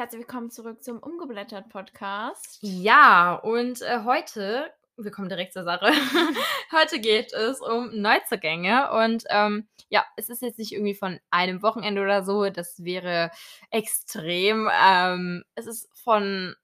Herzlich 0.00 0.20
willkommen 0.20 0.50
zurück 0.50 0.82
zum 0.82 0.98
Umgeblättert 0.98 1.68
Podcast. 1.68 2.56
Ja, 2.62 3.34
und 3.34 3.82
äh, 3.82 4.02
heute, 4.02 4.72
wir 4.96 5.10
kommen 5.10 5.28
direkt 5.28 5.52
zur 5.52 5.62
Sache. 5.62 5.92
heute 6.72 7.00
geht 7.00 7.34
es 7.34 7.60
um 7.60 7.90
Neuzugänge 7.92 8.90
und 8.92 9.24
ähm, 9.28 9.68
ja, 9.90 10.06
es 10.16 10.30
ist 10.30 10.40
jetzt 10.40 10.58
nicht 10.58 10.72
irgendwie 10.72 10.94
von 10.94 11.20
einem 11.30 11.62
Wochenende 11.62 12.00
oder 12.00 12.24
so, 12.24 12.48
das 12.48 12.82
wäre 12.82 13.30
extrem. 13.70 14.70
Ähm, 14.72 15.44
es 15.54 15.66
ist 15.66 15.90
von, 16.02 16.56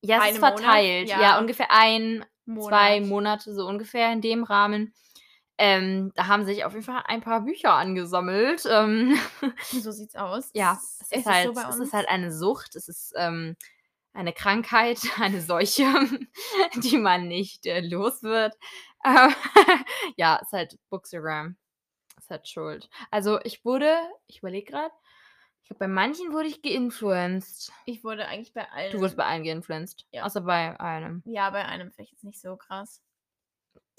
ja, 0.00 0.18
es 0.18 0.22
Einem 0.22 0.34
ist 0.36 0.40
Monat? 0.40 0.60
verteilt. 0.60 1.08
Ja. 1.08 1.20
Ja. 1.20 1.38
ungefähr 1.40 1.72
ein, 1.72 2.24
Monat. 2.44 2.68
zwei 2.68 3.00
Monate, 3.00 3.52
so 3.52 3.66
ungefähr 3.66 4.12
in 4.12 4.20
dem 4.20 4.44
Rahmen. 4.44 4.94
Ähm, 5.62 6.10
da 6.14 6.26
haben 6.26 6.46
sich 6.46 6.64
auf 6.64 6.72
jeden 6.72 6.86
Fall 6.86 7.02
ein 7.06 7.20
paar 7.20 7.42
Bücher 7.42 7.74
angesammelt. 7.74 8.66
Ähm, 8.66 9.14
So 9.70 9.92
sieht's 9.92 10.16
aus. 10.16 10.48
ja, 10.54 10.78
es 11.00 11.12
ist, 11.12 11.26
halt, 11.26 11.54
so 11.54 11.60
es 11.68 11.76
ist 11.76 11.92
halt 11.92 12.08
eine 12.08 12.32
Sucht, 12.32 12.76
es 12.76 12.88
ist 12.88 13.12
ähm, 13.14 13.56
eine 14.14 14.32
Krankheit, 14.32 14.98
eine 15.20 15.42
Seuche, 15.42 15.84
die 16.82 16.96
man 16.96 17.28
nicht 17.28 17.66
äh, 17.66 17.80
los 17.80 18.22
wird. 18.22 18.54
Ja, 20.16 20.36
ist 20.36 20.52
halt 20.52 20.78
Bookstagram. 20.88 21.56
Ist 22.18 22.30
halt 22.30 22.48
schuld. 22.48 22.88
Also 23.10 23.38
ich 23.44 23.64
wurde, 23.64 23.98
ich 24.26 24.38
überlege 24.38 24.72
gerade, 24.72 24.92
ich 25.62 25.68
glaube, 25.68 25.78
bei 25.80 25.88
manchen 25.88 26.32
wurde 26.32 26.48
ich 26.48 26.62
geinfluenced. 26.62 27.70
ich 27.86 28.02
wurde 28.02 28.26
eigentlich 28.26 28.52
bei 28.54 28.66
allen. 28.70 28.92
Du 28.92 28.98
wurdest 28.98 29.16
bei 29.16 29.24
allen 29.24 29.44
geinfluenced. 29.44 30.06
Ja. 30.10 30.24
Außer 30.24 30.40
bei 30.40 30.78
einem. 30.80 31.22
ja, 31.26 31.50
bei 31.50 31.64
einem 31.64 31.90
vielleicht 31.92 32.12
jetzt 32.12 32.24
nicht 32.24 32.40
so 32.40 32.56
krass. 32.56 33.02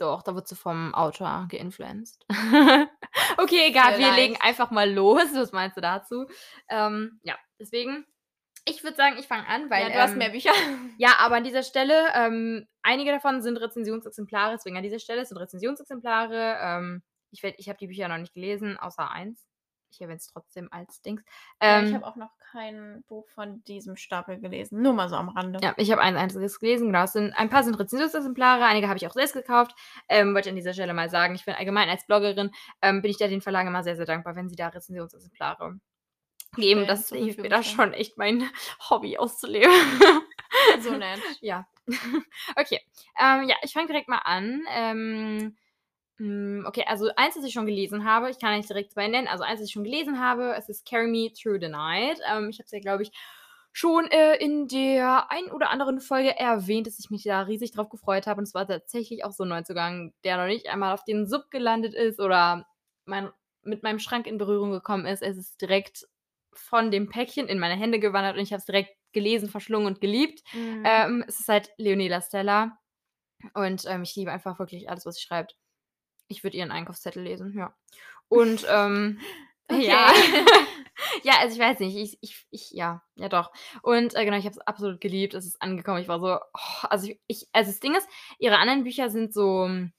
Doch, 0.02 0.24
da 0.24 0.34
wurdest 0.34 0.52
du 0.52 0.56
vom 0.56 0.96
Autor 0.96 1.46
geinfluenced. 1.52 2.26
okay, 3.38 3.62
egal, 3.68 3.92
wir 3.92 3.98
Vielleicht. 3.98 4.18
legen 4.18 4.38
einfach 4.42 4.72
mal 4.72 4.92
los. 4.92 5.26
Was 5.36 5.52
meinst 5.52 5.78
du 5.78 5.82
dazu? 5.82 6.26
Ähm, 6.70 7.20
ja, 7.22 7.36
deswegen, 7.60 8.04
ich 8.66 8.84
würde 8.84 8.98
sagen, 8.98 9.18
ich 9.20 9.28
fange 9.28 9.48
an, 9.48 9.70
weil. 9.70 9.84
ja, 9.84 9.90
du 9.90 10.02
hast 10.02 10.14
ähm, 10.14 10.18
mehr 10.18 10.30
Bücher. 10.32 10.52
Ja, 10.98 11.18
aber 11.20 11.36
an 11.36 11.44
dieser 11.44 11.62
Stelle, 11.62 12.08
ähm, 12.16 12.68
einige 12.82 13.12
davon 13.12 13.44
sind 13.44 13.58
Rezensionsexemplare, 13.58 14.54
deswegen 14.54 14.76
an 14.76 14.82
dieser 14.84 14.98
Stelle 14.98 15.24
sind 15.24 15.38
Rezensionsexemplare. 15.38 16.58
Ähm, 16.62 17.04
ich 17.30 17.44
werd- 17.44 17.60
ich 17.60 17.70
habe 17.70 17.78
die 17.78 17.88
Bücher 17.88 18.08
noch 18.08 18.18
nicht 18.18 18.34
gelesen, 18.34 18.78
außer 18.78 19.12
eins. 19.12 19.46
Ich 19.92 20.02
erwähne 20.02 20.18
es 20.18 20.28
trotzdem 20.28 20.72
als 20.72 21.02
Dings. 21.02 21.24
Ja, 21.62 21.80
Ähm, 21.80 21.88
ich 21.88 21.94
habe 21.94 22.08
auch 22.08 22.16
noch 22.16 22.32
kein 22.52 23.04
Buch 23.08 23.28
von 23.30 23.64
diesem 23.64 23.96
Stapel 23.96 24.40
gelesen. 24.40 24.82
Nur 24.82 24.94
mal 24.94 25.10
so 25.10 25.16
am 25.16 25.30
Rande. 25.30 25.60
Ja, 25.64 25.74
ich 25.78 25.92
habe 25.92 26.02
ein 26.02 26.18
einziges 26.18 26.60
gelesen, 26.60 26.88
genau. 26.88 27.06
Sind, 27.06 27.34
ein 27.34 27.50
paar 27.50 27.64
sind 27.64 27.76
Rezensionsexemplare, 27.76 28.64
einige 28.66 28.88
habe 28.88 28.98
ich 28.98 29.08
auch 29.08 29.14
selbst 29.14 29.34
gekauft. 29.34 29.76
Ähm, 30.10 30.34
wollte 30.34 30.50
ich 30.50 30.52
an 30.52 30.56
dieser 30.58 30.74
Stelle 30.74 30.94
mal 30.94 31.10
sagen, 31.10 31.36
ich 31.36 31.46
bin 31.46 31.54
allgemein 31.56 31.90
als 31.90 32.06
Bloggerin, 32.06 32.52
ähm, 32.82 33.02
bin 33.02 33.12
ich 33.12 33.18
da 33.18 33.28
den 33.28 33.42
Verlagen 33.42 33.68
immer 33.70 33.84
sehr, 33.84 33.96
sehr 33.96 34.06
dankbar, 34.06 34.36
wenn 34.36 34.50
sie 34.50 34.56
da 34.56 34.68
Rezensionsexemplare 34.70 35.80
geben. 36.56 36.86
Das 36.88 37.10
hilft 37.10 37.40
mir 37.40 37.50
da 37.50 37.64
schon 37.64 37.94
echt 37.94 38.18
mein 38.18 38.50
Hobby 38.90 39.18
auszuleben. 39.18 39.72
So 40.82 40.92
nett. 40.92 41.20
Ja. 41.42 41.66
okay. 42.56 42.80
Ähm, 43.20 43.48
ja, 43.48 43.56
ich 43.64 43.74
fange 43.74 43.88
direkt 43.88 44.10
mal 44.10 44.20
an. 44.20 44.64
Ähm, 44.70 45.58
okay, 46.20 46.84
also 46.88 47.10
eins, 47.16 47.36
das 47.36 47.44
ich 47.44 47.54
schon 47.54 47.66
gelesen 47.66 48.06
habe, 48.06 48.30
ich 48.30 48.40
kann 48.40 48.56
nicht 48.56 48.70
direkt 48.70 48.92
zwei 48.92 49.08
nennen. 49.08 49.28
Also 49.28 49.44
eins, 49.44 49.60
das 49.60 49.68
ich 49.68 49.74
schon 49.74 49.84
gelesen 49.84 50.20
habe, 50.20 50.54
es 50.58 50.70
ist 50.70 50.88
Carry 50.88 51.08
Me 51.08 51.32
Through 51.34 51.60
the 51.62 51.70
Night. 51.70 52.20
Ähm, 52.32 52.50
ich 52.50 52.60
habe 52.60 52.66
es 52.66 52.72
ja, 52.72 52.80
glaube 52.80 53.04
ich, 53.04 53.12
schon 53.72 54.06
äh, 54.12 54.36
in 54.36 54.68
der 54.68 55.32
ein 55.32 55.46
oder 55.52 55.70
anderen 55.70 56.02
Folge 56.02 56.38
erwähnt, 56.38 56.88
dass 56.88 57.00
ich 57.00 57.10
mich 57.10 57.24
da 57.24 57.42
riesig 57.42 57.72
drauf 57.72 57.90
gefreut 57.90 58.28
habe. 58.28 58.40
Und 58.40 58.44
es 58.44 58.54
war 58.54 58.68
tatsächlich 58.68 59.24
auch 59.24 59.32
so 59.32 59.44
ein 59.44 59.50
Neuzugang, 59.50 60.14
der 60.24 60.38
noch 60.38 60.48
nicht 60.48 60.68
einmal 60.68 60.94
auf 60.94 61.04
den 61.06 61.26
Sub 61.26 61.50
gelandet 61.50 61.94
ist 61.94 62.20
oder 62.20 62.68
mein, 63.06 63.30
mit 63.64 63.84
meinem 63.84 64.00
Schrank 64.00 64.28
in 64.28 64.38
Berührung 64.38 64.72
gekommen 64.72 65.06
ist. 65.06 65.22
Es 65.22 65.38
ist 65.38 65.62
direkt 65.62 66.08
von 66.54 66.92
dem 66.92 67.10
Päckchen 67.10 67.48
in 67.48 67.60
meine 67.60 67.80
Hände 67.80 68.00
gewandert 68.00 68.36
und 68.36 68.44
ich 68.44 68.52
habe 68.52 68.60
es 68.60 68.66
direkt 68.66 68.96
gelesen, 69.14 69.50
verschlungen 69.50 69.88
und 69.88 70.02
geliebt. 70.02 70.42
Mhm. 70.54 70.84
Ähm, 70.86 71.24
es 71.28 71.40
ist 71.40 71.50
halt 71.50 71.72
Leonela 71.78 72.22
Stella. 72.22 72.78
Und 73.54 73.86
ähm, 73.88 74.04
ich 74.04 74.16
liebe 74.16 74.32
einfach 74.32 74.60
wirklich 74.60 74.90
alles, 74.90 75.06
was 75.06 75.16
sie 75.16 75.22
schreibt. 75.22 75.56
Ich 76.32 76.44
würde 76.44 76.58
ihren 76.58 76.72
Einkaufszettel 76.72 77.24
lesen, 77.24 77.54
ja. 77.58 77.76
Und 78.30 78.66
ähm, 78.70 79.20
Okay. 79.72 79.88
ja. 79.88 80.12
ja, 81.24 81.34
also 81.40 81.56
ich 81.56 81.60
weiß 81.62 81.80
nicht, 81.80 81.96
ich, 81.96 82.18
ich, 82.22 82.46
ich 82.52 82.72
ja, 82.72 83.02
ja 83.16 83.30
doch. 83.30 83.52
Und 83.84 84.16
äh, 84.16 84.26
genau, 84.26 84.38
ich 84.38 84.44
habe 84.46 84.52
es 84.56 84.60
absolut 84.68 85.00
geliebt. 85.00 85.34
Es 85.34 85.46
ist 85.46 85.62
angekommen. 85.62 86.02
Ich 86.02 86.08
war 86.10 86.20
so, 86.20 86.36
oh, 86.54 86.88
also 86.90 87.08
ich, 87.08 87.22
ich, 87.28 87.48
also 87.54 87.72
das 87.72 87.80
Ding 87.80 87.96
ist, 87.96 88.08
ihre 88.38 88.58
anderen 88.58 88.84
Bücher 88.84 89.10
sind 89.10 89.34
so 89.34 89.66
ähm, 89.66 89.94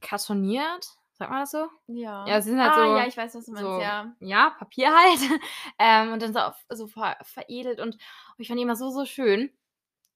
kartoniert, 0.00 0.86
sagt 1.12 1.30
man 1.30 1.40
das 1.40 1.50
so? 1.50 1.68
ja. 1.88 2.26
Ja, 2.26 2.40
sie 2.40 2.50
sind 2.50 2.60
halt 2.60 2.72
ah, 2.72 2.86
so- 2.86 2.96
ja, 2.96 3.06
ich 3.06 3.16
weiß, 3.16 3.34
was 3.34 3.44
du 3.46 3.52
meinst, 3.52 3.68
so, 3.68 3.80
ja. 3.80 4.14
ja, 4.20 4.50
Papier 4.58 4.90
halt. 4.94 5.40
ähm, 5.78 6.12
und 6.12 6.22
dann 6.22 6.32
so, 6.32 6.40
so 6.74 6.86
ver, 6.86 7.16
veredelt 7.22 7.80
und 7.80 7.96
ich 8.38 8.48
fand 8.48 8.58
die 8.58 8.62
immer 8.62 8.76
so, 8.76 8.90
so 8.90 9.04
schön. 9.04 9.52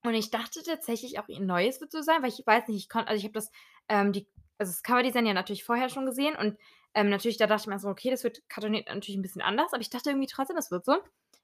Und 0.03 0.15
ich 0.15 0.31
dachte 0.31 0.63
tatsächlich 0.63 1.19
auch, 1.19 1.29
ihr 1.29 1.41
neues 1.41 1.81
wird 1.81 1.91
so 1.91 2.01
sein, 2.01 2.23
weil 2.23 2.29
ich 2.29 2.43
weiß 2.47 2.69
nicht, 2.69 2.79
ich 2.79 2.89
konnte, 2.89 3.09
also 3.09 3.19
ich 3.19 3.25
habe 3.25 3.35
das, 3.35 3.51
ähm, 3.89 4.13
die, 4.13 4.29
also 4.59 4.73
das 4.73 4.83
Coverdesign 4.83 5.27
ja 5.27 5.35
natürlich 5.35 5.65
vorher 5.65 5.89
schon 5.89 6.07
gesehen 6.07 6.37
und 6.37 6.59
ähm, 6.95 7.11
natürlich, 7.11 7.37
da 7.37 7.47
dachte 7.47 7.63
ich 7.63 7.67
mir 7.67 7.79
so, 7.79 7.89
okay, 7.89 8.11
das 8.11 8.25
wird 8.25 8.49
kartoniert 8.49 8.89
natürlich 8.89 9.19
ein 9.19 9.23
bisschen 9.23 9.43
anders, 9.43 9.73
aber 9.73 9.83
ich 9.83 9.91
dachte 9.91 10.11
irgendwie 10.11 10.29
trotzdem, 10.29 10.57
das 10.57 10.71
wird 10.71 10.85
so. 10.85 10.97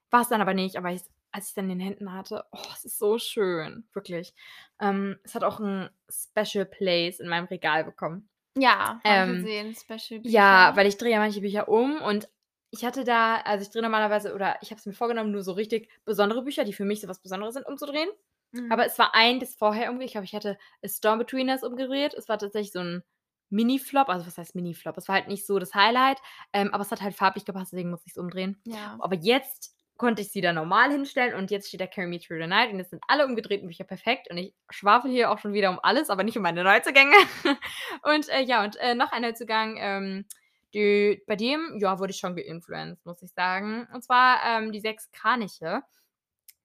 War 0.09 0.21
es 0.21 0.29
dann 0.29 0.41
aber 0.41 0.53
nicht, 0.53 0.77
aber 0.77 0.91
ich, 0.91 1.01
als 1.31 1.45
ich 1.45 1.49
es 1.49 1.53
dann 1.53 1.69
in 1.69 1.77
den 1.77 1.79
Händen 1.79 2.11
hatte, 2.11 2.43
oh, 2.51 2.59
es 2.73 2.85
ist 2.85 2.97
so 2.97 3.19
schön, 3.19 3.87
wirklich. 3.93 4.33
Ähm, 4.79 5.19
es 5.23 5.35
hat 5.35 5.43
auch 5.43 5.59
ein 5.59 5.89
Special 6.09 6.65
Place 6.65 7.19
in 7.19 7.27
meinem 7.29 7.45
Regal 7.45 7.83
bekommen. 7.83 8.29
Ja, 8.57 8.99
Ähm, 9.03 9.43
gesehen. 9.43 9.75
Special 9.75 10.21
Bücher. 10.21 10.33
Ja, 10.33 10.75
weil 10.75 10.87
ich 10.87 10.97
drehe 10.97 11.11
ja 11.11 11.19
manche 11.19 11.41
Bücher 11.41 11.67
um 11.67 12.01
und 12.01 12.29
ich 12.71 12.83
hatte 12.83 13.03
da, 13.03 13.37
also 13.37 13.63
ich 13.63 13.69
drehe 13.69 13.83
normalerweise, 13.83 14.33
oder 14.33 14.57
ich 14.61 14.71
habe 14.71 14.79
es 14.79 14.85
mir 14.87 14.93
vorgenommen, 14.93 15.31
nur 15.31 15.43
so 15.43 15.51
richtig 15.51 15.89
besondere 16.05 16.43
Bücher, 16.43 16.63
die 16.63 16.73
für 16.73 16.85
mich 16.85 17.01
so 17.01 17.07
was 17.07 17.19
Besonderes 17.19 17.53
sind, 17.53 17.67
umzudrehen. 17.67 18.09
Mhm. 18.53 18.71
Aber 18.71 18.85
es 18.85 18.97
war 18.97 19.13
ein, 19.13 19.39
das 19.39 19.55
vorher 19.55 19.85
irgendwie, 19.85 20.05
ich 20.05 20.13
glaube, 20.13 20.25
ich 20.25 20.33
hatte 20.33 20.57
A 20.83 20.87
Storm 20.87 21.19
Between 21.19 21.49
Us 21.49 21.63
umgedreht. 21.63 22.13
Es 22.13 22.29
war 22.29 22.37
tatsächlich 22.37 22.71
so 22.71 22.79
ein 22.79 23.03
Mini-Flop, 23.49 24.09
also 24.09 24.25
was 24.25 24.37
heißt 24.37 24.55
Mini-Flop? 24.55 24.97
Es 24.97 25.07
war 25.07 25.15
halt 25.15 25.27
nicht 25.27 25.45
so 25.45 25.59
das 25.59 25.75
Highlight, 25.75 26.19
ähm, 26.53 26.73
aber 26.73 26.81
es 26.81 26.91
hat 26.91 27.01
halt 27.01 27.15
farblich 27.15 27.45
gepasst, 27.45 27.71
deswegen 27.71 27.89
musste 27.89 28.07
ich 28.07 28.13
es 28.13 28.17
umdrehen. 28.17 28.59
ja. 28.65 28.97
Aber 28.99 29.15
jetzt 29.15 29.75
konnte 29.95 30.23
ich 30.23 30.31
sie 30.31 30.41
da 30.41 30.53
normal 30.53 30.91
hinstellen 30.91 31.35
und 31.35 31.51
jetzt 31.51 31.67
steht 31.67 31.79
da 31.79 31.87
Carry 31.87 32.07
Me 32.07 32.19
Through 32.19 32.41
the 32.41 32.47
Night 32.47 32.71
und 32.71 32.79
jetzt 32.79 32.89
sind 32.89 33.03
alle 33.07 33.25
umgedrehten 33.25 33.67
Bücher 33.67 33.83
perfekt 33.83 34.29
und 34.29 34.37
ich 34.37 34.53
schwafel 34.69 35.11
hier 35.11 35.31
auch 35.31 35.37
schon 35.37 35.53
wieder 35.53 35.69
um 35.69 35.79
alles, 35.81 36.09
aber 36.09 36.23
nicht 36.23 36.35
um 36.35 36.43
meine 36.43 36.63
Neuzugänge. 36.63 37.15
und 38.03 38.27
äh, 38.29 38.41
ja, 38.41 38.63
und 38.63 38.75
äh, 38.77 38.95
noch 38.95 39.11
ein 39.11 39.21
Neuzugang, 39.21 39.77
ähm, 39.79 40.25
die, 40.73 41.21
bei 41.27 41.35
dem, 41.35 41.77
ja, 41.79 41.99
wurde 41.99 42.11
ich 42.11 42.17
schon 42.17 42.35
geinfluenced, 42.35 43.05
muss 43.05 43.21
ich 43.21 43.31
sagen. 43.31 43.87
Und 43.93 44.03
zwar 44.03 44.39
ähm, 44.45 44.71
die 44.71 44.79
sechs 44.79 45.11
Kraniche. 45.11 45.83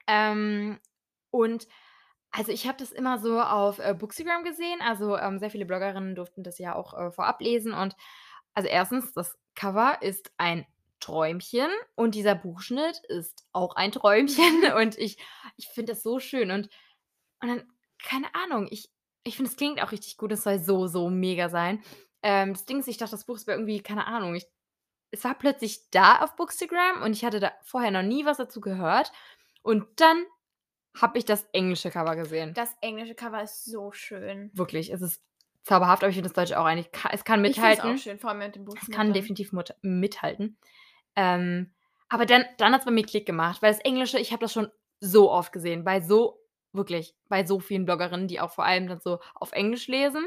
Ähm, 0.07 0.81
und 1.39 1.69
also 2.31 2.53
ich 2.53 2.67
habe 2.67 2.79
das 2.79 2.93
immer 2.93 3.19
so 3.19 3.41
auf 3.41 3.79
äh, 3.79 3.95
Bookstagram 3.95 4.45
gesehen. 4.45 4.81
Also 4.83 5.17
ähm, 5.17 5.39
sehr 5.39 5.51
viele 5.51 5.65
Bloggerinnen 5.65 6.15
durften 6.15 6.43
das 6.43 6.59
ja 6.59 6.75
auch 6.75 6.95
äh, 6.95 7.11
vorab 7.11 7.41
lesen. 7.41 7.73
Und 7.73 7.97
also 8.55 8.69
erstens, 8.69 9.13
das 9.13 9.39
Cover 9.55 9.99
ist 10.03 10.31
ein 10.37 10.67
Träumchen 11.01 11.69
und 11.95 12.15
dieser 12.15 12.35
Buchschnitt 12.35 13.01
ist 13.09 13.45
auch 13.53 13.77
ein 13.77 13.93
Träumchen. 13.93 14.73
Und 14.77 14.99
ich, 14.99 15.17
ich 15.57 15.69
finde 15.69 15.93
das 15.93 16.03
so 16.03 16.19
schön. 16.19 16.51
Und, 16.51 16.69
und 17.41 17.49
dann, 17.49 17.73
keine 18.03 18.35
Ahnung, 18.35 18.67
ich, 18.71 18.91
ich 19.23 19.37
finde, 19.37 19.51
es 19.51 19.57
klingt 19.57 19.81
auch 19.81 19.93
richtig 19.93 20.17
gut. 20.17 20.33
Es 20.33 20.43
soll 20.43 20.59
so, 20.59 20.89
so 20.89 21.09
mega 21.09 21.49
sein. 21.49 21.83
Ähm, 22.23 22.53
das 22.53 22.67
Ding 22.67 22.81
ist, 22.81 22.89
ich 22.89 22.97
dachte, 22.97 23.13
das 23.13 23.27
Buch 23.27 23.37
ist 23.37 23.47
irgendwie, 23.47 23.81
keine 23.81 24.07
Ahnung, 24.09 24.35
ich, 24.35 24.47
es 25.13 25.23
war 25.23 25.35
plötzlich 25.35 25.89
da 25.91 26.19
auf 26.19 26.35
Bookstagram 26.35 27.03
und 27.03 27.13
ich 27.13 27.25
hatte 27.25 27.39
da 27.39 27.53
vorher 27.63 27.93
noch 27.93 28.03
nie 28.03 28.25
was 28.25 28.39
dazu 28.39 28.61
gehört. 28.61 29.13
Und 29.63 29.87
dann 30.01 30.25
habe 30.97 31.19
ich 31.19 31.25
das 31.25 31.47
englische 31.53 31.91
Cover 31.91 32.17
gesehen. 32.17 32.55
Das 32.55 32.75
englische 32.81 33.15
Cover 33.15 33.43
ist 33.43 33.65
so 33.65 33.93
schön. 33.93 34.51
Wirklich, 34.55 34.93
es 34.93 35.01
ist 35.03 35.23
zauberhaft, 35.63 36.03
aber 36.03 36.11
ich 36.11 36.17
finde 36.17 36.29
das 36.31 36.35
Deutsche 36.35 36.59
auch 36.59 36.65
eigentlich, 36.65 36.89
es 37.13 37.25
kann 37.25 37.45
Ich 37.45 37.57
mithalten. 37.57 37.95
auch 37.95 37.99
schön, 37.99 38.19
vor 38.19 38.31
allem 38.31 38.39
mit 38.39 38.57
dem 38.57 38.65
Buch. 38.65 38.75
Es 38.81 38.91
kann 38.91 39.13
definitiv 39.13 39.53
mithalten. 39.83 40.57
Ähm, 41.15 41.73
aber 42.09 42.25
dann, 42.27 42.45
dann 42.57 42.73
hat 42.73 42.81
es 42.81 42.85
bei 42.87 42.91
mir 42.91 43.05
Klick 43.05 43.27
gemacht, 43.27 43.61
weil 43.61 43.73
das 43.73 43.81
Englische, 43.81 44.19
ich 44.19 44.33
habe 44.33 44.41
das 44.41 44.53
schon 44.53 44.71
so 45.01 45.31
oft 45.31 45.53
gesehen, 45.53 45.85
bei 45.85 46.01
so, 46.01 46.41
wirklich, 46.73 47.15
bei 47.29 47.45
so 47.45 47.61
vielen 47.61 47.85
Bloggerinnen, 47.85 48.29
die 48.29 48.41
auch 48.41 48.51
vor 48.51 48.65
allem 48.65 48.89
dann 48.89 49.01
so 49.01 49.21
auf 49.35 49.53
Englisch 49.53 49.89
lesen. 49.89 50.27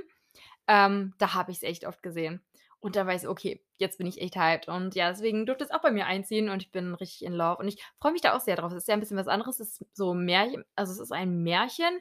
Ähm, 0.68 1.14
da 1.18 1.34
habe 1.34 1.52
ich 1.52 1.58
es 1.58 1.64
echt 1.64 1.86
oft 1.88 2.04
gesehen. 2.04 2.42
Und 2.82 2.96
da 2.96 3.06
weiß 3.06 3.24
ich, 3.24 3.30
okay, 3.30 3.64
jetzt 3.78 4.00
bin 4.00 4.08
ich 4.08 4.20
echt 4.20 4.36
hyped. 4.36 4.68
Und 4.68 4.96
ja, 4.96 5.10
deswegen 5.10 5.46
durfte 5.46 5.64
es 5.64 5.70
auch 5.72 5.82
bei 5.82 5.92
mir 5.92 6.08
einziehen 6.08 6.50
und 6.50 6.64
ich 6.64 6.72
bin 6.72 6.96
richtig 6.96 7.24
in 7.24 7.34
Love. 7.34 7.58
Und 7.58 7.68
ich 7.68 7.82
freue 8.00 8.12
mich 8.12 8.22
da 8.22 8.36
auch 8.36 8.42
sehr 8.42 8.56
drauf. 8.56 8.72
Es 8.72 8.80
ist 8.80 8.88
ja 8.88 8.96
ein 8.96 9.00
bisschen 9.00 9.18
was 9.18 9.28
anderes. 9.28 9.60
Es 9.60 9.80
ist 9.80 9.96
so 9.96 10.16
Märchen, 10.16 10.66
also 10.76 10.92
es 10.92 11.00
ist 11.00 11.12
ein 11.12 11.44
Märchen, 11.44 12.00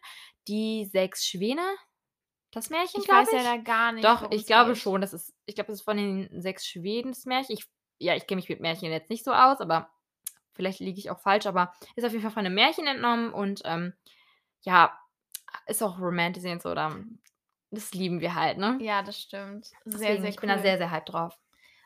die 0.48 0.86
sechs 0.90 1.26
Schwäne. 1.26 1.62
Das 2.50 2.70
Märchen, 2.70 3.00
Ich 3.00 3.06
glaube 3.06 3.26
weiß 3.26 3.32
ja 3.32 3.42
da 3.42 3.62
gar 3.62 3.92
nicht. 3.92 4.04
doch, 4.04 4.30
ich 4.30 4.46
glaube 4.46 4.72
geht. 4.72 4.80
schon. 4.82 5.02
Das 5.02 5.12
ist, 5.12 5.34
ich 5.44 5.54
glaube, 5.54 5.68
das 5.68 5.80
ist 5.80 5.84
von 5.84 5.98
den 5.98 6.40
sechs 6.40 6.66
Schweden 6.66 7.12
das 7.12 7.26
Märchen. 7.26 7.54
Ich, 7.54 7.66
ja, 7.98 8.16
ich 8.16 8.26
kenne 8.26 8.40
mich 8.40 8.48
mit 8.48 8.60
Märchen 8.60 8.90
jetzt 8.90 9.10
nicht 9.10 9.24
so 9.24 9.32
aus, 9.32 9.60
aber 9.60 9.90
vielleicht 10.54 10.80
liege 10.80 10.98
ich 10.98 11.10
auch 11.10 11.20
falsch. 11.20 11.46
Aber 11.46 11.74
ist 11.94 12.04
auf 12.04 12.12
jeden 12.12 12.22
Fall 12.22 12.32
von 12.32 12.46
einem 12.46 12.54
Märchen 12.54 12.86
entnommen 12.86 13.32
und 13.34 13.60
ähm, 13.66 13.92
ja, 14.62 14.98
ist 15.66 15.82
auch 15.82 16.00
romantisierend 16.00 16.62
so. 16.62 16.70
Oder, 16.70 16.96
das 17.70 17.92
lieben 17.94 18.20
wir 18.20 18.34
halt, 18.34 18.58
ne? 18.58 18.78
Ja, 18.80 19.02
das 19.02 19.20
stimmt. 19.20 19.66
Sehr, 19.66 19.76
Deswegen, 19.84 20.20
sehr 20.22 20.30
ich 20.30 20.36
bin 20.40 20.48
da 20.48 20.56
cool. 20.56 20.62
sehr, 20.62 20.78
sehr 20.78 20.90
hyped 20.90 21.12
drauf. 21.12 21.38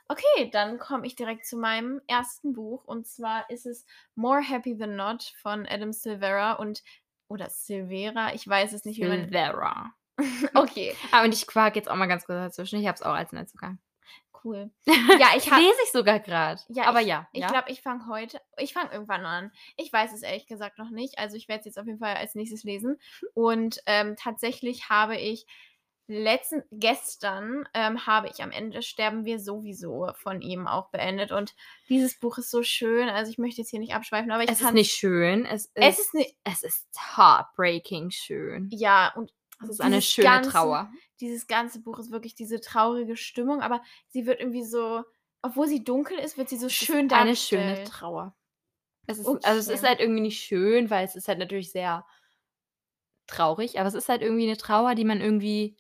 Okay, 0.09 0.51
dann 0.53 0.79
komme 0.79 1.07
ich 1.07 1.17
direkt 1.17 1.47
zu 1.47 1.57
meinem 1.57 2.01
ersten 2.07 2.53
Buch. 2.53 2.85
Und 2.85 3.07
zwar 3.07 3.49
ist 3.49 3.65
es 3.67 3.87
More 4.15 4.43
Happy 4.43 4.77
Than 4.77 4.97
Not 4.97 5.33
von 5.41 5.67
Adam 5.67 5.93
Silvera 5.93 6.53
und 6.55 6.83
oder 7.29 7.49
Silvera, 7.49 8.35
ich 8.35 8.47
weiß 8.47 8.75
es 8.75 8.85
nicht, 8.85 8.99
wie 9.01 9.07
man. 9.07 9.21
Silvera. 9.23 9.93
Okay, 10.55 10.95
Ah, 11.11 11.25
und 11.25 11.33
ich 11.35 11.47
quak 11.47 11.75
jetzt 11.75 11.91
auch 11.91 11.97
mal 11.97 12.07
ganz 12.07 12.27
kurz 12.27 12.37
dazwischen. 12.39 12.81
Ich 12.81 12.87
habe 12.87 12.95
es 12.95 13.03
auch 13.03 13.15
als 13.15 13.33
Neuzugang. 13.33 13.79
cool. 14.45 14.71
Ja, 15.19 15.29
ich 15.37 15.51
habe. 15.51 15.63
lese 15.63 15.79
ich 15.85 15.91
sogar 15.91 16.21
gerade. 16.21 16.61
Ja, 16.69 16.85
aber 16.85 17.01
ich, 17.01 17.09
ja. 17.09 17.27
Ich 17.33 17.41
ja. 17.41 17.49
glaube, 17.49 17.71
ich 17.73 17.81
fange 17.81 18.07
heute. 18.09 18.41
Ich 18.59 18.75
fange 18.75 18.93
irgendwann 18.93 19.25
an. 19.25 19.51
Ich 19.77 19.93
weiß 19.93 20.13
es 20.13 20.23
ehrlich 20.23 20.47
gesagt 20.47 20.79
noch 20.79 20.91
nicht. 20.91 21.19
Also 21.19 21.37
ich 21.37 21.49
werde 21.49 21.61
es 21.61 21.67
jetzt 21.67 21.79
auf 21.79 21.87
jeden 21.87 21.99
Fall 21.99 22.15
als 22.17 22.35
nächstes 22.35 22.63
lesen. 22.63 22.99
Und 23.35 23.81
ähm, 23.87 24.17
tatsächlich 24.17 24.89
habe 24.91 25.17
ich 25.17 25.47
letzten 26.07 26.63
gestern 26.71 27.67
ähm, 27.73 28.07
habe 28.07 28.29
ich 28.29 28.43
am 28.43 28.51
Ende 28.51 28.83
sterben 28.83 29.25
wir 29.25 29.39
sowieso 29.41 30.11
von 30.17 30.43
ihm 30.43 30.67
auch 30.67 30.91
beendet. 30.91 31.33
Und 31.33 31.55
dieses 31.89 32.19
Buch 32.19 32.37
ist 32.39 32.51
so 32.51 32.63
schön. 32.63 33.09
Also 33.09 33.31
ich 33.31 33.39
möchte 33.39 33.63
jetzt 33.63 33.71
hier 33.71 33.81
nicht 33.81 33.95
abschweifen, 33.95 34.31
aber 34.31 34.43
ich 34.45 34.51
es 34.51 34.61
ist 34.61 34.73
nicht 34.73 34.93
schön. 34.93 35.47
Es 35.47 35.67
ist, 35.67 35.73
Es 35.75 35.99
ist 35.99 36.15
nicht. 36.15 36.37
es 36.45 36.63
ist 36.63 36.87
heartbreaking 37.17 38.11
schön. 38.11 38.69
Ja, 38.71 39.13
und 39.17 39.33
Es 39.63 39.71
ist 39.71 39.81
eine 39.81 40.03
schöne 40.03 40.29
ganze- 40.29 40.51
Trauer. 40.51 40.91
Dieses 41.21 41.47
ganze 41.47 41.81
Buch 41.81 41.99
ist 41.99 42.11
wirklich 42.11 42.35
diese 42.35 42.61
traurige 42.61 43.17
Stimmung, 43.17 43.63
aber 43.63 43.83
sie 44.09 44.27
wird 44.27 44.41
irgendwie 44.41 44.65
so, 44.65 45.05
obwohl 45.43 45.69
sie 45.69 45.85
dunkel 45.85 46.19
ist, 46.19 46.37
wird 46.37 46.49
sie 46.49 46.57
so 46.59 46.67
Es 46.67 46.73
ist 46.73 46.85
schön 46.87 47.11
eine 47.13 47.35
schöne. 47.37 47.85
Trauer. 47.85 48.35
Es 49.07 49.19
ist, 49.19 49.27
Also 49.27 49.59
es 49.61 49.69
ist 49.69 49.79
Okay. 49.81 49.89
halt 49.89 50.01
irgendwie 50.01 50.23
nicht 50.23 50.43
schön, 50.43 50.91
weil 50.91 51.05
es 51.05 51.15
ist 51.17 51.29
halt 51.29 51.39
natürlich 51.39 51.71
sehr 51.73 52.05
traurig, 53.27 53.79
aber 53.79 53.89
es 53.89 53.95
ist 53.95 54.09
halt 54.09 54.23
irgendwie 54.23 54.47
eine 54.47 54.57
Trauer, 54.57 54.95
die 54.95 55.05
man 55.05 55.21
irgendwie 55.21 55.77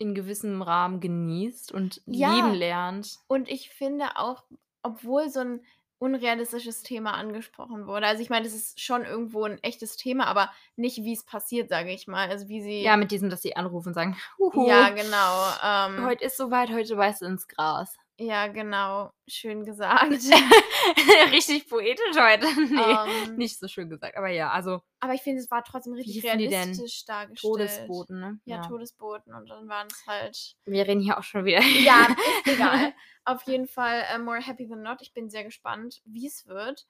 in 0.00 0.14
gewissem 0.14 0.62
Rahmen 0.62 1.00
genießt 1.00 1.72
und 1.72 2.02
Ja. 2.06 2.32
lieben 2.32 2.54
lernt. 2.54 3.18
Und 3.28 3.48
ich 3.48 3.70
finde 3.70 4.16
auch, 4.16 4.44
obwohl 4.82 5.28
so 5.28 5.40
ein 5.40 5.60
unrealistisches 5.98 6.82
Thema 6.82 7.12
angesprochen 7.12 7.86
wurde, 7.86 8.06
also 8.06 8.22
ich 8.22 8.30
meine, 8.30 8.44
das 8.44 8.54
ist 8.54 8.80
schon 8.80 9.04
irgendwo 9.04 9.44
ein 9.44 9.62
echtes 9.62 9.96
Thema, 9.96 10.26
aber 10.26 10.50
nicht, 10.76 10.96
wie 11.04 11.12
es 11.12 11.24
passiert, 11.24 11.68
sage 11.68 11.92
ich 11.92 12.06
mal. 12.08 12.30
Also 12.30 12.48
wie 12.48 12.62
sie. 12.62 12.82
Ja, 12.82 12.96
mit 12.96 13.10
diesem, 13.10 13.28
dass 13.28 13.42
sie 13.42 13.54
anrufen 13.54 13.88
und 13.88 13.94
sagen, 13.94 14.16
Huhu, 14.38 14.66
ja 14.66 14.88
genau. 14.88 15.48
Ähm, 15.62 16.06
heute 16.06 16.24
ist 16.24 16.38
soweit, 16.38 16.70
heute 16.70 16.96
weißt 16.96 17.20
du 17.20 17.26
ins 17.26 17.46
Gras. 17.46 17.94
Ja, 18.20 18.48
genau. 18.48 19.10
Schön 19.26 19.64
gesagt. 19.64 20.12
Richtig 21.32 21.68
poetisch 21.68 22.16
heute. 22.16 22.46
nee, 22.70 23.28
Ähm, 23.30 23.36
nicht 23.36 23.58
so 23.58 23.66
schön 23.66 23.88
gesagt, 23.88 24.16
aber 24.16 24.28
ja, 24.28 24.50
also 24.50 24.82
aber 25.00 25.14
ich 25.14 25.22
finde, 25.22 25.40
es 25.40 25.50
war 25.50 25.64
trotzdem 25.64 25.94
richtig 25.94 26.22
realistisch 26.22 27.06
dargestellt. 27.06 27.54
Todesboten, 27.54 28.20
ne? 28.20 28.40
Ja, 28.44 28.60
Todesboten. 28.60 29.32
Und 29.32 29.48
dann 29.48 29.66
waren 29.68 29.86
es 29.90 30.06
halt. 30.06 30.56
Wir 30.66 30.86
reden 30.86 31.00
hier 31.00 31.18
auch 31.18 31.22
schon 31.22 31.46
wieder. 31.46 31.62
Ja, 31.62 32.06
ist 32.44 32.46
egal. 32.54 32.92
Auf 33.24 33.42
jeden 33.44 33.66
Fall 33.66 34.04
äh, 34.12 34.18
More 34.18 34.40
Happy 34.40 34.68
Than 34.68 34.82
Not. 34.82 35.00
Ich 35.00 35.14
bin 35.14 35.30
sehr 35.30 35.44
gespannt, 35.44 36.02
wie 36.04 36.26
es 36.26 36.46
wird. 36.46 36.86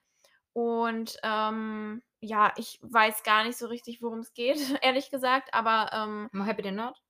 Und 0.52 1.16
ähm, 1.22 2.02
ja, 2.20 2.52
ich 2.56 2.80
weiß 2.82 3.22
gar 3.22 3.44
nicht 3.44 3.56
so 3.56 3.68
richtig, 3.68 4.02
worum 4.02 4.18
es 4.18 4.34
geht, 4.34 4.58
ehrlich 4.82 5.10
gesagt. 5.10 5.54
Aber 5.54 5.90
ähm, 5.92 6.28
More 6.32 6.48
Happy 6.48 6.62
Than 6.62 6.74
Not? 6.74 7.00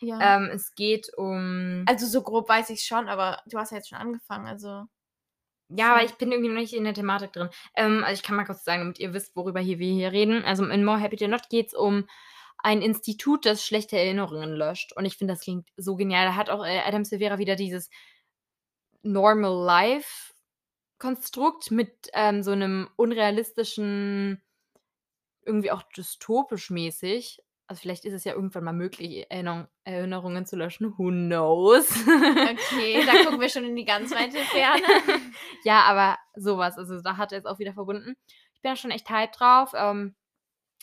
Ja. 0.00 0.36
Ähm, 0.36 0.50
es 0.52 0.74
geht 0.74 1.12
um. 1.16 1.84
also 1.86 2.06
so 2.06 2.22
grob 2.22 2.48
weiß 2.48 2.70
ich 2.70 2.82
schon, 2.82 3.08
aber 3.08 3.40
du 3.46 3.58
hast 3.58 3.70
ja 3.70 3.78
jetzt 3.78 3.88
schon 3.88 3.98
angefangen. 3.98 4.46
Also 4.46 4.84
Ja, 5.68 5.94
aber 5.94 6.04
ich 6.04 6.14
bin 6.14 6.32
irgendwie 6.32 6.50
noch 6.50 6.60
nicht 6.60 6.74
in 6.74 6.84
der 6.84 6.94
Thematik 6.94 7.32
drin. 7.32 7.50
Ähm, 7.76 8.02
also 8.04 8.14
ich 8.14 8.22
kann 8.22 8.36
mal 8.36 8.44
kurz 8.44 8.64
sagen, 8.64 8.82
damit 8.82 8.98
ihr 8.98 9.12
wisst, 9.14 9.36
worüber 9.36 9.60
hier 9.60 9.78
wir 9.78 9.92
hier 9.92 10.12
reden. 10.12 10.44
Also 10.44 10.64
in 10.66 10.84
More 10.84 10.98
Happy 10.98 11.16
Than 11.16 11.30
Not 11.30 11.48
geht 11.50 11.68
es 11.68 11.74
um 11.74 12.08
ein 12.58 12.82
Institut, 12.82 13.46
das 13.46 13.64
schlechte 13.64 13.96
Erinnerungen 13.96 14.54
löscht. 14.54 14.92
Und 14.94 15.04
ich 15.04 15.16
finde, 15.16 15.34
das 15.34 15.42
klingt 15.42 15.68
so 15.76 15.96
genial. 15.96 16.26
Da 16.26 16.34
hat 16.34 16.50
auch 16.50 16.64
äh, 16.64 16.80
Adam 16.80 17.04
Silvera 17.04 17.38
wieder 17.38 17.56
dieses 17.56 17.90
Normal 19.02 19.64
Life 19.64 20.34
Konstrukt 20.98 21.70
mit 21.70 22.10
ähm, 22.12 22.42
so 22.42 22.50
einem 22.50 22.88
unrealistischen, 22.96 24.42
irgendwie 25.44 25.70
auch 25.70 25.82
dystopisch 25.84 26.70
mäßig. 26.70 27.40
Also 27.68 27.82
vielleicht 27.82 28.06
ist 28.06 28.14
es 28.14 28.24
ja 28.24 28.32
irgendwann 28.32 28.64
mal 28.64 28.72
möglich, 28.72 29.26
Erinnerung, 29.28 29.68
Erinnerungen 29.84 30.46
zu 30.46 30.56
löschen. 30.56 30.94
Who 30.96 31.10
knows? 31.10 31.90
okay, 32.06 33.04
da 33.04 33.24
gucken 33.24 33.40
wir 33.40 33.50
schon 33.50 33.64
in 33.64 33.76
die 33.76 33.84
ganz 33.84 34.10
weite 34.10 34.38
Ferne. 34.38 34.82
ja, 35.64 35.82
aber 35.82 36.16
sowas. 36.34 36.78
Also 36.78 37.02
da 37.02 37.18
hat 37.18 37.32
er 37.32 37.40
es 37.40 37.44
auch 37.44 37.58
wieder 37.58 37.74
verbunden. 37.74 38.16
Ich 38.54 38.62
bin 38.62 38.72
da 38.72 38.76
schon 38.76 38.90
echt 38.90 39.10
hyped 39.10 39.38
drauf. 39.38 39.72
Ähm, 39.74 40.16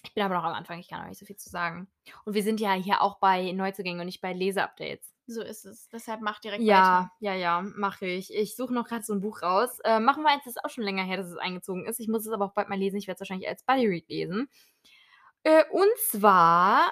ich 0.03 0.13
bin 0.13 0.23
aber 0.23 0.35
noch 0.35 0.43
am 0.43 0.53
Anfang, 0.53 0.77
ich 0.77 0.87
kann 0.87 1.01
noch 1.01 1.07
nicht 1.07 1.19
so 1.19 1.25
viel 1.25 1.37
zu 1.37 1.49
sagen. 1.49 1.87
Und 2.23 2.35
wir 2.35 2.43
sind 2.43 2.59
ja 2.59 2.73
hier 2.73 3.01
auch 3.01 3.17
bei 3.17 3.51
Neuzugängen 3.51 3.99
und 3.99 4.05
nicht 4.05 4.21
bei 4.21 4.33
Leseupdates. 4.33 5.15
So 5.25 5.41
ist 5.41 5.65
es. 5.65 5.89
Deshalb 5.89 6.21
mach 6.21 6.39
direkt 6.39 6.61
Ja, 6.61 7.11
ja, 7.19 7.33
ja, 7.33 7.63
mache 7.75 8.05
ich. 8.05 8.31
Ich 8.31 8.55
suche 8.55 8.75
noch 8.75 8.87
gerade 8.87 9.03
so 9.03 9.13
ein 9.13 9.21
Buch 9.21 9.41
raus. 9.41 9.79
Äh, 9.83 9.99
machen 9.99 10.21
wir 10.21 10.29
eins, 10.29 10.43
das 10.45 10.55
ist 10.55 10.63
auch 10.63 10.69
schon 10.69 10.83
länger 10.83 11.03
her, 11.03 11.17
dass 11.17 11.31
es 11.31 11.37
eingezogen 11.37 11.85
ist. 11.85 11.99
Ich 11.99 12.07
muss 12.07 12.27
es 12.27 12.31
aber 12.31 12.45
auch 12.45 12.53
bald 12.53 12.69
mal 12.69 12.77
lesen. 12.77 12.97
Ich 12.97 13.07
werde 13.07 13.15
es 13.15 13.21
wahrscheinlich 13.21 13.49
als 13.49 13.63
Buddy 13.63 13.87
Read 13.87 14.07
lesen. 14.07 14.47
Äh, 15.45 15.63
und 15.69 15.87
zwar, 16.09 16.91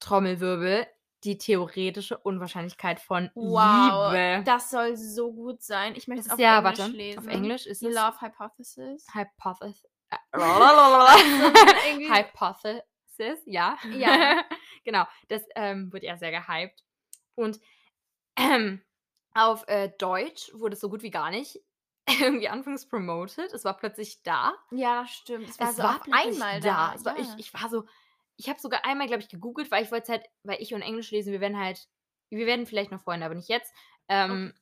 Trommelwirbel, 0.00 0.86
die 1.22 1.38
theoretische 1.38 2.18
Unwahrscheinlichkeit 2.18 2.98
von 3.00 3.30
Wow, 3.34 4.12
Liebe. 4.12 4.42
das 4.44 4.70
soll 4.70 4.96
so 4.96 5.32
gut 5.32 5.62
sein. 5.62 5.94
Ich 5.94 6.08
möchte 6.08 6.26
es 6.26 6.30
auf 6.32 6.38
ja, 6.38 6.58
Englisch 6.58 6.78
warte, 6.78 6.92
lesen. 6.92 7.18
auf 7.20 7.26
Englisch 7.26 7.66
ist 7.66 7.78
The 7.80 7.86
es 7.88 7.94
Love 7.94 8.20
Hypothesis. 8.20 9.06
Hypothesis. 9.14 9.86
irgendwie- 11.88 12.12
Hypothesis, 12.12 13.42
ja. 13.46 13.76
Ja. 13.92 14.42
genau, 14.84 15.04
das 15.28 15.42
ähm, 15.54 15.92
wird 15.92 16.02
ja 16.02 16.16
sehr 16.16 16.32
gehypt. 16.32 16.84
Und 17.36 17.60
ähm, 18.36 18.82
auf 19.34 19.66
äh, 19.68 19.90
Deutsch 19.98 20.50
wurde 20.54 20.74
es 20.74 20.80
so 20.80 20.90
gut 20.90 21.02
wie 21.02 21.10
gar 21.10 21.30
nicht 21.30 21.60
irgendwie 22.08 22.48
anfangs 22.48 22.86
promoted. 22.86 23.52
Es 23.52 23.64
war 23.64 23.76
plötzlich 23.76 24.22
da. 24.22 24.54
Ja, 24.70 25.06
stimmt. 25.06 25.48
Es 25.48 25.58
war 25.58 25.70
es 25.70 25.76
so 25.76 25.82
war 25.82 25.96
auf 25.96 26.02
einmal 26.10 26.60
da. 26.60 26.90
da. 26.90 26.94
Es 26.94 27.04
war, 27.04 27.18
ja. 27.18 27.22
ich, 27.22 27.46
ich 27.46 27.54
war 27.54 27.68
so, 27.68 27.84
ich 28.36 28.48
habe 28.48 28.60
sogar 28.60 28.84
einmal, 28.84 29.06
glaube 29.06 29.22
ich, 29.22 29.28
gegoogelt, 29.28 29.70
weil 29.70 29.84
ich 29.84 29.90
wollte 29.90 30.12
halt, 30.12 30.24
weil 30.42 30.60
ich 30.60 30.74
und 30.74 30.82
Englisch 30.82 31.10
lesen, 31.10 31.32
wir 31.32 31.40
werden 31.40 31.58
halt, 31.58 31.88
wir 32.30 32.46
werden 32.46 32.66
vielleicht 32.66 32.90
noch 32.90 33.00
Freunde, 33.00 33.26
aber 33.26 33.34
nicht 33.34 33.48
jetzt. 33.48 33.72
Ähm, 34.08 34.52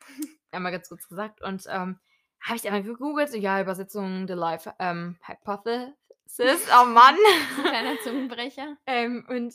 Einmal 0.50 0.72
ganz 0.72 0.88
kurz 0.88 1.08
gesagt. 1.08 1.40
Und 1.40 1.64
ähm, 1.68 1.98
habe 2.40 2.56
ich 2.56 2.66
einmal 2.66 2.82
gegoogelt, 2.82 3.30
so, 3.30 3.38
ja, 3.38 3.60
Übersetzung 3.60 4.26
The 4.26 4.34
Life 4.34 4.74
ähm, 4.78 5.16
Hypothesis. 5.22 6.68
Oh 6.78 6.84
Mann. 6.86 7.16
Ein 7.56 7.64
kleiner 7.64 8.00
Zungenbrecher. 8.04 8.76
ähm, 8.86 9.24
und 9.28 9.54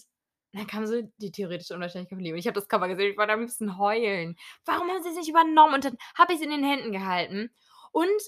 dann 0.54 0.68
kam 0.68 0.88
so 0.88 1.01
die 1.18 1.32
theoretische 1.32 1.74
Unwahrscheinlichkeit 1.74 2.18
von 2.18 2.24
Liebe. 2.24 2.36
Und 2.36 2.39
ich 2.39 2.48
habe 2.48 2.60
das 2.60 2.68
Cover 2.68 2.88
gesehen, 2.88 3.12
ich 3.12 3.18
wollte 3.18 3.34
am 3.34 3.42
liebsten 3.42 3.77
heulen. 3.77 4.38
Warum 4.66 4.89
haben 4.89 5.04
sie 5.04 5.10
es 5.10 5.16
nicht 5.16 5.30
übernommen? 5.30 5.75
Und 5.75 5.86
dann 5.86 5.98
habe 6.16 6.34
ich 6.34 6.39
es 6.39 6.46
in 6.46 6.51
den 6.51 6.63
Händen 6.63 6.92
gehalten. 6.92 7.51
Und 7.92 8.22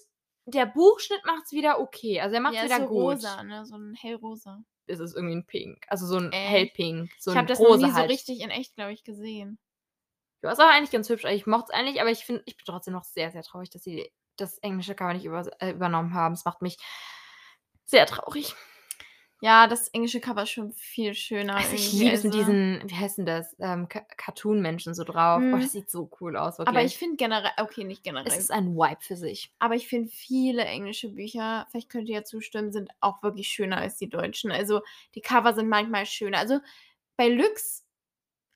der 0.46 0.66
Buchschnitt 0.66 1.22
macht 1.26 1.46
es 1.46 1.52
wieder 1.52 1.80
okay. 1.80 2.20
Also 2.22 2.36
er 2.36 2.42
macht 2.42 2.56
es 2.56 2.60
ja, 2.60 2.66
wieder 2.66 2.80
so 2.80 2.88
gut. 2.88 3.16
rosa, 3.16 3.44
ne? 3.44 3.66
So 3.66 3.78
ein 3.78 3.94
hellrosa. 3.94 4.64
Es 4.88 5.00
ist 5.00 5.16
irgendwie 5.16 5.36
ein 5.36 5.46
Pink. 5.46 5.86
Also 5.88 6.08
so 6.08 6.18
ein 6.18 6.32
Echt? 6.32 6.50
hellpink. 6.50 7.12
So 7.20 7.32
ich 7.32 7.38
habe 7.38 7.48
das 7.48 7.60
noch 7.60 7.68
rosa 7.68 7.86
nie 7.86 7.92
so 7.92 7.98
halt. 7.98 8.10
richtig 8.10 8.42
in 8.42 8.50
echt, 8.50 8.76
glaube 8.76 8.92
ich, 8.92 9.04
gesehen. 9.04 9.60
Ja, 10.42 10.52
ist 10.52 10.60
auch 10.60 10.70
eigentlich 10.70 10.92
ganz 10.92 11.10
hübsch. 11.10 11.26
Ich 11.26 11.46
mochte 11.46 11.72
es 11.72 11.78
eigentlich, 11.78 12.02
aber 12.02 12.10
ich 12.10 12.26
finde, 12.26 12.44
ich 12.46 12.58
bin 12.58 12.66
trotzdem 12.66 12.94
noch 12.94 13.04
sehr, 13.04 13.30
sehr 13.32 13.44
traurig, 13.44 13.70
dass 13.70 13.84
sie 13.84 14.12
das 14.38 14.58
englische 14.60 14.96
Cover 14.96 15.14
nicht 15.14 15.26
über, 15.26 15.46
äh, 15.60 15.72
übernommen 15.72 16.14
haben. 16.14 16.34
Es 16.34 16.46
macht 16.46 16.62
mich 16.62 16.78
sehr 17.86 18.06
traurig. 18.06 18.56
Ja, 19.42 19.68
das 19.68 19.88
englische 19.90 20.20
Cover 20.20 20.44
ist 20.44 20.50
schon 20.50 20.74
viel 20.74 21.14
schöner. 21.14 21.56
Also 21.56 21.74
ich 21.74 21.94
liebe 21.94 22.12
es 22.14 22.24
mit 22.26 22.34
also- 22.34 22.46
diesen, 22.46 22.82
wie 22.90 22.94
heißt 22.96 23.20
denn 23.20 23.26
das, 23.26 23.56
ähm, 23.60 23.88
Ca- 23.88 24.06
Cartoon-Menschen 24.18 24.94
so 24.94 25.06
drauf. 25.06 25.38
Oh, 25.38 25.56
Mhm. 25.56 25.62
das 25.62 25.72
sieht 25.72 25.90
so 25.90 26.10
cool 26.20 26.36
aus, 26.36 26.58
wirklich. 26.58 26.68
Aber 26.76 26.84
ich 26.86 26.98
finde 26.98 27.16
generell, 27.16 27.52
okay, 27.58 27.86
nicht 27.86 28.04
generell. 28.04 28.28
es 28.28 28.38
ist 28.38 28.52
ein 28.52 28.76
Vibe 28.76 29.00
für 29.00 29.16
sich. 29.16 29.50
Aber 29.60 29.76
ich 29.76 29.88
finde 29.88 30.10
viele 30.10 30.66
englische 30.66 31.08
Bücher, 31.10 31.68
vielleicht 31.72 31.90
könnt 31.90 32.10
ihr 32.10 32.16
ja 32.16 32.24
zustimmen, 32.26 32.74
sind 32.74 32.90
auch 33.00 33.24
wirklich 33.24 33.48
schöner 33.48 33.78
als 33.78 33.96
die 33.98 34.10
deutschen. 34.10 34.52
Also 34.52 34.82
die 35.16 35.22
Cover 35.22 35.54
sind 35.54 35.70
manchmal 35.70 36.06
schöner. 36.06 36.40
Also 36.40 36.60
bei 37.16 37.30
Lux, 37.30 37.86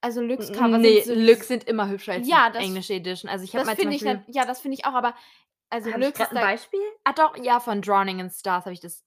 also 0.02 0.20
Lux 0.22 0.52
Cover 0.52 0.78
nee, 0.80 1.00
sind 1.00 1.16
so 1.16 1.22
Lux 1.32 1.48
sind 1.48 1.64
immer 1.64 1.88
hübscher 1.88 2.12
als 2.12 2.28
Ja, 2.28 2.50
die 2.50 2.56
das- 2.58 2.64
englische 2.66 2.94
Edition. 2.96 3.30
Also 3.32 3.46
ich 3.46 3.56
habe 3.56 3.66
mal 3.66 3.76
zum 3.78 3.84
finde 3.84 3.96
ich, 3.96 4.04
Beispiel, 4.04 4.18
nat- 4.28 4.36
ja, 4.36 4.46
das 4.46 4.60
finde 4.60 4.76
ich 4.78 4.86
auch, 4.86 4.94
aber 4.96 5.16
also 5.70 5.90
Lux 5.92 6.20
ist 6.20 6.30
ein 6.32 6.36
Beispiel? 6.36 6.82
Ah 7.06 7.14
doch, 7.14 7.38
ja, 7.38 7.62
von 7.62 7.82
Drowning 7.82 8.20
in 8.20 8.30
Stars 8.30 8.66
habe 8.66 8.74
ich 8.74 8.82
das 8.82 9.02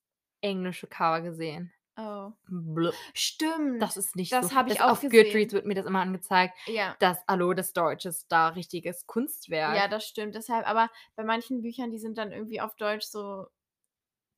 englische 0.47 0.87
Cover 0.87 1.21
gesehen. 1.21 1.73
Oh, 1.99 2.31
Blub. 2.47 2.95
stimmt. 3.15 3.81
Das 3.81 3.97
ist 3.97 4.17
nicht 4.17 4.31
Das 4.31 4.49
so. 4.51 4.55
hab 4.55 4.67
ich 4.67 4.75
das 4.75 4.83
auch 4.83 4.91
Auf 4.93 5.01
gesehen. 5.01 5.25
Goodreads 5.25 5.55
wird 5.55 5.65
mir 5.65 5.75
das 5.75 5.87
immer 5.87 6.01
angezeigt. 6.03 6.55
ja. 6.67 6.95
Das, 6.99 7.19
hallo, 7.27 7.55
das 7.55 7.73
Deutsche 7.73 8.11
ist 8.11 8.31
da 8.31 8.49
richtiges 8.49 9.07
Kunstwerk. 9.07 9.75
Ja, 9.77 9.89
das 9.89 10.05
stimmt. 10.07 10.35
Deshalb, 10.35 10.69
aber 10.69 10.91
bei 11.15 11.25
manchen 11.25 11.63
Büchern, 11.63 11.91
die 11.91 11.99
sind 11.99 12.19
dann 12.19 12.33
irgendwie 12.33 12.61
auf 12.61 12.77
Deutsch 12.77 13.07
so, 13.07 13.47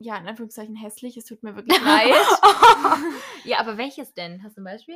ja, 0.01 0.17
in 0.19 0.29
Anführungszeichen 0.29 0.77
hässlich. 0.77 1.17
Es 1.17 1.25
tut 1.25 1.43
mir 1.43 1.57
wirklich 1.57 1.77
leid. 1.83 2.15
ja, 3.45 3.59
aber 3.59 3.77
welches 3.77 4.15
denn? 4.15 4.45
Hast 4.45 4.57
du 4.57 4.61
ein 4.61 4.65
Beispiel? 4.65 4.95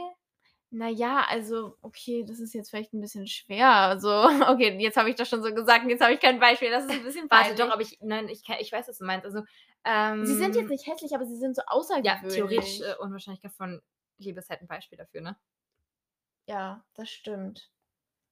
Naja, 0.74 1.26
also, 1.28 1.76
okay, 1.82 2.24
das 2.24 2.40
ist 2.40 2.54
jetzt 2.54 2.70
vielleicht 2.70 2.94
ein 2.94 3.00
bisschen 3.02 3.26
schwer. 3.26 3.68
Also, 3.70 4.08
okay, 4.48 4.78
jetzt 4.80 4.96
habe 4.96 5.10
ich 5.10 5.16
das 5.16 5.28
schon 5.28 5.42
so 5.42 5.52
gesagt 5.54 5.84
und 5.84 5.90
jetzt 5.90 6.00
habe 6.02 6.14
ich 6.14 6.20
kein 6.20 6.40
Beispiel. 6.40 6.70
Das 6.70 6.84
ist 6.84 6.90
ein 6.90 7.02
bisschen 7.02 7.28
Warte 7.30 7.54
peinlich. 7.54 7.62
doch, 7.62 7.70
aber 7.70 7.82
ich, 7.82 7.98
nein, 8.00 8.28
ich, 8.28 8.42
ich 8.60 8.72
weiß, 8.72 8.88
was 8.88 8.98
du 8.98 9.04
meinst. 9.04 9.26
Also, 9.26 9.42
ähm, 9.84 10.20
Sie 10.20 10.36
sind 10.36 10.54
jetzt 10.56 10.70
nicht 10.70 10.86
hässlich, 10.86 11.14
aber 11.14 11.26
sie 11.26 11.36
sind 11.36 11.54
so 11.54 11.60
Ja, 12.02 12.18
außergewöhnlich. 12.24 12.26
theoretisch 12.28 12.80
äh, 12.80 12.94
Unwahrscheinlichkeit 12.98 13.52
von 13.52 13.80
Liebe 14.18 14.38
ist 14.40 14.50
halt 14.50 14.60
ein 14.62 14.66
Beispiel 14.68 14.98
dafür, 14.98 15.20
ne? 15.20 15.36
Ja, 16.46 16.84
das 16.94 17.10
stimmt. 17.10 17.72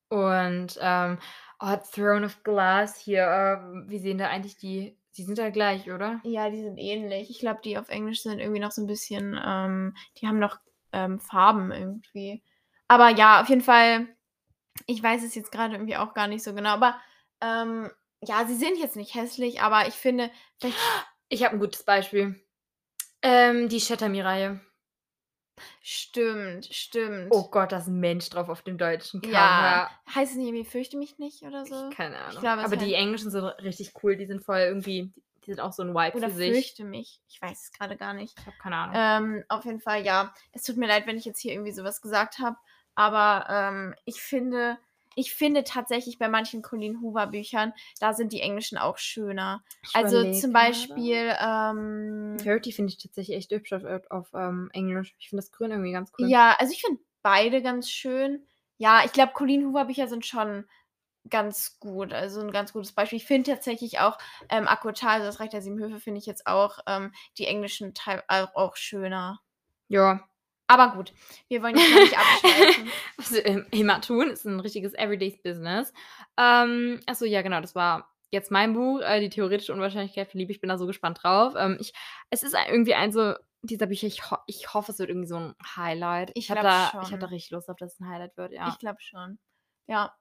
Und, 0.09 0.77
ähm, 0.81 1.19
oh, 1.61 1.77
Throne 1.93 2.27
of 2.27 2.43
Glass 2.43 2.97
hier, 2.99 3.23
ähm, 3.27 3.85
wie 3.89 3.99
sehen 3.99 4.19
da 4.19 4.29
eigentlich 4.29 4.57
die 4.57 4.97
die 5.17 5.25
sind 5.25 5.39
ja 5.39 5.51
gleich, 5.51 5.91
oder? 5.91 6.23
Ja, 6.23 6.51
die 6.51 6.61
sind 6.63 6.77
ähnlich. 6.79 7.31
Ich 7.31 7.39
glaube, 7.39 7.61
die 7.65 7.79
auf 7.79 7.89
Englisch 7.89 8.23
sind 8.23 8.41
irgendwie 8.41 8.61
noch 8.61 8.73
so 8.73 8.83
'n 8.83 8.87
bisschen, 8.87 9.39
ähm 9.43 9.95
die 10.19 10.27
haben 10.27 10.39
noch, 10.39 10.59
ähm, 10.93 11.21
Farben 11.21 11.73
irgendwie. 11.73 12.43
Aber 12.89 13.11
ja, 13.11 13.41
auf 13.43 13.49
jeden 13.49 13.63
Fall 13.63 14.09
ich 14.87 15.03
weiß 15.03 15.25
es 15.25 15.35
jetzt 15.35 15.53
grade 15.53 15.75
irgendwie 15.75 15.97
auch 15.97 16.15
gar 16.15 16.29
nicht 16.29 16.45
so 16.45 16.55
genau, 16.55 16.71
aber, 16.71 17.01
ähm, 17.43 17.91
ja, 18.23 18.45
sie 18.47 18.57
sind 18.57 18.79
jetzt 18.79 18.97
nicht 18.97 19.15
hässlich, 19.15 19.63
aber 19.63 19.89
ich 19.89 19.95
finde, 19.95 20.31
Ich 21.33 21.45
habe 21.45 21.55
'n 21.57 21.61
gutes 21.61 21.85
Beispiel. 21.85 22.41
Ähm, 23.23 23.69
die 23.69 23.81
Shatter 23.81 24.09
Me-Reihe. 24.09 24.61
Stimmt, 25.83 26.67
stimmt. 26.67 27.33
Oh 27.33 27.49
Gott, 27.49 27.73
da 27.73 27.79
ist 27.79 27.87
'n 27.89 28.01
Mensch 28.01 28.29
drauf 28.29 28.49
auf 28.49 28.63
dem 28.63 28.77
deutschen 28.77 29.23
Cover. 29.23 29.33
Ja. 29.33 29.91
Heißt 30.15 30.33
es 30.33 30.39
nicht 30.39 30.49
irgendwie 30.49 30.65
„Fürchte 30.65 30.97
mich 30.97 31.19
nicht“ 31.19 31.43
oder 31.43 31.65
so? 31.67 31.91
Ich 31.91 31.97
keine 31.97 32.19
Ahnung. 32.19 32.41
glaube, 32.41 32.63
es 32.63 32.67
Aber 32.67 32.77
die 32.77 32.95
englischen 32.95 33.31
sind 33.31 33.45
richtig 33.45 33.93
cool. 34.03 34.17
Die 34.17 34.27
sind 34.27 34.43
voll 34.45 34.59
irgendwie 34.61 35.13
die 35.51 35.55
sind 35.55 35.61
auch 35.63 35.73
so 35.73 35.83
'n 35.83 35.95
Vibe 35.95 36.17
Oder 36.17 36.29
für 36.31 36.33
sich. 36.33 36.75
„Fürchte 36.75 36.85
mich“. 36.85 37.21
Ich 37.29 37.41
weiß 37.41 37.63
es 37.65 37.73
grade 37.73 37.97
gar 37.97 38.15
nicht. 38.15 38.37
Ich 38.39 38.47
habe 38.47 38.57
keine 38.57 38.77
Ahnung. 38.77 39.05
Ähm, 39.05 39.45
auf 39.49 39.65
jeden 39.65 39.81
Fall, 39.81 40.05
ja. 40.05 40.35
Es 40.53 40.63
tut 40.65 40.77
mir 40.77 40.89
leid, 40.89 41.07
wenn 41.07 41.17
ich 41.17 41.25
jetzt 41.25 41.41
hier 41.41 41.53
irgendwie 41.53 41.73
so 41.73 41.85
was 41.85 42.01
gesagt 42.01 42.39
habe, 42.39 42.57
aber, 42.95 43.47
ähm, 43.49 43.95
ich 44.05 44.21
finde 44.21 44.79
ich 45.17 45.35
finde 45.35 45.65
tatsächlich 45.65 46.19
bei 46.19 46.29
manchen 46.29 46.63
Colleen 46.63 47.01
Hoover 47.03 47.27
Büchern, 47.27 47.73
da 47.99 48.15
sind 48.15 48.33
die 48.33 48.41
englischen 48.41 48.79
auch 48.79 48.97
schöner. 48.99 49.65
Ich 49.83 49.99
Also, 50.01 50.25
zum. 50.27 50.53
Beispiel, 50.53 51.35
ähm 51.41 52.45
Verity 52.45 52.71
finde 52.73 52.93
ich 52.93 52.99
tatsächlich 52.99 53.37
echt 53.37 53.51
hübsch 53.51 53.73
auf 53.73 53.85
auf 53.85 54.11
auf, 54.11 54.31
ähm, 54.35 54.71
Englisch. 54.73 55.15
Ich 55.19 55.29
finde 55.31 55.43
das 55.43 55.51
Grün 55.53 55.73
irgendwie 55.73 55.93
ganz 55.93 56.13
cool. 56.21 56.33
Ja, 56.33 56.55
also, 56.59 56.73
ich 56.73 56.83
finde 56.83 57.01
beide 57.23 57.63
ganz 57.63 57.91
schön. 57.91 58.47
Ja, 58.79 59.03
ich 59.05 59.13
glaube, 59.13 59.33
Colleen 59.33 59.65
Hoover 59.67 59.85
Bücher 59.87 60.09
sind 60.09 60.25
schon 60.27 60.67
ganz 61.29 61.79
gut, 61.81 62.13
also, 62.13 62.41
'n 62.41 62.51
ganz 62.53 62.73
gutes 62.73 62.93
Beispiel. 62.93 63.19
Ich 63.19 63.27
finde 63.27 63.51
tatsächlich 63.53 63.99
auch, 64.01 64.19
ähm, 64.49 64.67
ACOTAR, 64.69 65.11
also, 65.13 65.27
das 65.27 65.41
Reich 65.41 65.51
der 65.51 65.63
7 65.63 65.79
Höfe, 65.79 66.01
finde 66.01 66.19
ich 66.19 66.27
jetzt 66.27 66.47
auch, 66.47 66.79
ähm, 66.87 67.13
die 67.39 67.47
englischen 67.47 67.95
Teil 67.95 68.23
au 68.29 68.47
auch 68.55 68.77
schöner. 68.77 69.41
Ja. 69.91 70.21
Aber 70.69 70.93
gut, 70.95 71.13
wir 71.49 71.63
wollen 71.65 71.77
jetzt 71.77 71.91
nicht 71.91 72.17
abschweifen. 72.17 72.95
Was 73.17 73.33
wir 73.33 73.45
im 73.45 73.67
immer 73.73 74.01
tun, 74.01 74.31
ist 74.31 74.47
'n 74.47 74.61
richtiges 74.61 74.95
Everydays 74.95 75.43
Business. 75.43 75.93
Ähm, 76.39 77.01
ach 77.07 77.17
so, 77.17 77.25
ja 77.25 77.43
genau, 77.43 77.61
das 77.61 77.75
war 77.75 78.09
jetzt 78.31 78.53
mein 78.53 78.73
Buch, 78.75 79.01
äh, 79.01 79.19
„Die 79.21 79.31
theoretische 79.31 79.73
Unwahrscheinlichkeit 79.73 80.31
von 80.31 80.39
Liebe“. 80.39 80.53
Ich 80.53 80.61
bin 80.61 80.69
da 80.69 80.79
so 80.79 80.87
gespannt 80.87 81.19
drauf. 81.25 81.55
Ähm, 81.57 81.77
ich 81.81 81.93
es 82.31 82.45
ist 82.45 82.55
irgendwie 82.69 82.95
ein 82.95 83.11
so 83.11 83.35
dieser 83.63 83.87
Bücher, 83.87 84.07
ich 84.07 84.31
ho 84.31 84.37
ich 84.47 84.73
hoffe, 84.73 84.93
es 84.93 85.01
wird 85.01 85.09
irgendwie 85.11 85.27
so 85.29 85.37
'n 85.39 85.55
Highlight. 85.77 86.31
Ich 86.35 86.49
Ich 86.49 86.51
habe 86.51 86.61
da 86.61 86.95
ich 87.01 87.11
habe 87.13 87.19
da 87.19 87.27
richtig 87.27 87.51
Lust 87.51 87.67
drauf, 87.69 87.77
dass 87.77 87.95
es 87.95 88.01
'n 88.01 88.09
Highlight 88.09 88.37
wird, 88.37 88.53
ja. 88.53 88.67
Ich 88.67 88.79
glaube 88.79 89.01
schon. 89.01 89.39
Ja. 89.87 90.15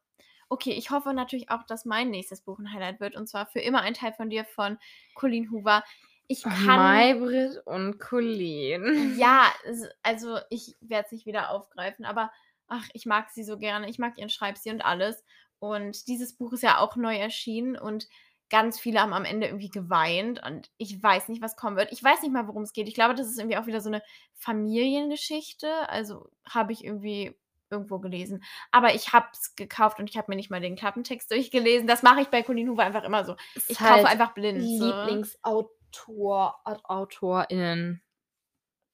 Okay, 0.52 0.72
ich 0.72 0.90
hoffe 0.90 1.14
natürlich 1.14 1.52
auch, 1.52 1.64
dass 1.64 1.86
mein 1.86 2.10
nächstes 2.10 2.42
Buch 2.42 2.58
'n 2.60 2.74
Highlight 2.74 3.00
wird, 3.00 3.16
und 3.16 3.28
zwar 3.28 3.46
„Für 3.46 3.60
immer 3.60 3.82
ein 3.82 3.94
Teil 3.94 4.14
von 4.14 4.32
dir“ 4.32 4.46
von 4.46 4.80
Colleen 5.14 5.52
Hoover. 5.52 5.84
Ich 6.28 6.50
kann 6.50 7.12
Maybrit 7.24 7.62
und 7.66 8.00
Colleen. 8.00 8.84
Ja, 8.96 9.54
also, 10.04 10.40
ich 10.50 10.78
werde 10.82 11.06
es 11.06 11.12
nicht 11.12 11.26
wieder 11.26 11.52
aufgreifen, 11.52 12.06
aber 12.06 12.32
ach, 12.68 12.88
ich 12.94 13.06
mag 13.06 13.30
sie 13.30 13.44
so 13.44 13.58
gerne. 13.58 13.90
Ich 13.90 14.00
mag 14.00 14.18
ihren 14.18 14.30
Schreibstil 14.30 14.74
und 14.74 14.82
alles. 14.82 15.24
Und 15.60 16.08
dieses 16.08 16.36
Buch 16.38 16.54
ist 16.54 16.64
ja 16.64 16.80
auch 16.80 16.96
neu 16.96 17.16
erschienen 17.18 17.78
und 17.78 18.08
ganz 18.50 18.80
viele 18.80 19.02
haben 19.02 19.14
am 19.14 19.26
Ende 19.26 19.48
irgendwie 19.48 19.70
geweint 19.70 20.42
und 20.44 20.72
ich 20.78 21.02
weiß 21.04 21.28
nicht, 21.30 21.42
was 21.42 21.56
kommen 21.56 21.78
wird. 21.78 21.92
Ich 21.92 22.04
weiß 22.04 22.22
nicht 22.24 22.32
mal, 22.32 22.48
worum 22.48 22.64
es 22.64 22.74
geht. 22.74 22.88
Ich 22.88 22.96
glaube, 22.96 23.14
das 23.14 23.28
ist 23.28 23.38
irgendwie 23.38 23.58
auch 23.58 23.68
wieder 23.68 23.82
so 23.82 23.90
'ne 23.92 24.02
Familiengeschichte, 24.36 25.88
also, 25.90 26.30
habe 26.50 26.74
ich 26.74 26.84
irgendwie 26.84 27.38
irgendwo 27.72 28.00
gelesen. 28.00 28.44
Aber 28.72 28.94
ich 28.96 29.14
habe 29.14 29.28
es 29.34 29.56
gekauft 29.56 30.00
und 30.00 30.10
ich 30.10 30.18
habe 30.18 30.32
mir 30.32 30.36
nicht 30.36 30.50
mal 30.52 30.62
den 30.62 30.76
Klappentext 30.76 31.30
durchgelesen. 31.32 31.88
Das 31.88 32.04
mache 32.04 32.22
ich 32.22 32.28
bei 32.30 32.44
Colleen 32.44 32.70
Hoover 32.70 32.84
einfach 32.84 33.04
immer 33.04 33.24
so. 33.26 33.36
Ist 33.56 33.70
Ich 33.70 33.80
halt 33.80 33.96
kaufe 33.98 34.08
einfach 34.08 34.34
blind. 34.34 34.60
Lieblingsautor 34.60 36.60
Aut 36.66 36.82
AutorInnen 36.86 38.02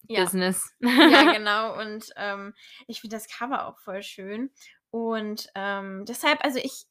Ja. 0.08 0.24
Business. 0.24 0.74
Ja, 0.79 0.79
genau. 1.38 1.79
Und, 1.79 2.12
ähm, 2.15 2.53
ich 2.88 3.01
finde 3.01 3.15
das 3.17 3.27
Cover 3.27 3.67
auch 3.67 3.79
voll 3.79 4.01
schön. 4.03 4.51
Und, 4.91 5.50
ähm, 5.55 6.05
deshalb 6.05 6.44
also, 6.44 6.60
ich 6.60 6.86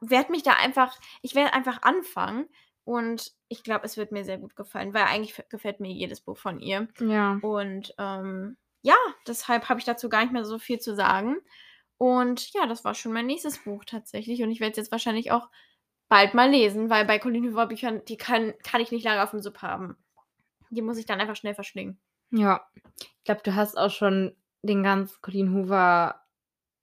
werde 0.00 0.30
mich 0.32 0.42
da 0.42 0.54
einfach 0.54 0.98
ich 1.22 1.34
werde 1.34 1.52
einfach 1.52 1.82
anfangen 1.82 2.48
und 2.84 3.32
ich 3.48 3.62
glaube, 3.62 3.84
es 3.84 3.96
wird 3.98 4.10
mir 4.12 4.24
sehr 4.24 4.38
gut 4.38 4.56
gefallen, 4.56 4.94
weil 4.94 5.04
eigentlich 5.04 5.34
gefällt 5.50 5.80
mir 5.80 5.92
jedes 5.92 6.20
Buch 6.22 6.38
von 6.38 6.60
ihr. 6.60 6.88
Ja. 7.00 7.38
Und, 7.42 7.94
ähm, 7.98 8.56
ja, 8.82 8.94
deshalb 9.26 9.68
habe 9.68 9.78
ich 9.80 9.86
dazu 9.86 10.08
gar 10.08 10.22
nicht 10.22 10.32
mehr 10.32 10.44
so 10.44 10.58
viel 10.58 10.78
zu 10.78 10.94
sagen. 10.94 11.36
Und 11.98 12.52
ja, 12.54 12.66
das 12.66 12.84
war 12.84 12.94
schon 12.94 13.12
mein 13.12 13.26
nächstes 13.26 13.58
Buch 13.58 13.84
tatsächlich 13.84 14.42
und 14.42 14.50
ich 14.50 14.60
werde 14.60 14.72
es 14.72 14.76
jetzt 14.78 14.92
wahrscheinlich 14.92 15.32
auch 15.32 15.48
bald 16.08 16.34
mal 16.34 16.50
lesen, 16.50 16.88
weil 16.90 17.04
bei 17.04 17.18
Colleen 17.18 17.44
Hoover 17.50 17.66
Büchern, 17.66 18.02
die 18.06 18.16
können 18.16 18.54
kann 18.62 18.80
ich 18.80 18.90
nicht 18.90 19.04
lange 19.04 19.22
aufm 19.22 19.40
Sub 19.40 19.58
haben. 19.62 19.96
Die 20.70 20.82
muss 20.82 20.96
ich 20.98 21.06
dann 21.06 21.20
einfach 21.20 21.36
schnell 21.36 21.54
verschlingen. 21.54 22.00
Ja. 22.30 22.66
Ich 23.00 23.24
glaube, 23.24 23.42
du 23.44 23.54
hast 23.54 23.76
auch 23.76 23.90
schon 23.90 24.34
den 24.62 24.82
ganzen 24.82 25.20
Colleen 25.20 25.52
Hoover 25.54 26.20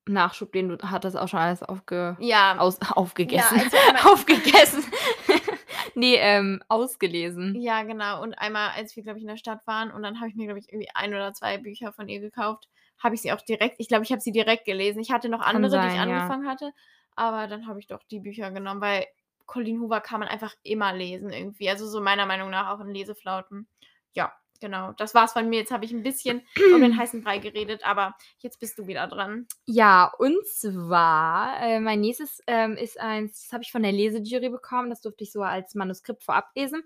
Nachschub, 0.07 0.53
den 0.53 0.69
du 0.69 0.77
hattest, 0.89 1.17
auch 1.17 1.27
schon 1.27 1.39
alles 1.39 1.63
aufge 1.63 2.15
Ja. 2.19 2.57
aus 2.59 2.79
aufgegessen. 2.81 3.57
Ja, 3.57 3.63
also 3.63 3.77
Aufgegessen. 4.13 4.83
Ne, 5.97 6.17
ähm, 6.17 6.61
ausgelesen. 6.67 7.55
Ja, 7.59 7.81
genau. 7.81 8.21
Und 8.21 8.35
einmal, 8.35 8.69
als 8.75 8.95
wir, 8.95 9.01
glaube 9.01 9.17
ich, 9.17 9.23
in 9.23 9.29
der 9.29 9.37
Stadt 9.37 9.65
waren 9.65 9.89
und 9.89 10.03
dann 10.03 10.19
habe 10.19 10.29
ich 10.29 10.35
mir, 10.35 10.45
glaube 10.45 10.59
ich, 10.59 10.71
irgendwie 10.71 10.89
1 10.93 11.11
oder 11.11 11.33
2 11.33 11.57
Bücher 11.57 11.91
von 11.91 12.07
ihr 12.07 12.19
gekauft, 12.19 12.69
habe 12.99 13.15
ich 13.15 13.21
sie 13.23 13.31
auch 13.31 13.41
direkt 13.41 13.79
ich 13.79 13.87
glaube, 13.87 14.03
ich 14.03 14.11
habe 14.11 14.21
sie 14.21 14.31
direkt 14.31 14.65
gelesen. 14.65 14.99
Ich 14.99 15.11
hatte 15.11 15.27
noch 15.27 15.41
Kann 15.41 15.55
andere, 15.55 15.81
die 15.81 15.87
ich 15.87 15.93
sein, 15.93 16.07
ja. 16.09 16.17
angefangen 16.17 16.47
hatte, 16.47 16.71
aber 17.15 17.47
dann 17.47 17.65
habe 17.65 17.79
ich 17.79 17.87
doch 17.87 18.03
die 18.11 18.19
Bücher 18.19 18.51
genommen, 18.51 18.79
weil 18.79 19.07
Colleen 19.47 19.81
Hoover 19.81 19.99
kann 20.01 20.19
man 20.19 20.29
einfach 20.29 20.53
immer 20.61 20.93
lesen 20.93 21.31
irgendwie. 21.31 21.67
Also, 21.67 21.87
so 21.87 21.99
meiner 21.99 22.27
Meinung 22.27 22.51
nach 22.51 22.69
auch 22.75 22.79
in 22.79 22.93
Leseflauten. 22.93 23.67
Ja, 24.13 24.31
genau. 24.59 24.93
Das 24.93 25.13
war's 25.15 25.33
von 25.33 25.49
mir. 25.49 25.59
Jetzt 25.59 25.71
habe 25.71 25.85
ich 25.85 25.91
'n 25.91 26.03
bisschen 26.03 26.45
um 26.69 26.81
den 26.81 26.97
heißen 26.97 27.21
Brei 27.21 27.39
geredet, 27.39 27.83
aber 27.85 28.15
jetzt 28.39 28.59
bist 28.59 28.77
du 28.77 28.87
wieder 28.87 29.07
dran. 29.07 29.47
Ja, 29.69 30.13
und 30.17 30.47
zwar, 30.47 31.59
äh, 31.61 31.81
mein 31.81 31.99
nächstes, 31.99 32.41
ähm, 32.47 32.77
ist 32.77 32.97
eins, 33.01 33.41
das 33.43 33.51
habe 33.51 33.63
ich 33.63 33.71
von 33.73 33.83
der 33.83 33.91
Lesejury 33.91 34.47
bekommen. 34.49 34.89
Das 34.89 35.01
durfte 35.01 35.25
ich 35.25 35.31
so 35.33 35.41
als 35.41 35.75
Manuskript 35.75 36.23
vorab 36.23 36.51
lesen. 36.55 36.83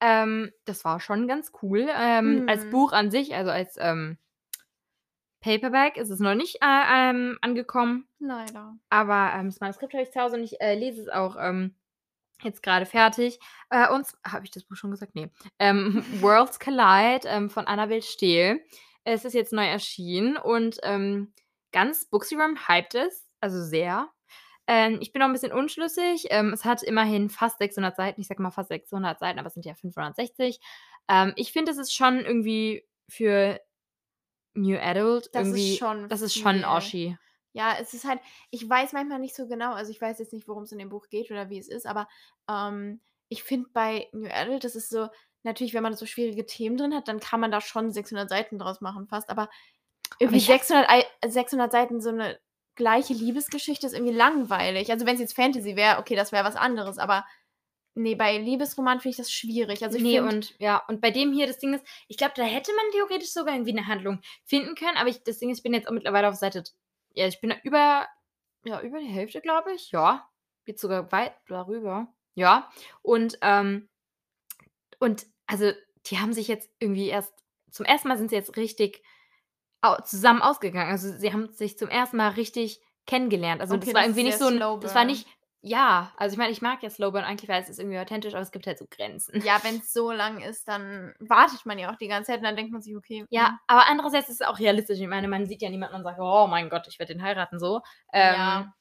Ähm, 0.00 0.52
das 0.66 0.84
war 0.84 1.00
schon 1.00 1.26
ganz 1.26 1.52
cool. 1.62 1.88
Ähm, 1.90 2.42
als 2.46 2.66
Mhm. 2.66 2.68
Buch 2.68 2.92
an 2.92 3.10
sich, 3.10 3.34
also 3.34 3.50
als, 3.50 3.76
ähm 3.78 4.18
Paperback 5.40 5.96
ist 5.96 6.10
es 6.10 6.20
noch 6.20 6.34
nicht, 6.34 6.56
äh, 6.62 7.10
ähm, 7.10 7.38
angekommen. 7.42 8.08
Leider. 8.20 8.78
Aber, 8.90 9.32
ähm, 9.34 9.46
das 9.46 9.60
Manuskript 9.60 9.92
habe 9.94 10.02
ich 10.04 10.10
zu 10.12 10.20
Hause 10.20 10.36
und 10.36 10.44
ich, 10.44 10.60
äh, 10.60 10.74
lese 10.74 11.02
es 11.02 11.08
auch, 11.08 11.36
jetzt 12.42 12.62
grade 12.62 12.86
fertig. 12.86 13.38
Äh, 13.70 13.88
und 13.92 14.06
habe 14.26 14.44
ich 14.44 14.50
das 14.50 14.64
Buch 14.64 14.76
schon 14.76 14.90
gesagt? 14.90 15.14
Ne. 15.14 15.30
Ähm, 15.58 16.04
„Worlds 16.22 16.58
Collide“, 16.60 17.26
ähm, 17.28 17.50
von 17.50 17.66
Annabel 17.66 18.02
Steel. 18.02 18.60
Es 19.04 19.24
ist 19.24 19.34
jetzt 19.34 19.52
neu 19.52 19.66
erschienen 19.66 20.36
und, 20.36 20.78
ähm, 20.82 21.32
ganz 21.72 22.06
Booksy-Room 22.06 22.56
hypt 22.68 22.94
es, 22.94 23.28
also 23.40 23.62
sehr. 23.62 24.10
Ähm, 24.66 24.98
ich 25.00 25.12
bin 25.12 25.20
noch 25.20 25.28
'n 25.28 25.32
bisschen 25.32 25.52
unschlüssig. 25.52 26.26
Ähm, 26.30 26.52
es 26.52 26.64
hat 26.64 26.82
immerhin 26.82 27.30
fast 27.30 27.58
600 27.58 27.96
Seiten. 27.96 28.20
Ich 28.20 28.28
sage 28.28 28.42
mal 28.42 28.50
fast 28.50 28.68
600 28.70 29.18
Seiten, 29.20 29.38
aber 29.38 29.48
es 29.48 29.54
sind 29.54 29.66
ja 29.66 29.74
560. 29.74 30.60
Ähm, 31.08 31.32
ich 31.36 31.52
finde, 31.52 31.72
es 31.72 31.78
ist 31.78 31.94
schon 31.94 32.20
irgendwie 32.20 32.86
für 33.08 33.60
New 34.54 34.78
Adult 34.78 35.30
Das 35.32 35.46
irgendwie 35.46 35.74
ist 35.74 35.78
schon 35.78 36.08
das 36.08 36.22
ist 36.22 36.36
schon. 36.36 36.64
Oschi. 36.64 37.18
Ja, 37.58 37.76
es 37.80 37.92
ist 37.92 38.04
halt 38.04 38.20
ich 38.50 38.68
weiß 38.70 38.92
manchmal 38.92 39.18
nicht 39.18 39.34
so 39.34 39.48
genau 39.48 39.72
also, 39.72 39.90
ich 39.90 40.00
weiß 40.00 40.20
jetzt 40.20 40.32
nicht, 40.32 40.46
worum's 40.46 40.70
in 40.70 40.78
dem 40.78 40.90
Buch 40.90 41.08
geht 41.08 41.28
oder 41.32 41.50
wie 41.50 41.58
es 41.58 41.66
ist, 41.68 41.86
aber, 41.86 42.06
ähm, 42.48 43.00
ich 43.28 43.42
finde 43.42 43.68
bei 43.72 44.08
New 44.12 44.28
Adult, 44.30 44.62
das 44.62 44.76
ist 44.76 44.88
so 44.90 45.08
natürlich, 45.42 45.74
wenn 45.74 45.82
man 45.82 45.96
so 45.96 46.06
schwierige 46.06 46.46
Themen 46.46 46.76
drin 46.76 46.94
hat, 46.94 47.08
dann 47.08 47.18
kann 47.20 47.40
man 47.40 47.50
da 47.50 47.60
schon 47.60 47.90
600 47.90 48.28
Seiten 48.30 48.58
draus 48.60 48.80
machen 48.80 49.08
fast, 49.08 49.28
aber 49.28 49.50
irgendwie 50.20 50.40
habe 50.48 50.60
600 50.68 50.88
Ei 50.90 51.04
600 51.26 51.72
Seiten 51.72 52.00
so 52.00 52.12
'ne 52.12 52.38
gleiche 52.76 53.14
Liebesgeschichte 53.14 53.86
ist 53.88 53.94
irgendwie 53.94 54.14
langweilig. 54.14 54.90
Also, 54.92 55.06
wenn's 55.06 55.20
jetzt 55.20 55.34
Fantasy 55.36 55.76
wäre, 55.76 55.98
okay, 55.98 56.16
das 56.16 56.32
wäre 56.32 56.44
was 56.44 56.56
anderes, 56.56 56.98
aber 56.98 57.26
ne, 57.96 58.16
bei 58.16 58.38
Liebesroman 58.38 59.00
finde 59.00 59.12
ich 59.12 59.18
das 59.18 59.32
schwierig. 59.32 59.84
Also, 59.84 59.98
ich 59.98 60.04
Ne, 60.04 60.08
finde 60.08 60.28
und 60.28 60.54
ja, 60.60 60.82
und 60.88 61.00
bei 61.00 61.10
dem 61.10 61.32
hier, 61.32 61.46
das 61.46 61.58
Ding 61.58 61.72
ist, 61.74 61.84
ich 62.08 62.16
glaube, 62.18 62.34
da 62.36 62.42
hätte 62.42 62.72
man 62.74 62.90
theoretisch 62.92 63.30
sogar 63.32 63.54
irgendwie 63.54 63.72
'ne 63.72 63.86
Handlung 63.86 64.20
finden 64.44 64.74
können, 64.74 64.96
aber 64.98 65.08
ich 65.08 65.22
das 65.24 65.38
Ding 65.38 65.50
ist, 65.50 65.58
ich 65.58 65.62
bin 65.62 65.72
jetzt 65.74 65.88
auch 65.88 65.92
mittlerweile 65.92 66.28
auf 66.28 66.34
Seite 66.34 66.62
ja, 67.18 67.26
ich 67.28 67.40
bin 67.40 67.54
über 67.64 68.06
ja, 68.64 68.80
über 68.82 68.98
die 69.00 69.06
Hälfte, 69.06 69.40
glaube 69.40 69.72
ich. 69.74 69.90
Ja, 69.92 70.28
jetzt 70.66 70.80
sogar 70.80 71.10
weit 71.12 71.34
darüber. 71.48 72.12
Ja. 72.34 72.70
Und, 73.02 73.38
ähm 73.42 73.88
und 74.98 75.26
also, 75.46 75.72
die 76.06 76.18
haben 76.18 76.32
sich 76.32 76.48
jetzt 76.48 76.70
irgendwie 76.78 77.08
erst 77.08 77.32
zum 77.70 77.84
ersten 77.86 78.08
Mal 78.08 78.18
sind 78.18 78.30
sie 78.30 78.36
jetzt 78.36 78.56
richtig 78.56 79.02
zusammen 80.04 80.42
ausgegangen. 80.42 80.90
Also, 80.90 81.12
sie 81.16 81.32
haben 81.32 81.52
sich 81.52 81.78
zum 81.78 81.88
ersten 81.88 82.16
Mal 82.16 82.30
richtig 82.30 82.80
kennengelernt. 83.06 83.60
Also, 83.60 83.76
das 83.76 83.86
Okay, 83.86 83.94
war 83.94 84.02
das 84.04 84.04
irgendwie 84.04 84.24
nicht 84.24 84.38
so 84.38 84.46
'n 84.48 84.62
slow 84.62 84.80
das 84.80 84.94
war 84.94 85.04
nicht 85.04 85.26
ja, 85.62 86.12
also, 86.16 86.34
ich 86.34 86.38
meine, 86.38 86.52
ich 86.52 86.62
mag 86.62 86.82
ja 86.82 86.90
Slow 86.90 87.10
Burn 87.12 87.24
eigentlich, 87.24 87.48
weil 87.48 87.62
es 87.62 87.68
ist 87.68 87.78
irgendwie 87.78 87.98
authentisch, 87.98 88.34
aber 88.34 88.42
es 88.42 88.52
gibt 88.52 88.66
halt 88.66 88.78
so 88.78 88.86
Grenzen. 88.90 89.42
Ja, 89.42 89.62
wenn's 89.62 89.92
so 89.92 90.10
lang 90.10 90.40
ist, 90.40 90.66
dann 90.68 91.14
wartet 91.20 91.64
man 91.66 91.78
ja 91.78 91.90
auch 91.92 91.96
die 91.96 92.08
ganze 92.08 92.28
Zeit 92.32 92.38
und 92.38 92.44
dann 92.44 92.56
denkt 92.56 92.72
man 92.72 92.82
sich: 92.82 92.96
„Okay, 92.96 93.26
Ja, 93.30 93.50
hm.“ 93.50 93.58
aber 93.66 93.86
andererseits 93.88 94.28
ist 94.30 94.40
es 94.40 94.46
auch 94.46 94.58
realistisch. 94.58 94.98
Ich 95.00 95.06
meine, 95.06 95.28
man 95.28 95.46
sieht 95.46 95.60
ja 95.62 95.68
niemanden 95.70 95.96
und 95.96 96.02
sagt: 96.04 96.18
„Oh 96.20 96.46
mein 96.46 96.70
Gott, 96.70 96.86
ich 96.88 96.98
werde 96.98 97.12
den 97.14 97.22
heiraten“, 97.22 97.58
so. 97.58 97.82
Ähm, 98.12 98.36
Ja. 98.36 98.74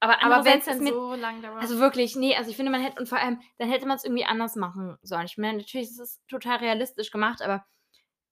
Aber 0.00 0.18
Aber 0.20 0.44
wenn 0.44 0.58
es 0.60 0.64
dann 0.66 0.80
mir 0.80 0.94
so 0.94 1.14
lang 1.14 1.42
dauert. 1.42 1.70
also 1.70 1.78
wirklich, 1.80 2.16
ne, 2.16 2.36
also 2.36 2.50
ich 2.50 2.56
finde, 2.56 2.72
man 2.72 2.82
hätte 2.82 3.00
und 3.00 3.08
vor 3.08 3.18
allem, 3.18 3.40
dann 3.58 3.70
hätte 3.70 3.86
man's 3.86 4.04
irgendwie 4.04 4.24
anders 4.26 4.56
machen 4.56 4.96
sollen. 5.02 5.26
Ich 5.26 5.38
meine, 5.38 5.58
natürlich 5.58 5.88
ist 5.90 6.00
es 6.00 6.20
total 6.28 6.58
realistisch 6.58 7.10
gemacht, 7.10 7.42
aber 7.42 7.66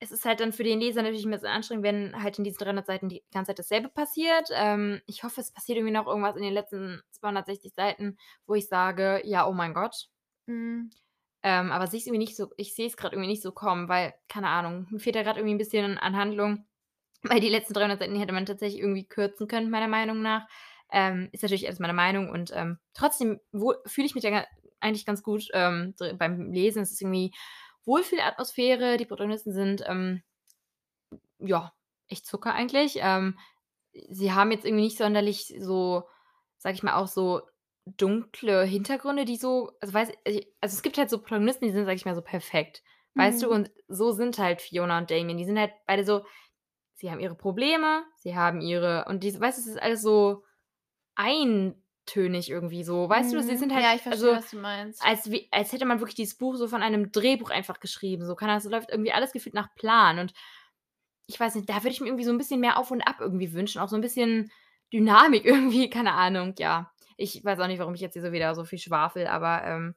es 0.01 0.13
ist 0.13 0.25
halt 0.27 0.41
dann 0.41 0.53
für 0.53 0.65
den 0.65 0.81
Leser 0.81 1.03
natürlich 1.03 1.25
'n 1.27 1.31
bisschen 1.31 1.49
anstrengend, 1.49 1.85
wenn 1.85 2.23
halt 2.23 2.39
in 2.39 2.45
diesen 2.45 2.59
300 2.59 2.87
Seiten 2.87 3.09
die 3.09 3.25
ganze 3.33 3.51
Zeit 3.51 3.59
dasselbe 3.61 3.89
passiert. 3.89 4.49
Ähm, 4.55 5.01
ich 5.07 5.25
hoffe, 5.25 5.41
es 5.41 5.53
passiert 5.53 5.79
irgendwie 5.79 5.93
noch 5.95 6.07
irgendwas 6.07 6.37
in 6.37 6.43
den 6.43 6.53
letzten 6.55 7.03
260 7.11 7.73
Seiten, 7.75 8.17
wo 8.47 8.55
ich 8.55 8.69
sage: 8.69 9.23
„Ja, 9.25 9.47
oh 9.49 9.53
mein 9.53 9.75
Gott.“ 9.75 10.09
Mhm. 10.47 10.91
Ähm, 11.43 11.73
aber 11.73 11.87
sehe 11.87 12.01
irgendwie 12.01 12.19
nicht 12.19 12.37
so 12.37 12.51
ich 12.57 12.75
sehe 12.75 12.87
es 12.89 12.97
grad 12.97 13.13
irgendwie 13.13 13.31
nicht 13.31 13.43
so 13.43 13.53
kommen, 13.53 13.89
weil, 13.89 14.15
keine 14.29 14.49
Ahnung, 14.49 14.87
mir 14.91 14.99
fehlt 15.01 15.17
da 15.17 15.23
grad 15.23 15.37
irgendwie 15.39 15.55
'n 15.55 15.59
bisschen 15.59 15.99
an 15.99 16.17
Handlung, 16.17 16.67
weil 17.25 17.41
die 17.41 17.49
letzten 17.51 17.75
300 17.75 18.01
Seiten, 18.01 18.17
hätte 18.19 18.33
man 18.35 18.47
tatsächlich 18.47 18.81
irgendwie 18.83 19.07
kürzen 19.09 19.49
können, 19.49 19.71
meiner 19.71 19.89
Meinung 19.89 20.23
nach. 20.23 20.47
Ähm, 20.93 21.29
ist 21.33 21.43
natürlich 21.43 21.67
alles 21.67 21.81
meine 21.81 21.93
Meinung 21.95 22.31
und, 22.31 22.53
ähm, 22.55 22.79
trotzdem 22.95 23.41
fühle 23.87 24.07
ich 24.07 24.15
mich 24.15 24.25
ga 24.25 24.47
eigentlich 24.81 25.07
ganz 25.07 25.23
gut, 25.23 25.49
ähm, 25.55 25.95
beim 26.19 26.53
Lesen. 26.53 26.83
Es 26.83 26.93
ist 26.93 27.03
irgendwie 27.03 27.33
Wohlfühlatmosphäre, 27.87 28.97
die 28.97 29.07
Protagonisten 29.07 29.53
sind, 29.53 29.83
ähm, 29.87 30.23
ja, 31.39 31.73
echt 32.09 32.27
Zucker 32.27 32.55
eigentlich. 32.55 32.99
Ähm, 33.01 33.39
sie 34.11 34.33
haben 34.33 34.51
jetzt 34.51 34.65
irgendwie 34.65 34.85
nicht 34.85 34.99
sonderlich 34.99 35.55
so, 35.59 36.05
sage 36.59 36.75
ich 36.75 36.83
mal, 36.83 36.95
auch 36.95 37.09
so 37.09 37.43
dunkle 37.87 38.65
Hintergründe, 38.65 39.25
die 39.25 39.37
so 39.37 39.71
also 39.81 39.95
weiß 39.95 40.11
i 40.29 40.47
also 40.61 40.75
es 40.75 40.83
gibt 40.83 40.99
halt 40.99 41.09
so 41.09 41.19
Protagonisten, 41.19 41.67
die 41.67 41.73
sind, 41.73 41.85
sage 41.85 41.97
ich 41.97 42.05
mal, 42.05 42.17
so 42.17 42.23
perfekt, 42.23 42.83
weißt 43.15 43.43
du? 43.43 43.47
Mhm. 43.47 43.53
Und 43.53 43.71
so 43.89 44.11
sind 44.13 44.39
halt 44.39 44.61
Fiona 44.61 44.99
und 44.99 45.11
Damien. 45.11 45.39
Die 45.39 45.45
sind 45.45 45.59
halt 45.59 45.73
beide 45.87 46.05
so 46.05 46.25
sie 46.95 47.11
haben 47.11 47.21
ihre 47.21 47.35
Probleme, 47.37 48.05
sie 48.17 48.35
haben 48.35 48.61
ihre 48.61 49.05
und 49.09 49.23
diese 49.23 49.41
weißt 49.41 49.59
du, 49.59 49.63
es 49.63 49.69
ist 49.69 49.83
alles 49.83 50.03
so 50.03 50.43
eintönig 52.07 52.51
irgendwie 52.51 52.85
so, 52.85 53.09
weißt 53.09 53.33
du? 53.33 53.43
Sie 53.43 53.57
Mhm. 53.57 53.59
sind 53.59 53.75
halt 53.75 53.85
Ja, 53.85 53.95
ich 53.95 54.03
verstehe, 54.03 54.31
also, 54.31 54.37
was 54.37 54.51
du 54.51 54.57
meinst. 54.59 55.09
als 55.09 55.31
wie 55.31 55.49
als 55.53 55.73
hätte 55.73 55.85
man 55.87 56.01
wirklich 56.01 56.15
dieses 56.17 56.37
Buch 56.39 56.57
so 56.57 56.69
von 56.69 56.83
einem 56.83 57.13
Drehbuch 57.13 57.51
einfach 57.51 57.81
geschrieben, 57.81 58.25
so. 58.27 58.35
Ahnung, 58.51 58.59
es 58.59 58.65
läuft 58.65 58.91
irgendwie 58.91 59.13
alles 59.13 59.33
gefühlt 59.33 59.55
nach 59.55 59.75
Plan 59.77 60.19
und 60.21 60.33
ich 61.27 61.39
weiß 61.41 61.55
nicht, 61.57 61.69
da 61.69 61.77
würde 61.79 61.91
ich 61.91 62.01
mir 62.01 62.09
irgendwie 62.09 62.25
so 62.25 62.31
'n 62.33 62.39
bisschen 62.39 62.61
mehr 62.61 62.79
Auf 62.79 62.91
und 62.91 63.03
Ab 63.03 63.17
irgendwie 63.21 63.53
wünschen, 63.53 63.81
auch 63.81 63.89
so 63.89 63.97
'n 63.97 64.03
bisschen 64.03 64.51
Dynamik 64.93 65.45
irgendwie, 65.47 65.91
keine 65.91 66.13
Ahnung, 66.15 66.55
ja. 66.59 66.93
Ich 67.17 67.45
weiß 67.45 67.61
auch 67.61 67.67
nicht, 67.69 67.79
warum 67.81 67.95
ich 67.95 68.01
jetzt 68.03 68.15
hier 68.15 68.23
so 68.23 68.33
wieder 68.33 68.55
so 68.55 68.65
viel 68.65 68.79
schwafel, 68.79 69.27
aber, 69.27 69.65
ähm, 69.65 69.95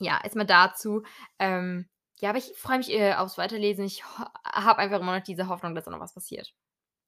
ja, 0.00 0.20
erst 0.24 0.36
mal 0.36 0.46
dazu. 0.46 1.02
Ähm, 1.38 1.88
ja, 2.20 2.30
aber 2.30 2.38
ich 2.38 2.52
freue 2.56 2.78
mich, 2.78 2.90
äh, 2.92 3.14
aufs 3.14 3.38
Weiterlesen. 3.38 3.84
Ich 3.86 4.04
habe 4.44 4.78
einfach 4.80 5.00
immer 5.00 5.16
noch 5.18 5.24
diese 5.24 5.48
Hoffnung, 5.48 5.74
dass 5.76 5.84
da 5.86 5.90
noch 5.92 6.00
was 6.00 6.14
passiert. 6.14 6.54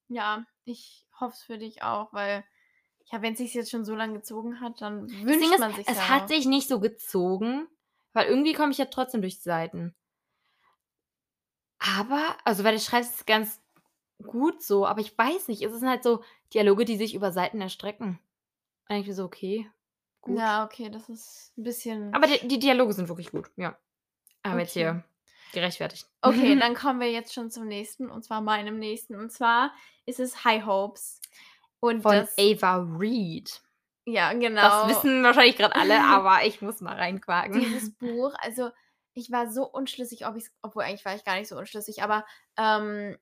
Ja, 0.09 0.47
ich 0.65 1.07
hoffe 1.19 1.35
es 1.35 1.43
für 1.43 1.59
dich 1.59 1.83
auch, 1.83 2.13
weil, 2.13 2.45
ja, 3.13 3.23
wenn 3.23 3.37
sich's 3.37 3.55
jetzt 3.55 3.71
schon 3.71 3.85
so 3.85 3.95
lang 3.95 4.15
gezogen 4.15 4.61
hat, 4.61 4.81
dann 4.81 5.23
wünscht 5.25 5.57
ist, 5.57 5.59
man 5.59 5.75
sich's 5.75 5.93
es 5.93 6.09
ja 6.09 6.09
hat 6.09 6.29
auch. 6.29 6.29
sich 6.29 6.47
nicht 6.47 6.69
so 6.69 6.81
gezogen, 6.81 7.69
weil 8.13 8.27
irgendwie 8.29 8.53
komme 8.55 8.73
ich 8.73 8.79
ja 8.79 8.87
trotzdem 8.87 9.21
durch 9.23 9.37
die 9.37 9.43
Seiten. 9.43 9.95
Aber 11.79 12.37
also, 12.45 12.65
weil 12.65 12.75
du 12.75 12.81
schreibst 12.81 13.27
ganz 13.27 13.61
gut 14.23 14.63
so, 14.63 14.87
aber 14.87 15.01
ich 15.01 15.17
weiß 15.19 15.49
nicht, 15.49 15.63
es 15.63 15.73
sind 15.79 15.89
halt 15.89 16.05
so 16.05 16.23
Dialoge, 16.55 16.85
die 16.85 16.97
sich 16.97 17.15
über 17.15 17.33
Seiten 17.33 17.61
erstrecken. 17.61 18.21
Eigentlich 18.87 19.17
so: 19.17 19.25
„Okay, 19.25 19.71
gut.“ 20.21 20.45
Ja, 20.45 20.65
okay, 20.65 20.91
das 20.91 21.09
ist 21.09 21.53
'n 21.57 21.63
bisschen 21.65 22.03
Aber 22.11 22.27
die 22.27 22.47
die 22.49 22.59
Dialoge 22.59 22.93
sind 22.93 23.09
wirklich 23.09 23.31
gut, 23.31 23.51
ja. 23.57 23.79
Aber 24.45 24.61
jetzt 24.61 24.73
Okay. 24.73 24.75
hier 24.75 25.05
gerechtfertigt. 25.53 26.09
Okay, 26.25 26.55
dann 26.59 26.75
kommen 26.75 27.01
wir 27.01 27.11
jetzt 27.11 27.35
schon 27.35 27.51
zum 27.51 27.67
nächsten, 27.67 28.09
und 28.09 28.23
zwar 28.25 28.41
meinem 28.41 28.79
nächsten. 28.79 29.17
Und 29.17 29.31
zwar 29.33 29.73
ist 30.07 30.21
es 30.21 30.45
High 30.45 30.65
Hopes. 30.65 31.21
Und 31.85 32.05
Von 32.05 32.29
das 32.29 32.39
Ava 32.39 32.77
Reid. 32.97 33.61
Ja, 34.07 34.33
Das 34.61 34.85
genau. 34.85 34.87
wissen 34.87 35.25
wahrscheinlich 35.25 35.57
grad 35.57 35.75
alle, 35.77 36.05
aber 36.07 36.45
ich 36.47 36.63
muss 36.63 36.81
mal 36.81 36.97
reinquaken. 36.97 37.65
Dieses 37.65 37.91
Buch, 37.97 38.33
also, 38.39 38.71
ich 39.15 39.31
war 39.31 39.51
so 39.51 39.65
unschlüssig, 39.71 40.27
ob 40.27 40.37
ich's 40.37 40.51
obwohl 40.63 40.85
eigentlich 40.85 41.05
war 41.05 41.15
ich 41.15 41.25
gar 41.25 41.37
nicht 41.39 41.49
so 41.49 41.57
unschlüssig, 41.59 42.03
aber, 42.03 42.25
ähm, 42.57 43.19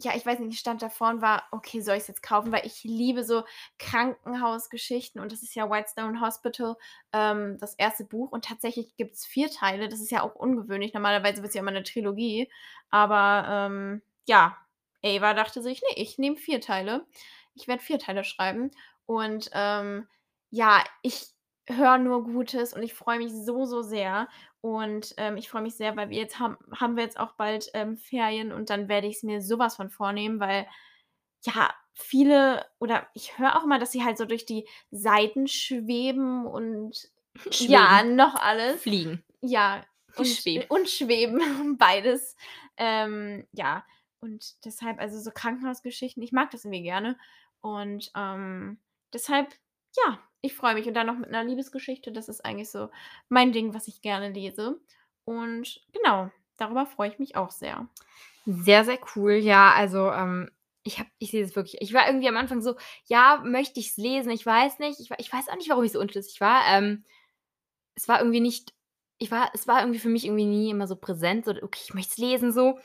ja, 0.00 0.12
ich 0.16 0.24
weiß 0.26 0.38
nicht, 0.40 0.54
ich 0.54 0.60
stand 0.60 0.82
davor 0.82 1.10
und 1.10 1.22
war: 1.22 1.44
„Okay, 1.52 1.80
soll 1.80 1.96
ich's 1.96 2.08
jetzt 2.08 2.22
kaufen?“ 2.22 2.52
Weil 2.52 2.66
ich 2.66 2.82
liebe 2.84 3.24
so 3.24 3.44
Krankenhausgeschichten 3.78 5.20
und 5.20 5.32
das 5.32 5.42
ist 5.42 5.54
ja 5.54 5.70
Whitestone 5.70 6.20
Hospital, 6.20 6.76
ähm, 7.12 7.56
das 7.60 7.74
1. 7.76 8.04
Buch 8.04 8.32
und 8.32 8.44
tatsächlich 8.44 8.96
gibt's 8.96 9.26
4 9.26 9.50
Teile. 9.50 9.88
Das 9.88 10.00
ist 10.00 10.10
ja 10.10 10.22
auch 10.22 10.34
ungewöhnlich. 10.36 10.94
Normalerweise 10.94 11.42
wird's 11.42 11.54
ja 11.54 11.60
immer 11.62 11.70
'ne 11.72 11.82
Trilogie, 11.84 12.50
aber, 12.90 13.46
ähm, 13.48 14.02
ja, 14.28 14.56
Ava 15.04 15.34
dachte 15.34 15.62
sich: 15.62 15.82
„Ne, 15.82 15.88
ich 15.96 16.18
nehme 16.18 16.36
4 16.36 16.60
Teile. 16.60 17.06
Ich 17.58 17.68
werde 17.68 17.82
4 17.82 17.98
Teile 17.98 18.24
schreiben.“ 18.24 18.70
Und, 19.06 19.50
ähm, 19.52 20.08
ja, 20.50 20.82
ich 21.02 21.26
höre 21.68 21.98
nur 21.98 22.24
Gutes 22.24 22.72
und 22.74 22.82
ich 22.82 22.94
freue 22.94 23.18
mich 23.18 23.32
so, 23.32 23.64
so 23.66 23.82
sehr. 23.82 24.28
Und, 24.60 25.14
ähm, 25.18 25.36
ich 25.36 25.48
freue 25.50 25.62
mich 25.62 25.76
sehr, 25.76 25.96
weil 25.96 26.10
wir 26.10 26.18
jetzt 26.18 26.38
haben 26.38 26.56
haben 26.74 26.96
wir 26.96 27.04
jetzt 27.04 27.18
auch 27.20 27.32
bald, 27.34 27.70
ähm, 27.74 27.96
Ferien 27.96 28.52
und 28.52 28.70
dann 28.70 28.88
werde 28.88 29.06
ich's 29.06 29.22
mir 29.22 29.40
so 29.42 29.58
was 29.58 29.76
von 29.76 29.90
vornehmen, 29.90 30.40
weil, 30.40 30.66
ja, 31.44 31.70
viele 31.94 32.64
oder 32.78 33.08
ich 33.14 33.38
höre 33.38 33.56
auch 33.58 33.64
immer, 33.64 33.78
dass 33.78 33.92
sie 33.92 34.04
halt 34.04 34.18
so 34.18 34.24
durch 34.24 34.46
die 34.46 34.66
Seiten 34.90 35.46
schweben 35.48 36.46
und 36.46 37.08
ja, 37.66 38.00
Schweben. 38.00 38.16
noch 38.16 38.34
alles. 38.36 38.82
Fliegen. 38.82 39.24
Ja, 39.40 39.84
und 40.16 40.26
Schweben. 40.26 40.66
und 40.68 40.88
schweben, 40.88 41.76
beides. 41.78 42.36
Ähm, 42.76 43.46
ja, 43.52 43.84
und 44.20 44.64
deshalb 44.64 44.98
also, 45.00 45.20
so 45.20 45.30
Krankenhausgeschichten, 45.32 46.22
ich 46.22 46.32
mag 46.32 46.50
das 46.50 46.64
irgendwie 46.64 46.82
gerne. 46.82 47.16
Und, 47.64 48.10
ähm, 48.16 48.78
deshalb, 49.12 49.48
ja, 49.96 50.18
ich 50.40 50.54
freue 50.54 50.74
mich. 50.74 50.86
Und 50.86 50.94
dann 50.94 51.06
noch 51.06 51.18
mit 51.18 51.30
'ner 51.30 51.44
Liebesgeschichte, 51.44 52.12
das 52.12 52.28
ist 52.28 52.44
eigentlich 52.44 52.70
so 52.70 52.90
mein 53.28 53.52
Ding, 53.52 53.74
was 53.74 53.88
ich 53.88 54.02
gerne 54.02 54.30
lese. 54.30 54.80
Und 55.24 55.80
genau, 55.92 56.30
darüber 56.56 56.86
freue 56.86 57.10
ich 57.10 57.18
mich 57.18 57.36
auch 57.36 57.50
sehr. 57.50 57.88
Sehr, 58.46 58.84
sehr 58.84 58.98
cool. 59.16 59.34
Ja, 59.34 59.72
also, 59.74 60.10
ähm, 60.12 60.50
ich 60.84 60.98
habe 61.00 61.10
ich 61.18 61.30
sehe 61.32 61.42
das 61.44 61.56
wirklich 61.56 61.80
ich 61.82 61.92
war 61.94 62.06
irgendwie 62.08 62.28
am 62.28 62.36
Anfang 62.38 62.62
so: 62.62 62.76
„Ja, 63.06 63.42
möchte 63.44 63.80
ich's 63.80 63.96
lesen? 63.98 64.30
Ich 64.32 64.46
weiß 64.46 64.78
nicht.“ 64.80 65.00
Ich 65.00 65.10
ich 65.18 65.32
weiß 65.32 65.48
auch 65.50 65.56
nicht, 65.56 65.70
warum 65.70 65.84
ich 65.84 65.92
so 65.92 66.00
unschlüssig 66.00 66.40
war. 66.40 66.62
Ähm, 66.68 67.04
es 67.96 68.08
war 68.08 68.20
irgendwie 68.20 68.40
nicht 68.40 68.74
ich 69.18 69.30
war 69.32 69.50
es 69.54 69.66
war 69.68 69.80
irgendwie 69.82 70.00
für 70.00 70.08
mich 70.10 70.26
irgendwie 70.26 70.46
nie 70.46 70.70
immer 70.70 70.86
so 70.88 70.96
präsent, 70.96 71.44
so: 71.46 71.52
„Okay, 71.52 71.80
ich 71.84 71.94
möchte 71.94 72.12
es 72.12 72.18
lesen“, 72.18 72.52
so. 72.52 72.78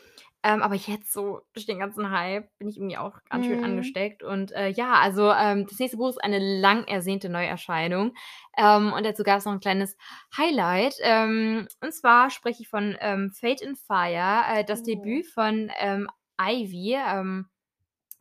Ähm, 0.44 0.62
aber 0.62 0.76
jetzt 0.76 1.14
so 1.14 1.42
durch 1.54 1.66
den 1.66 1.80
ganzen 1.80 2.12
Hype 2.12 2.50
bin 2.60 2.68
ich 2.68 2.78
irgendwie 2.78 2.98
auch 2.98 3.20
ganz 3.30 3.46
schön 3.46 3.60
Mhm. 3.60 3.62
angesteckt. 3.62 4.24
Und, 4.24 4.52
äh, 4.54 4.68
ja, 4.70 4.94
also, 4.96 5.32
ähm, 5.32 5.66
das 5.68 5.80
nächste 5.80 5.98
Buch 5.98 6.10
ist 6.10 6.24
eine 6.24 6.40
lang 6.40 6.86
ersehnte 6.88 7.30
Neuerscheinung. 7.30 8.14
Ähm, 8.58 8.94
und 8.94 9.06
dazu 9.06 9.24
gab's 9.24 9.46
noch 9.46 9.54
'n 9.54 9.60
kleines 9.62 9.96
Highlight. 10.38 10.96
Ähm, 11.02 11.68
und 11.82 11.94
zwar 11.94 12.30
spreche 12.30 12.64
ich 12.64 12.70
von, 12.70 12.98
ähm, 13.02 13.32
Fate 13.32 13.62
in 13.62 13.76
Fire, 13.76 14.44
äh, 14.50 14.66
das 14.66 14.84
Oh. 14.84 14.84
Debüt 14.84 15.28
von, 15.28 15.72
ähm, 15.80 16.10
Ivy. 16.42 16.98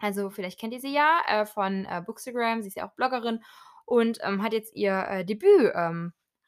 Also, 0.01 0.31
vielleicht 0.31 0.61
kennt 0.61 0.75
ihr 0.75 0.81
sie 0.81 0.93
ja, 0.95 1.21
äh, 1.29 1.47
von, 1.47 1.85
äh, 1.87 2.03
Bookstagram. 2.05 2.63
Sie 2.63 2.69
ist 2.69 2.77
ja 2.77 2.89
auch 2.89 2.95
Bloggerin 2.95 3.41
und, 3.87 4.21
hat 4.43 4.53
jetzt 4.53 4.75
ihr, 4.77 4.95
äh, 5.09 5.25
Debüt, 5.25 5.73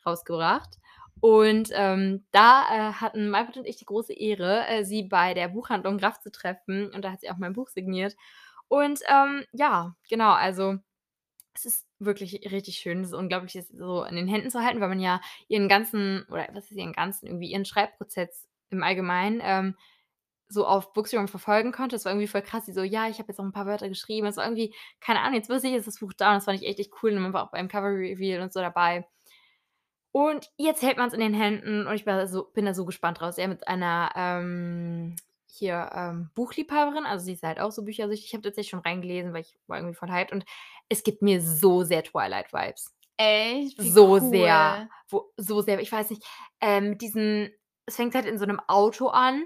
rausgebracht. 0.07 0.79
Und, 1.21 1.71
ähm, 1.75 2.27
da, 2.33 2.65
äh, 2.91 2.93
hatten 2.95 3.31
Maibrit 3.31 3.57
und 3.57 3.67
ich 3.67 3.77
die 3.79 3.87
große 3.87 4.13
Ehre, 4.13 4.67
äh, 4.69 4.85
sie 4.85 5.03
bei 5.05 5.35
der 5.35 5.49
Buchhandlung 5.49 5.99
Graf 5.99 6.21
zu 6.21 6.31
treffen 6.31 6.91
und 6.93 7.03
da 7.05 7.13
hat 7.13 7.21
sie 7.23 7.31
auch 7.31 7.39
mein 7.39 7.55
Buch 7.55 7.69
signiert. 7.69 8.15
Und, 8.69 9.01
ähm, 9.09 9.45
ja, 9.53 9.95
genau, 10.11 10.33
also, 10.33 10.77
es 11.55 11.67
ist 11.67 11.87
wirklich 12.01 12.51
richtig 12.53 12.77
schön. 12.79 13.01
Es 13.03 13.09
ist 13.09 13.15
unglaublich, 13.15 13.55
das 13.55 13.69
so 13.69 14.05
in 14.05 14.17
den 14.17 14.29
Händen 14.29 14.51
zu 14.51 14.63
halten, 14.65 14.81
weil 14.81 14.89
man 14.91 15.01
ja 15.01 15.21
ihren 15.49 15.69
ganzen 15.69 16.25
oder 16.31 16.49
was 16.55 16.65
heißt 16.67 16.73
ihren 16.73 16.93
ganzen, 16.95 17.27
irgendwie 17.29 17.53
ihren 17.53 17.65
Schreibprozess 17.67 18.49
im 18.71 18.83
Allgemeinen, 18.85 19.41
ähm, 19.45 19.77
so 20.49 20.67
auf 20.67 20.93
Bookstagram 20.95 21.29
verfolgen 21.29 21.73
konnte. 21.73 21.97
Das 21.97 22.05
war 22.07 22.13
irgendwie 22.13 22.29
voll 22.29 22.43
krass. 22.43 22.67
Sie 22.67 22.73
so: 22.75 22.83
„Ja, 22.83 23.09
ich 23.09 23.19
habe 23.21 23.29
jetzt 23.31 23.39
noch 23.39 23.47
'n 23.47 23.53
paar 23.53 23.67
Wörter 23.67 23.89
geschrieben.“ 23.91 24.27
Es 24.29 24.37
war 24.39 24.45
irgendwie 24.47 24.75
keine 25.01 25.21
Ahnung, 25.23 25.35
jetzt 25.37 25.49
plötzlich 25.49 25.75
ist 25.75 25.87
das 25.89 26.01
Buch 26.01 26.13
da 26.15 26.31
und 26.31 26.37
das 26.37 26.45
fand 26.47 26.61
ich 26.63 26.69
echt, 26.69 26.81
echt 26.81 26.93
cool 27.03 27.13
und 27.13 27.23
man 27.23 27.33
war 27.35 27.45
auch 27.47 27.53
beim 27.53 27.69
Cover 27.69 27.89
Reveal 27.89 28.43
und 28.43 28.53
so 28.53 28.61
dabei. 28.61 29.07
Und 30.17 30.49
jetzt 30.57 30.81
hält 30.83 30.97
man's 30.97 31.13
in 31.13 31.19
den 31.19 31.35
Händen 31.35 31.89
und 31.89 31.95
ich 31.97 32.07
so 32.29 32.45
bin 32.55 32.67
da 32.67 32.73
so 32.73 32.85
gespannt 32.85 33.21
drauf. 33.21 33.35
Sie 33.35 33.45
mit 33.49 33.67
einer, 33.67 34.13
ähm, 34.15 35.17
hier, 35.51 35.91
ähm, 35.93 36.31
Buchliebhaberin, 36.37 37.05
also, 37.05 37.25
sie 37.25 37.33
ist 37.33 37.43
halt 37.43 37.59
auch 37.59 37.73
so 37.73 37.83
büchersüchtig. 37.85 38.27
Ich 38.29 38.33
habe 38.35 38.43
tatsächlich 38.43 38.71
schon 38.71 38.79
reingelesen, 38.81 39.33
weil 39.33 39.41
ich 39.43 39.59
war 39.67 39.79
irgendwie 39.79 39.97
voll 39.97 40.11
hyped 40.13 40.31
und 40.33 40.45
es 40.89 41.03
gibt 41.03 41.21
mir 41.23 41.41
so 41.43 41.83
sehr 41.83 42.05
Twilight-Vibes. 42.05 42.93
Echt? 43.19 43.83
Wie 43.83 43.91
So 43.91 44.19
sehr, 44.19 44.81
cool. 44.81 44.89
wo 45.09 45.33
so 45.37 45.61
sehr. 45.63 45.81
Ich 45.81 45.91
weiß 45.93 46.11
nicht, 46.11 46.25
ähm, 46.61 46.97
diesen 46.99 47.51
es 47.87 47.97
fängt 47.97 48.15
halt 48.15 48.27
in 48.27 48.39
so 48.39 48.47
'nem 48.47 48.61
Auto 48.69 49.09
an 49.09 49.45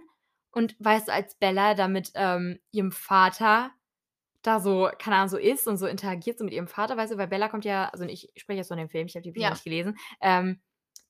und 0.53 0.77
weißt 0.81 1.09
du, 1.09 1.13
als 1.13 1.35
Bella 1.37 1.75
da 1.75 1.89
mit, 1.89 2.11
ähm, 2.15 2.59
ihrem 2.73 2.93
Vater 2.93 3.71
da 4.49 4.61
so, 4.61 4.91
keine 4.99 5.17
Ahnung, 5.17 5.29
so 5.29 5.37
ist 5.39 5.67
und 5.69 5.77
so 5.77 5.87
interagiert 5.87 6.39
so 6.39 6.45
mit 6.45 6.55
ihrem 6.55 6.69
Vater, 6.69 6.97
weißt 6.97 7.13
du? 7.13 7.19
Weil 7.19 7.29
Bella 7.29 7.49
kommt 7.49 7.65
ja 7.65 7.89
also, 7.91 8.05
ich 8.05 8.33
spreche 8.37 8.59
jetzt 8.59 8.69
von 8.69 8.79
dem 8.79 8.89
Film, 8.91 9.07
ich 9.07 9.15
habe 9.15 9.23
die 9.23 9.33
Bücher 9.33 9.45
Ja. 9.47 9.51
nicht 9.51 9.65
gelesen. 9.65 9.97
Ähm, 10.21 10.61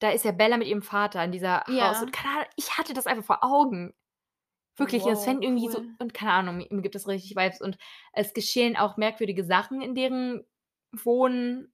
da 0.01 0.11
ist 0.11 0.25
ja 0.25 0.33
Bella 0.33 0.57
mit 0.59 0.69
ihrem 0.69 0.83
Vater 0.83 1.25
in 1.25 1.33
dieser 1.33 1.65
Haus 1.67 2.03
und 2.03 2.13
Ja. 2.13 2.13
keine 2.13 2.35
Ahnung, 2.37 2.51
ich 2.57 2.79
hatte 2.79 2.95
das 2.95 3.07
einfach 3.07 3.25
vor 3.25 3.45
Augen. 3.45 3.95
Wirklich, 4.77 5.07
es 5.07 5.19
Wow, 5.19 5.25
fängt 5.25 5.43
irgendwie 5.45 5.69
so 5.69 5.79
cool. 5.79 5.95
und 5.99 6.15
keine 6.15 6.33
Ahnung, 6.33 6.59
mir 6.71 6.83
gibt 6.83 6.95
das 6.95 7.09
richtig 7.09 7.37
Vibes 7.37 7.61
und 7.61 7.79
es 8.13 8.33
geschehen 8.35 8.77
auch 8.77 8.97
merkwürdige 8.97 9.45
Sachen 9.45 9.81
in 9.83 9.95
deren 9.97 10.45
Wohn 10.93 11.73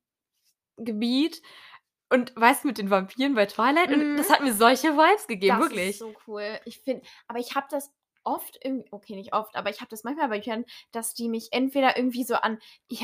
Gebiet 0.78 1.42
und 2.10 2.34
weißt 2.36 2.64
du, 2.64 2.68
mit 2.68 2.78
den 2.78 2.90
Vampiren 2.90 3.34
bei 3.34 3.46
Twilight 3.46 3.92
und 3.92 4.16
das 4.16 4.28
Mhm. 4.28 4.32
hat 4.32 4.42
mir 4.42 4.54
solche 4.54 4.96
Vibes 4.96 5.26
gegeben, 5.26 5.58
Das 5.58 5.64
wirklich. 5.64 5.90
ist 5.90 5.98
so 5.98 6.14
cool. 6.26 6.60
Ich 6.64 6.80
finde 6.80 7.02
aber 7.28 7.38
ich 7.40 7.54
habe 7.54 7.66
das 7.70 7.92
oft 8.24 8.58
okay, 8.90 9.14
nicht 9.16 9.32
oft, 9.34 9.56
aber 9.56 9.70
ich 9.70 9.80
habe 9.80 9.90
das 9.90 10.04
manchmal 10.04 10.28
bei 10.28 10.38
Büchern, 10.38 10.64
dass 10.92 11.14
die 11.14 11.28
mich 11.28 11.48
entweder 11.52 11.96
irgendwie 11.96 12.24
so 12.24 12.34
an 12.36 12.58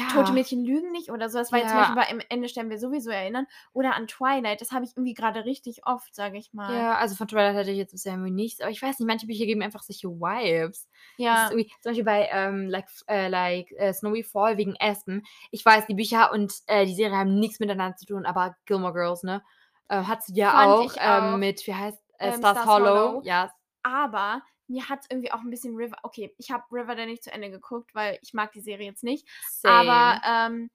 „Tote 0.09 0.33
Ja. 0.33 0.35
Mädchen 0.35 0.65
lügen 0.65 0.91
nicht“ 0.93 1.11
oder 1.11 1.29
so, 1.31 1.39
das 1.39 1.53
war 1.53 1.59
jetzt 1.61 1.71
zum 1.71 1.79
Ja. 1.79 1.81
Beispiel 1.81 1.97
bei 1.97 2.09
„Am 2.11 2.21
Ende 2.29 2.49
sterben 2.49 2.71
wir 2.71 2.79
sowieso“ 2.79 3.11
erinnern 3.11 3.47
oder 3.73 3.95
an 3.97 4.07
Twilight. 4.09 4.61
Das 4.61 4.73
habe 4.73 4.85
ich 4.85 4.93
irgendwie 4.97 5.15
grade 5.15 5.45
richtig 5.45 5.87
oft, 5.87 6.15
sage 6.15 6.39
ich 6.39 6.53
mal. 6.53 6.87
Ja, 6.87 6.97
also 6.97 7.15
von 7.17 7.27
Twilight 7.27 7.57
hatte 7.57 7.71
ich 7.71 7.79
jetzt 7.79 7.93
bisher 7.93 8.13
irgendwie 8.13 8.31
nichts, 8.31 8.61
aber 8.61 8.71
ich 8.71 8.81
weiß 8.83 8.99
nicht, 8.99 9.07
manche 9.09 9.27
Bücher 9.27 9.47
geben 9.47 9.63
einfach 9.63 9.83
solche 9.83 10.09
Vibes. 10.09 10.89
Ja. 11.19 11.61
zum 11.81 11.91
Beispiel 11.91 12.05
bei, 12.05 12.29
ähm, 12.31 12.69
like 12.69 12.87
äh, 13.09 13.29
like, 13.29 13.71
äh, 13.73 13.93
Snowy 13.93 14.23
Fall 14.23 14.57
wegen 14.59 14.75
Aspen. 14.79 15.23
Ich 15.51 15.65
weiß, 15.65 15.87
die 15.87 15.95
Bücher 15.95 16.33
und, 16.33 16.53
äh, 16.67 16.85
die 16.87 16.95
Serie 16.95 17.17
haben 17.17 17.39
nix 17.41 17.61
miteinander 17.61 17.97
zu 17.97 18.07
tun, 18.07 18.27
aber 18.27 18.57
Gilmore 18.67 18.93
Girls, 18.93 19.23
ne, 19.23 19.43
äh, 19.89 20.03
hat 20.05 20.23
sie 20.23 20.35
ja 20.35 20.55
Fand 20.55 20.79
auch, 20.79 20.95
ich 20.95 21.03
auch. 21.05 21.39
ähm, 21.39 21.39
mit 21.41 21.67
wie 21.67 21.75
heißt 21.75 21.99
äh, 22.19 22.33
Ähm, 22.33 22.45
Stars 22.45 22.65
Stars 22.65 22.77
Hollow. 22.79 23.19
Hollow. 23.19 23.23
Ja. 23.23 23.51
Aber 23.83 24.43
mir 24.71 24.89
hat's 24.91 25.07
irgendwie 25.11 25.33
auch 25.33 25.43
'n 25.43 25.51
bisschen 25.51 25.77
River 25.77 25.99
okay, 26.05 26.35
ich 26.39 26.51
habe 26.53 26.65
Riverdale 26.73 27.07
nicht 27.09 27.25
zu 27.25 27.33
Ende 27.33 27.51
geguckt, 27.51 27.95
weil 27.95 28.19
ich 28.23 28.35
mag 28.35 28.53
die 28.53 28.63
Serie 28.63 28.87
jetzt 28.89 29.05
nicht. 29.05 29.29
Aber, 29.65 30.21
Same. 30.21 30.23
ähm, 30.27 30.71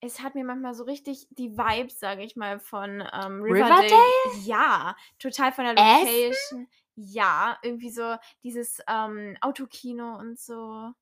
es 0.00 0.20
hat 0.22 0.34
mir 0.36 0.44
manchmal 0.44 0.74
so 0.74 0.84
richtig 0.84 1.28
die 1.32 1.52
Vibes, 1.58 2.00
sage 2.00 2.22
ich 2.24 2.36
mal, 2.36 2.60
von, 2.60 3.02
ähm, 3.12 3.42
Riverdale? 3.48 3.90
Riverdale 3.90 4.12
Ja, 4.24 4.96
total 5.18 5.52
von 5.52 5.64
der? 5.76 5.76
Location. 5.76 6.68
Ja, 6.96 7.58
irgendwie 7.62 7.90
so 7.90 8.16
dieses, 8.44 8.80
ähm, 8.88 9.36
Autokino 9.42 10.16
und 10.18 10.38
so. 10.40 10.92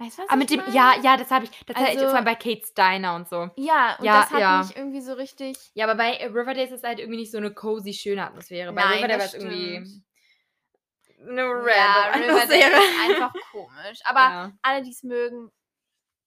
Weißt 0.00 0.18
du, 0.18 0.22
was 0.22 0.30
Ah, 0.30 0.36
ich 0.36 0.36
mit 0.36 0.50
dem 0.50 0.62
meine? 0.62 0.66
ja, 0.66 0.94
ja, 1.02 1.16
das 1.16 1.30
habe 1.30 1.44
ich 1.46 1.50
das 1.66 1.78
hatte 1.78 1.92
ich 1.92 2.08
vor 2.08 2.12
Also 2.12 2.18
allem 2.18 2.24
bei 2.24 2.34
Kate's 2.34 2.74
Diner 2.74 3.14
und 3.16 3.28
so. 3.28 3.50
Ja, 3.58 4.00
und 4.00 4.14
Ja, 4.14 4.14
das 4.14 4.30
hat 4.30 4.48
ja. 4.48 4.48
mich 4.48 4.76
irgendwie 4.76 5.00
so 5.02 5.12
richtig 5.12 5.72
Ja, 5.76 5.86
aber 5.86 5.94
bei, 5.94 6.26
Riverdale 6.26 6.64
ist 6.64 6.70
es 6.72 6.82
halt 6.82 6.98
irgendwie 7.00 7.18
nicht 7.20 7.32
so 7.32 7.40
'ne 7.40 7.54
cozy, 7.54 7.94
schöne 7.94 8.26
Atmosphäre. 8.26 8.72
Bei 8.74 8.84
Nein, 8.84 8.86
Riverdale 8.86 9.22
das 9.22 9.32
war's 9.32 9.32
irgendwie 9.32 9.86
'ne 11.24 11.42
Ja, 11.50 12.06
random 12.06 12.08
Riverdale 12.16 12.76
Atmosphäre. 12.76 12.78
ist 12.78 12.90
einfach 12.96 13.38
komisch. 13.40 14.00
Aber 14.04 14.32
Ja. 14.32 14.52
alle, 14.62 14.82
die's 14.82 15.02
mögen, 15.02 15.50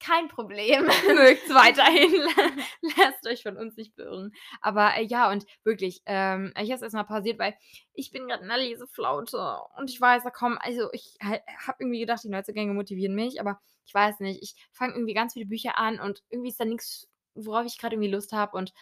kein 0.00 0.28
Problem. 0.28 0.86
Mögt's 1.14 1.48
weiterhin. 1.50 2.12
Lasst 2.98 3.26
euch 3.28 3.42
von 3.42 3.56
uns 3.56 3.76
nicht 3.76 3.96
beirren. 3.96 4.32
Aber, 4.62 4.94
äh, 4.96 5.02
ja, 5.04 5.30
und 5.30 5.46
wirklich, 5.64 6.02
ähm, 6.06 6.52
ich 6.56 6.64
habe 6.70 6.74
es 6.76 6.82
erst 6.82 6.94
mal 6.94 7.04
pausiert, 7.04 7.38
weil 7.38 7.56
ich 7.94 8.10
bin 8.12 8.28
grad 8.28 8.42
in 8.42 8.48
'ner 8.48 8.58
Leseflaute 8.58 9.58
und 9.78 9.90
ich 9.90 10.00
weiß, 10.00 10.24
da 10.24 10.30
kommen 10.30 10.58
also, 10.60 10.90
ich 10.92 11.16
ha 11.22 11.38
habe 11.66 11.78
irgendwie 11.80 12.00
gedacht, 12.00 12.24
die 12.24 12.28
Neuzugänge 12.30 12.74
motivieren 12.74 13.14
mich, 13.16 13.40
aber 13.40 13.60
ich 13.86 13.94
weiß 13.94 14.20
nicht. 14.20 14.42
Ich 14.42 14.54
fange 14.72 14.94
irgendwie 14.94 15.14
ganz 15.14 15.34
viele 15.34 15.46
Bücher 15.46 15.78
an 15.78 16.00
und 16.00 16.22
irgendwie 16.30 16.50
ist 16.50 16.60
da 16.60 16.64
nix, 16.66 17.08
worauf 17.34 17.66
ich 17.66 17.78
grad 17.78 17.92
irgendwie 17.92 18.10
Lust 18.10 18.32
habe 18.32 18.56
und 18.56 18.72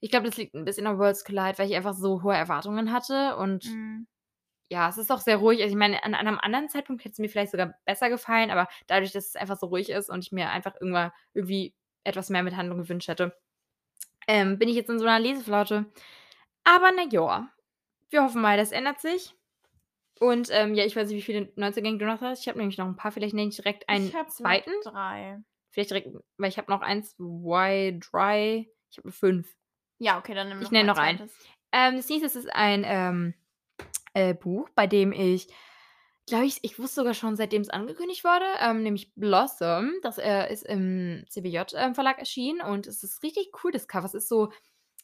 ich 0.00 0.10
glaube, 0.10 0.26
das 0.28 0.36
liegt 0.38 0.54
'n 0.54 0.64
bisschen 0.64 0.86
an 0.88 0.98
Worlds 0.98 1.24
Collide, 1.24 1.58
weil 1.58 1.68
ich 1.70 1.76
einfach 1.76 1.94
so 1.94 2.22
hohe 2.22 2.34
Erwartungen 2.36 2.92
hatte 2.92 3.36
und 3.36 3.64
Mhm. 3.64 4.06
Ja, 4.72 4.88
es 4.88 4.98
ist 4.98 5.12
auch 5.12 5.20
sehr 5.20 5.36
ruhig. 5.38 5.60
Also, 5.62 5.72
ich 5.74 5.78
meine, 5.78 6.02
an 6.04 6.14
an 6.14 6.24
'nem 6.26 6.38
anderen 6.40 6.68
Zeitpunkt 6.70 7.04
hätte 7.04 7.12
es 7.12 7.18
mir 7.20 7.28
vielleicht 7.28 7.52
sogar 7.52 7.74
besser 7.86 8.10
gefallen, 8.10 8.50
aber 8.50 8.68
dadurch, 8.88 9.12
dass 9.12 9.26
es 9.28 9.36
einfach 9.36 9.58
so 9.58 9.66
ruhig 9.66 9.90
ist 9.90 10.10
und 10.10 10.24
ich 10.24 10.32
mir 10.32 10.50
einfach 10.50 10.74
irgendwa 10.80 11.12
irgendwie 11.34 11.74
etwas 12.04 12.30
mehr 12.30 12.42
mit 12.42 12.56
Handlung 12.56 12.78
gewünscht 12.78 13.08
hätte, 13.08 13.36
ähm, 14.28 14.58
bin 14.58 14.68
ich 14.68 14.76
jetzt 14.76 14.90
in 14.90 14.98
so 15.00 15.06
'ner 15.06 15.20
Leseflaute. 15.20 15.86
Aber 16.64 16.90
na 16.96 17.04
ja, 17.10 17.50
wir 18.10 18.24
hoffen 18.24 18.42
mal, 18.42 18.56
das 18.58 18.72
ändert 18.72 19.00
sich. 19.00 19.34
Und, 20.20 20.48
ähm, 20.52 20.74
ja, 20.74 20.84
ich 20.86 20.96
weiß 20.96 21.08
nicht, 21.08 21.18
wie 21.18 21.22
viele 21.22 21.52
Neuzugänge 21.56 21.98
du 21.98 22.06
noch 22.06 22.20
hast. 22.22 22.40
Ich 22.42 22.48
habe 22.48 22.58
nämlich 22.58 22.78
noch 22.78 22.86
'n 22.88 22.96
paar. 22.96 23.12
Vielleicht 23.12 23.34
nenne 23.34 23.50
ich 23.50 23.56
direkt 23.56 23.88
einen 23.90 24.14
Ich 24.14 24.26
2. 24.28 24.64
3. 24.80 25.42
Vielleicht 25.72 25.90
direkt 25.90 26.08
weil 26.38 26.48
ich 26.50 26.58
habe 26.58 26.70
noch 26.70 26.82
1, 26.82 27.02
2, 27.04 27.96
3 28.00 28.68
ich 28.90 28.98
habe 28.98 29.10
5. 29.12 29.54
Ja, 30.00 30.18
okay, 30.18 30.34
dann 30.34 30.48
nimm 30.48 30.60
Ich 30.60 30.70
noch 30.70 30.72
nenne 30.72 30.86
noch 30.86 30.98
einen. 30.98 31.20
2.. 31.20 31.42
Ähm, 31.72 31.96
das 31.96 32.08
nächste 32.08 32.26
ist 32.38 32.52
ein, 32.54 32.84
ähm, 32.86 33.34
äh, 34.14 34.34
Buch, 34.34 34.68
bei 34.74 34.86
dem 34.86 35.12
ich 35.12 35.48
glaube 36.26 36.46
ich 36.46 36.58
ich 36.62 36.78
wusste 36.78 36.96
sogar 37.02 37.14
schon, 37.14 37.36
seitdem's 37.36 37.70
angekündigt 37.70 38.24
wurde, 38.24 38.46
ähm, 38.60 38.82
nämlich 38.82 39.12
Blossom. 39.14 39.92
Das, 40.02 40.18
äh, 40.18 40.52
ist 40.52 40.64
im 40.64 41.24
CBJ, 41.30 41.74
ähm, 41.76 41.94
Verlag 41.94 42.18
erschienen 42.18 42.60
und 42.62 42.86
es 42.86 43.02
ist 43.04 43.22
richtig 43.24 43.50
cool, 43.64 43.72
das 43.72 43.88
Cover. 43.88 44.06
Es 44.06 44.14
ist 44.14 44.28
so 44.28 44.50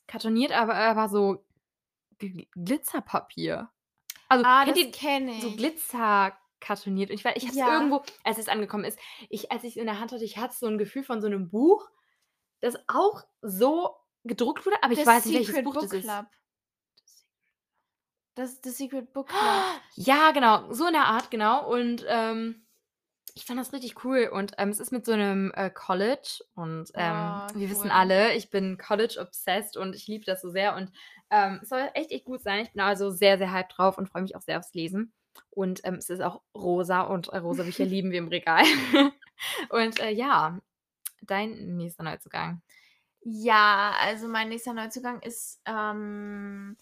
kartoniert, 0.09 0.53
aber 0.53 0.75
aber 0.77 1.09
so 1.11 1.45
Gl 2.21 2.47
Glitzerpapier. 2.57 3.71
Also, 4.31 4.45
Ah, 4.45 4.65
kennt 4.65 4.79
das 4.79 4.91
kenne 4.93 5.33
so 5.37 5.53
ich. 5.55 5.57
Glitzer 5.57 6.39
kartoniert? 6.61 7.11
Und 7.11 7.17
ich 7.17 7.25
wei 7.27 7.35
ich 7.37 7.47
habe 7.49 7.55
es 7.55 7.61
Ja. 7.61 7.65
irgendwo 7.67 8.05
als 8.25 8.39
es 8.39 8.49
angekommen 8.49 8.85
ist 8.85 8.99
ich 9.31 9.53
als 9.53 9.65
ich's 9.65 9.77
in 9.77 9.87
der 9.87 10.01
Hand 10.01 10.13
hatte, 10.13 10.25
ich 10.25 10.39
hatte 10.39 10.57
so 10.57 10.67
'n 10.69 10.79
Gefühl 10.79 11.05
von 11.05 11.21
so 11.23 11.29
'nem 11.31 11.51
Buch, 11.51 11.91
das 12.63 12.77
auch 12.89 13.25
so 13.43 13.97
gedruckt 14.25 14.67
wurde, 14.67 14.79
aber 14.85 14.95
ich 14.95 15.05
The 15.07 15.07
weiß 15.07 15.27
nicht, 15.27 15.35
welches 15.37 15.63
Buch 15.63 15.77
Book 15.77 15.79
das 15.79 15.95
ist. 15.95 16.15
Club. 16.15 16.27
Das 18.39 18.61
The 18.63 18.71
Secret 18.71 19.13
Book 19.13 19.29
Club. 19.33 19.65
Ja, 19.97 20.31
genau, 20.31 20.73
so 20.73 20.87
in 20.87 20.93
der 20.93 21.07
Art, 21.07 21.31
genau. 21.31 21.69
Und, 21.69 22.05
ähm, 22.09 22.65
ich 23.35 23.45
fand 23.47 23.61
das 23.61 23.73
richtig 23.73 24.05
cool 24.05 24.29
und, 24.33 24.53
ähm, 24.59 24.71
es 24.71 24.81
ist 24.81 24.93
mit 24.93 25.07
so 25.07 25.15
'nem, 25.17 25.53
äh, 25.55 25.71
College 25.71 26.41
und, 26.55 26.91
ähm, 26.95 27.45
Oh, 27.45 27.53
wir 27.55 27.71
wissen 27.71 27.91
cool. 27.91 27.93
alle, 27.93 28.35
ich 28.35 28.51
bin 28.51 28.79
College 28.79 29.19
obsessed 29.21 29.77
und 29.77 29.95
ich 29.97 30.07
liebe 30.09 30.25
das 30.25 30.43
so 30.43 30.51
sehr 30.51 30.77
und, 30.77 30.93
ähm, 31.31 31.61
es 31.63 31.69
soll 31.71 31.91
echt, 31.95 32.11
echt 32.13 32.25
gut 32.27 32.43
sein. 32.43 32.61
Ich 32.65 32.73
bin 32.73 32.81
also 32.83 33.11
sehr, 33.11 33.39
sehr 33.39 33.53
hyped 33.53 33.75
drauf 33.77 33.99
und 33.99 34.09
freue 34.09 34.23
mich 34.23 34.37
auch 34.37 34.43
sehr 34.43 34.59
aufs 34.59 34.75
Lesen. 34.75 35.13
Und, 35.51 35.81
ähm, 35.85 35.97
es 35.97 36.11
ist 36.11 36.21
auch 36.23 36.43
rosa 36.57 37.03
und, 37.03 37.29
äh, 37.29 37.39
rosa 37.39 37.65
Bücher 37.65 37.85
lieben 37.87 38.11
wir 38.13 38.19
im 38.19 38.29
Regal. 38.29 38.65
Und, 39.71 40.01
äh, 40.01 40.11
ja, 40.11 40.59
dein 41.23 41.77
nächster 41.77 42.05
Neuzugang. 42.05 42.63
Ja, 43.25 43.93
also 44.01 44.29
mein 44.29 44.49
nächster 44.49 44.73
Neuzugang 44.75 45.21
ist, 45.21 45.61
ähm 45.67 46.77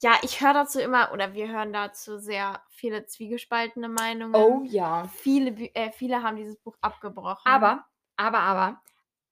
ja, 0.00 0.16
ich 0.22 0.40
höre 0.40 0.54
dazu 0.54 0.80
immer 0.80 1.12
oder 1.12 1.34
wir 1.34 1.48
hören 1.48 1.72
dazu 1.72 2.18
sehr 2.18 2.62
viele 2.68 3.06
zwiegespaltene 3.06 3.88
Meinungen. 3.88 4.34
Oh 4.34 4.62
ja. 4.64 5.08
Viele 5.08 5.50
äh, 5.74 5.90
viele 5.92 6.22
haben 6.22 6.36
dieses 6.36 6.56
Buch 6.58 6.76
abgebrochen. 6.80 7.42
Aber, 7.44 7.84
aber, 8.16 8.38
aber, 8.38 8.82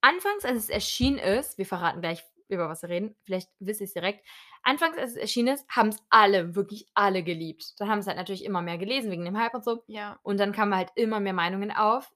anfangs, 0.01 0.45
als 0.45 0.59
es 0.59 0.69
erschienen 0.69 1.19
ist 1.19 1.59
wir 1.59 1.67
verraten 1.67 2.01
gleich, 2.01 2.25
über 2.49 2.69
was 2.69 2.83
wir 2.83 2.89
reden, 2.89 3.17
vielleicht 3.23 3.51
wisst 3.59 3.81
ihr's 3.81 3.93
direkt. 3.93 4.27
Anfangs, 4.63 4.99
als 4.99 5.13
es 5.13 5.17
erschienen 5.17 5.55
ist, 5.55 5.67
haben's 5.69 6.05
alle, 6.11 6.57
wirklich 6.57 6.87
alle 6.95 7.23
geliebt. 7.23 7.79
Dann 7.79 7.89
haben's 7.89 8.07
halt 8.07 8.17
natürlich 8.17 8.45
immer 8.45 8.63
mehr 8.63 8.79
gelesen 8.79 9.11
wegen 9.11 9.25
dem 9.25 9.39
Hype 9.39 9.55
und 9.55 9.65
so. 9.65 9.83
Ja. 9.87 10.19
Und 10.23 10.39
dann 10.39 10.53
kamen 10.53 10.75
halt 10.75 10.91
immer 10.97 11.21
mehr 11.21 11.33
Meinungen 11.33 11.71
auf, 11.71 12.13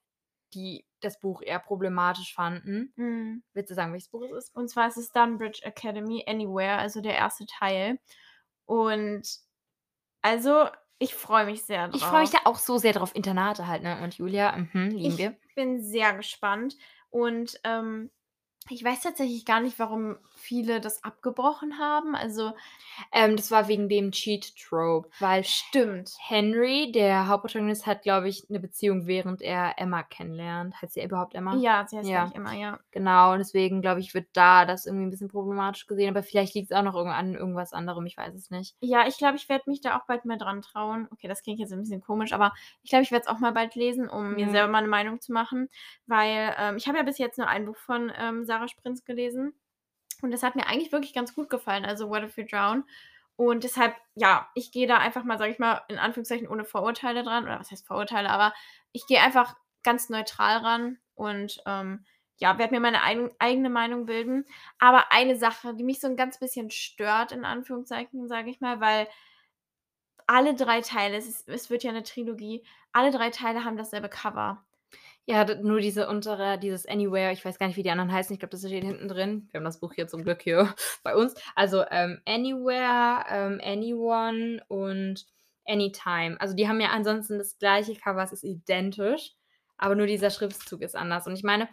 die 0.54 0.84
das 1.00 1.20
Buch 1.20 1.42
eher 1.42 1.60
problematisch 1.60 2.34
fanden. 2.34 2.92
Mhm. 2.96 3.42
Willst 3.52 3.70
du 3.70 3.74
sagen, 3.74 3.92
welches 3.92 4.08
Buch 4.08 4.22
es 4.22 4.32
ist? 4.32 4.56
Und 4.56 4.68
zwar 4.68 4.88
ist 4.88 4.96
es 4.96 5.12
Dunbridge 5.12 5.60
Academy 5.62 6.24
Anywhere, 6.26 6.78
also 6.78 7.00
der 7.00 7.14
erste 7.14 7.46
Teil. 7.46 7.98
Und 8.70 9.22
also, 10.22 10.68
ich 11.00 11.14
freue 11.14 11.44
mich 11.46 11.64
sehr 11.64 11.88
drauf. 11.88 11.96
Ich 11.96 12.04
freue 12.04 12.20
mich 12.20 12.30
da 12.30 12.38
auch 12.44 12.58
so 12.58 12.78
sehr 12.78 12.92
drauf. 12.92 13.14
Internate 13.16 13.66
halt, 13.66 13.82
ne? 13.82 14.00
Und 14.04 14.14
Julia, 14.16 14.56
mhm, 14.56 14.90
lieben 14.90 15.00
Ich 15.00 15.18
wir. 15.18 15.36
bin 15.56 15.82
sehr 15.82 16.14
gespannt 16.14 16.76
und, 17.10 17.58
ähm, 17.64 18.10
ich 18.70 18.84
weiß 18.84 19.00
tatsächlich 19.02 19.44
gar 19.44 19.60
nicht, 19.60 19.78
warum 19.78 20.18
viele 20.36 20.80
das 20.80 21.04
abgebrochen 21.04 21.78
haben. 21.78 22.14
Also 22.14 22.52
Ähm, 23.12 23.36
das 23.36 23.50
war 23.50 23.66
wegen 23.68 23.88
dem 23.88 24.12
Cheat-Trope, 24.12 25.10
weil 25.18 25.44
Stimmt. 25.44 26.20
Henry, 26.20 26.92
der 26.92 27.28
Hauptprotagonist, 27.28 27.86
hat, 27.86 28.02
glaube 28.02 28.28
ich, 28.28 28.48
'ne 28.50 28.60
Beziehung, 28.60 29.06
während 29.06 29.42
er 29.42 29.74
Emma 29.78 30.02
kennenlernt. 30.04 30.80
Heißt 30.82 30.94
sie 30.94 31.02
überhaupt 31.04 31.34
Emma? 31.34 31.62
Ja, 31.62 31.84
sie 31.86 31.98
heißt, 31.98 32.12
Ja. 32.12 32.32
ich, 32.32 32.34
Emma, 32.34 32.54
ja. 32.54 32.80
Genau, 32.92 33.32
und 33.32 33.38
deswegen, 33.40 33.82
glaube 33.82 34.00
ich, 34.00 34.14
wird 34.14 34.28
da 34.34 34.64
das 34.66 34.86
irgendwie 34.86 35.04
'n 35.06 35.10
bisschen 35.10 35.28
problematisch 35.28 35.86
gesehen, 35.86 36.10
aber 36.10 36.22
vielleicht 36.24 36.54
liegt's 36.54 36.72
auch 36.72 36.82
noch 36.82 36.96
an 36.96 37.34
irgendwas 37.34 37.72
anderem, 37.72 38.06
ich 38.06 38.16
weiß 38.16 38.34
es 38.34 38.50
nicht. 38.50 38.72
Ja, 38.82 39.06
ich 39.06 39.18
glaube, 39.18 39.36
ich 39.36 39.46
werde 39.50 39.64
mich 39.68 39.82
da 39.82 39.98
auch 39.98 40.06
bald 40.06 40.24
mal 40.24 40.38
dran 40.38 40.62
trauen. 40.62 41.06
Okay, 41.12 41.28
das 41.28 41.42
klingt 41.42 41.58
jetzt 41.60 41.70
'n 41.70 41.80
bisschen 41.80 42.00
komisch, 42.00 42.32
aber 42.32 42.54
ich 42.82 42.88
glaube, 42.88 43.02
ich 43.02 43.10
werde 43.10 43.24
es 43.24 43.28
auch 43.28 43.38
mal 43.38 43.52
bald 43.52 43.74
lesen, 43.74 44.08
um 44.08 44.34
mir 44.36 44.48
Ja. 44.48 44.48
selber 44.48 44.68
mal 44.72 44.80
'ne 44.80 44.88
Meinung 44.88 45.20
zu 45.20 45.32
machen, 45.34 45.68
weil, 46.06 46.54
ähm, 46.58 46.76
ich 46.78 46.88
habe 46.88 46.96
ja 46.96 47.04
bis 47.04 47.18
jetzt 47.18 47.36
nur 47.36 47.46
ein 47.46 47.66
Buch 47.66 47.76
von, 47.76 48.10
ähm, 48.16 48.42
Sarah 48.46 48.59
Sprintz 48.68 49.04
gelesen 49.04 49.54
und 50.22 50.32
das 50.32 50.42
hat 50.44 50.56
mir 50.56 50.66
eigentlich 50.68 50.92
wirklich 50.92 51.14
ganz 51.14 51.34
gut 51.34 51.50
gefallen, 51.50 51.84
also 51.86 52.10
What 52.10 52.24
If 52.24 52.36
We 52.38 52.46
Drown. 52.46 52.84
Und 53.36 53.64
deshalb, 53.64 53.94
ja, 54.16 54.48
ich 54.54 54.72
gehe 54.72 54.86
da 54.88 54.98
einfach 54.98 55.24
mal, 55.24 55.38
sage 55.38 55.52
ich 55.52 55.58
mal, 55.60 55.82
in 55.88 55.98
Anführungszeichen 55.98 56.48
ohne 56.48 56.64
Vorurteile 56.66 57.22
dran 57.24 57.44
oder 57.44 57.60
was 57.60 57.70
heißt 57.72 57.86
Vorurteile, 57.86 58.30
aber 58.30 58.52
ich 58.92 59.06
gehe 59.06 59.20
einfach 59.22 59.56
ganz 59.84 60.10
neutral 60.10 60.58
ran 60.58 60.98
und, 61.16 61.62
ähm, 61.66 62.04
ja, 62.38 62.58
werde 62.58 62.74
mir 62.74 62.80
meine 62.80 63.02
eigen 63.04 63.30
eigene 63.38 63.70
Meinung 63.70 64.06
bilden. 64.06 64.44
Aber 64.80 65.12
eine 65.12 65.36
Sache, 65.36 65.74
die 65.74 65.84
mich 65.84 66.00
so 66.00 66.08
'n 66.08 66.16
ganz 66.16 66.38
bisschen 66.40 66.70
stört, 66.70 67.32
in 67.32 67.44
Anführungszeichen, 67.46 68.28
sage 68.28 68.50
ich 68.50 68.60
mal, 68.62 68.80
weil 68.80 69.08
alle 70.28 70.54
3 70.54 70.80
Teile 70.80 71.16
es 71.16 71.26
ist 71.28 71.48
es 71.48 71.70
wird 71.70 71.82
ja 71.84 71.92
'ne 71.92 72.02
Trilogie, 72.02 72.64
alle 72.92 73.10
3 73.10 73.30
Teile 73.30 73.64
haben 73.64 73.76
dasselbe 73.76 74.08
Cover. 74.08 74.64
Ja, 75.26 75.44
nur 75.62 75.80
diese 75.80 76.08
untere 76.08 76.58
dieses 76.58 76.86
Anywhere, 76.86 77.32
ich 77.32 77.44
weiß 77.44 77.58
gar 77.58 77.66
nicht, 77.68 77.76
wie 77.76 77.82
die 77.82 77.90
anderen 77.90 78.10
heißen. 78.12 78.32
Ich 78.32 78.40
glaube, 78.40 78.50
das 78.50 78.60
steht 78.66 78.84
hinten 78.84 79.06
drin. 79.06 79.48
Wir 79.50 79.58
haben 79.58 79.64
das 79.64 79.78
Buch 79.78 79.92
hier 79.94 80.08
zum 80.08 80.24
Glück 80.24 80.42
hier 80.42 80.74
bei 81.04 81.14
uns. 81.14 81.34
Also, 81.54 81.84
ähm, 81.90 82.20
Anywhere, 82.26 83.24
ähm, 83.28 83.60
Anyone 83.62 84.62
und 84.68 85.24
Anytime. 85.66 86.36
Also, 86.40 86.54
die 86.54 86.68
haben 86.68 86.80
ja 86.80 86.88
ansonsten 86.90 87.38
das 87.38 87.58
gleiche 87.58 87.94
Cover, 87.94 88.22
es 88.22 88.32
ist 88.32 88.44
identisch, 88.44 89.34
aber 89.76 89.94
nur 89.94 90.06
dieser 90.06 90.30
Schriftzug 90.30 90.82
ist 90.82 90.96
anders. 90.96 91.26
Und 91.26 91.34
ich 91.34 91.44
meine 91.44 91.68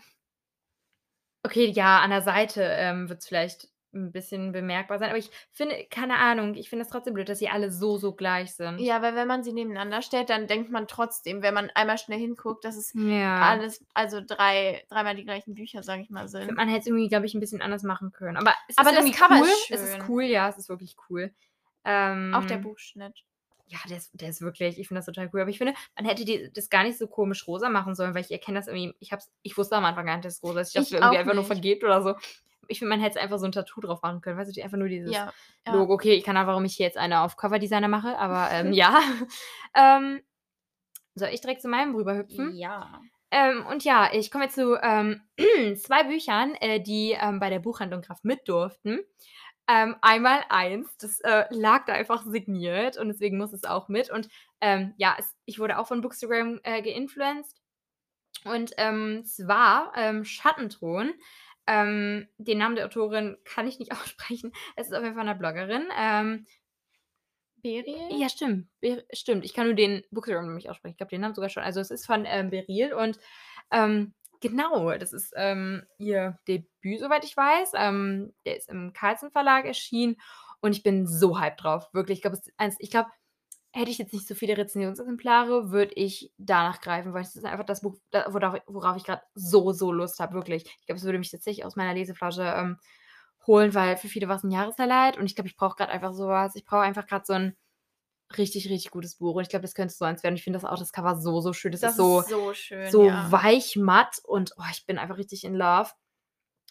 Okay, 1.44 1.66
ja, 1.70 2.02
an 2.02 2.10
der 2.10 2.22
Seite, 2.22 2.62
ähm, 2.64 3.08
wird's 3.10 3.28
vielleicht 3.28 3.70
'n 3.98 4.12
bisschen 4.12 4.52
bemerkbar 4.54 5.00
sein, 5.00 5.10
aber 5.10 5.18
ich 5.20 5.30
finde 5.52 5.86
keine 5.90 6.18
Ahnung, 6.18 6.56
ich 6.56 6.70
finde 6.70 6.84
es 6.86 6.90
trotzdem 6.92 7.14
blöd, 7.14 7.30
dass 7.30 7.40
sie 7.40 7.50
alle 7.50 7.72
so, 7.72 7.98
so 7.98 8.14
gleich 8.16 8.56
sind. 8.56 8.80
Ja, 8.80 9.02
weil 9.02 9.16
wenn 9.16 9.28
man 9.28 9.44
sie 9.44 9.54
nebeneinander 9.54 10.04
stellt, 10.04 10.30
dann 10.30 10.46
denkt 10.46 10.70
man 10.70 10.88
trotzdem, 10.88 11.42
wenn 11.42 11.54
man 11.56 11.72
einmal 11.72 11.98
schnell 11.98 12.20
hinguckt, 12.20 12.64
dass 12.64 12.76
es 12.78 12.96
Ja. 12.96 13.38
alles 13.40 13.84
also 13.96 14.22
drei 14.22 14.86
dreimal 14.90 15.16
die 15.16 15.24
gleichen 15.26 15.56
Bücher, 15.56 15.82
sage 15.82 16.04
ich 16.04 16.10
mal, 16.12 16.28
sind. 16.28 16.56
man 16.56 16.70
hätte 16.70 16.82
es 16.82 16.88
irgendwie, 16.88 17.10
glaube 17.10 17.26
ich, 17.26 17.34
'n 17.36 17.40
bisschen 17.40 17.62
anders 17.62 17.84
machen 17.84 18.12
können. 18.12 18.38
Aber 18.38 18.54
es 18.68 18.78
Aber 18.78 18.92
ist 18.92 18.94
das 18.94 19.12
Cover 19.12 19.40
cool. 19.40 19.50
ist 19.50 19.68
Es 19.70 19.82
ist 19.82 19.98
schön. 19.98 20.08
cool, 20.08 20.24
ja, 20.24 20.50
es 20.50 20.58
ist 20.58 20.70
wirklich 20.70 20.96
cool. 21.10 21.34
Ähm, 21.86 22.34
Auch 22.34 22.46
der 22.46 22.58
Buchschnitt. 22.58 23.24
Ja, 23.70 23.80
der 23.90 23.98
ist 23.98 24.12
der 24.14 24.30
ist 24.30 24.42
wirklich 24.42 24.80
ich 24.80 24.88
finde 24.88 25.00
das 25.00 25.06
total 25.08 25.30
cool. 25.34 25.42
Aber 25.42 25.50
ich 25.50 25.58
finde, 25.58 25.74
man 25.98 26.06
hätte 26.06 26.24
die 26.26 26.52
das 26.54 26.70
gar 26.70 26.84
nicht 26.84 26.98
so 26.98 27.08
komisch 27.08 27.48
rosa 27.48 27.70
machen 27.70 27.96
sollen, 27.96 28.16
weil 28.16 28.24
ich 28.24 28.32
erkenne 28.32 28.60
das 28.60 28.68
irgendwie 28.68 28.96
ich 29.00 29.12
habe 29.12 29.22
es 29.22 29.32
ich 29.44 29.58
wusste 29.58 29.76
am 29.76 29.86
Anfang 29.86 30.06
gar 30.06 30.16
nicht, 30.16 30.26
dass 30.26 30.36
es 30.36 30.44
rosa 30.44 30.62
ist. 30.62 30.70
Ich 30.70 30.74
dachte, 30.76 30.90
Ich 30.90 30.98
irgendwie 30.98 31.18
auch 31.18 31.20
einfach 31.20 31.34
nur 31.34 31.44
nicht. 31.44 31.46
vergilbt 31.46 31.84
oder 31.84 32.02
so. 32.02 32.16
Ich 32.70 32.80
finde, 32.80 32.90
man 32.92 33.00
hätte 33.02 33.20
einfach 33.22 33.40
so 33.40 33.46
'n 33.46 33.52
Tattoo 33.52 33.82
drauf 33.82 34.02
machen 34.02 34.22
können. 34.22 34.38
Weißt 34.38 34.56
du, 34.56 34.62
einfach 34.64 34.78
nur 34.78 34.90
dieses 34.90 35.14
Ja, 35.14 35.34
ja. 35.66 35.74
Logo. 35.74 35.94
Okay, 35.96 36.14
ich 36.14 36.24
kann 36.24 36.38
auch 36.38 36.48
warum 36.48 36.66
ich 36.66 36.76
hier 36.76 36.86
jetzt 36.86 36.98
eine 36.98 37.22
auf 37.22 37.36
Coverdesigner 37.38 37.88
mache, 37.90 38.18
aber, 38.18 38.50
ähm, 38.52 38.72
ja. 38.74 39.00
Ähm, 39.76 40.22
soll 41.16 41.30
ich 41.30 41.42
direkt 41.42 41.62
zu 41.62 41.68
meinem 41.70 41.96
rüberhüpfen? 41.96 42.54
Ja. 42.58 43.02
Ähm, 43.32 43.66
und 43.68 43.84
ja, 43.84 44.10
ich 44.14 44.32
komme 44.32 44.46
jetzt 44.46 44.56
zu, 44.56 44.78
ähm, 44.82 45.22
2 45.78 46.04
Büchern, 46.06 46.56
äh, 46.56 46.82
die, 46.82 47.12
ähm, 47.20 47.40
bei 47.40 47.50
der 47.50 47.60
Buchhandlung 47.60 48.02
Graf 48.02 48.24
mit 48.24 48.48
durften. 48.50 49.00
Ähm, 49.70 49.96
einmal 50.02 50.44
eins, 50.50 50.98
das, 50.98 51.20
äh, 51.22 51.46
lag 51.52 51.86
da 51.86 51.94
einfach 51.94 52.24
signiert 52.26 52.98
und 52.98 53.10
deswegen 53.10 53.38
muss 53.38 53.54
es 53.54 53.66
auch 53.66 53.90
mit. 53.90 54.10
Und, 54.12 54.30
ähm, 54.62 54.94
ja, 54.98 55.16
es 55.20 55.36
ich 55.46 55.60
wurde 55.60 55.80
auch 55.80 55.88
von 55.88 56.02
Bookstagram, 56.02 56.60
äh, 56.64 56.82
geinfluenced. 56.82 57.58
Und, 58.46 58.74
ähm, 58.78 59.24
zwar, 59.26 59.94
Schattenthron. 60.26 61.14
Ähm, 61.68 62.28
den 62.38 62.58
Namen 62.60 62.76
der 62.76 62.86
Autorin 62.86 63.38
kann 63.46 63.68
ich 63.68 63.80
nicht 63.80 63.92
aussprechen. 63.94 64.52
Es 64.76 64.88
ist 64.88 64.94
auf 64.94 65.04
jeden 65.04 65.16
Fall 65.16 65.26
'ne 65.26 65.36
Bloggerin. 65.36 65.90
Ähm 65.98 66.46
Beryl? 67.64 68.20
ja, 68.20 68.30
stimmt. 68.30 68.68
Ber 68.82 69.04
stimmt. 69.12 69.44
Ich 69.44 69.54
kann 69.54 69.66
nur 69.68 69.76
den 69.76 70.04
Bookstagram 70.12 70.54
nicht 70.56 70.70
aussprechen. 70.70 70.92
Ich 70.94 70.98
glaube, 70.98 71.10
den 71.10 71.22
Namen 71.22 71.34
sogar 71.34 71.50
schon. 71.50 71.64
Also, 71.64 71.80
es 71.80 71.92
ist 71.92 72.06
von, 72.06 72.26
ähm, 72.26 72.50
Beryl 72.52 72.94
und, 72.94 73.18
ähm, 73.72 74.14
genau, 74.42 74.92
das 74.98 75.12
ist, 75.14 75.34
ähm, 75.36 75.84
ihr 75.98 76.38
Debüt, 76.48 77.00
soweit 77.00 77.26
ich 77.26 77.36
weiß. 77.36 77.72
Ähm, 77.76 78.34
der 78.46 78.58
ist 78.58 78.70
im 78.70 78.94
Carlsen 78.94 79.32
Verlag 79.32 79.66
erschienen 79.66 80.18
und 80.62 80.74
ich 80.76 80.84
bin 80.84 81.08
so 81.08 81.40
hyped 81.40 81.64
drauf. 81.64 81.90
Wirklich, 81.94 82.20
ich 82.20 82.22
glaube, 82.22 82.38
es 82.38 82.48
ist 82.48 82.54
eins 82.58 82.76
ich 82.80 82.92
glaube, 82.92 83.10
hätte 83.78 83.92
ich 83.92 83.98
jetzt 84.00 84.14
nicht 84.14 84.28
so 84.28 84.36
viele 84.36 84.58
Rezensionsexemplare, 84.58 85.72
würde 85.72 85.94
ich 85.96 86.34
danach 86.38 86.82
greifen, 86.82 87.14
weil 87.14 87.24
es 87.24 87.36
ist 87.36 87.46
einfach 87.46 87.66
das 87.66 87.82
Buch, 87.82 87.98
worauf 88.30 88.60
worauf 88.68 88.98
ich 88.98 89.04
grad 89.06 89.24
so, 89.36 89.72
so 89.74 89.92
Lust 89.92 90.20
habe, 90.20 90.34
wirklich. 90.34 90.66
Ich 90.82 90.86
glaube, 90.88 90.98
es 91.00 91.06
würde 91.06 91.20
mich 91.20 91.32
tatsächlich 91.32 91.66
aus 91.66 91.76
meiner 91.78 91.94
Leseflasche, 91.94 92.44
ähm, 92.44 92.78
holen, 93.48 93.74
weil 93.74 93.98
für 93.98 94.10
viele 94.10 94.28
war's 94.30 94.44
'n 94.44 94.52
Jahreshighlight 94.52 95.18
und 95.18 95.26
ich 95.26 95.36
glaube, 95.36 95.48
ich 95.50 95.56
brauche 95.58 95.78
grad 95.78 95.90
einfach 95.90 96.14
so 96.14 96.28
was. 96.28 96.56
Ich 96.56 96.66
brauche 96.66 96.82
einfach 96.82 97.08
grad 97.08 97.26
so 97.28 97.34
'n 97.34 97.56
richtig, 98.38 98.70
richtig 98.70 98.92
gutes 98.92 99.16
Buch 99.18 99.36
und 99.36 99.44
ich 99.44 99.50
glaube, 99.50 99.64
das 99.64 99.74
könnte 99.76 99.94
so 99.94 100.06
eins 100.06 100.24
werden. 100.24 100.36
Ich 100.36 100.44
finde 100.44 100.60
das 100.60 100.66
auch 100.70 100.78
das 100.80 100.92
Cover 100.94 101.16
so, 101.22 101.42
so 101.42 101.54
schön. 101.54 101.72
Das, 101.72 101.82
Das 101.82 101.96
ist 101.96 101.96
so 101.96 102.24
ist 102.24 102.28
so 102.28 102.54
schön, 102.54 103.00
so 103.00 103.02
ja. 103.02 103.32
weich 103.32 103.76
matt 103.78 104.20
und, 104.26 104.54
oh, 104.58 104.64
ich 104.72 104.86
bin 104.86 104.98
einfach 105.00 105.18
richtig 105.18 105.44
in 105.46 105.56
love. 105.56 105.92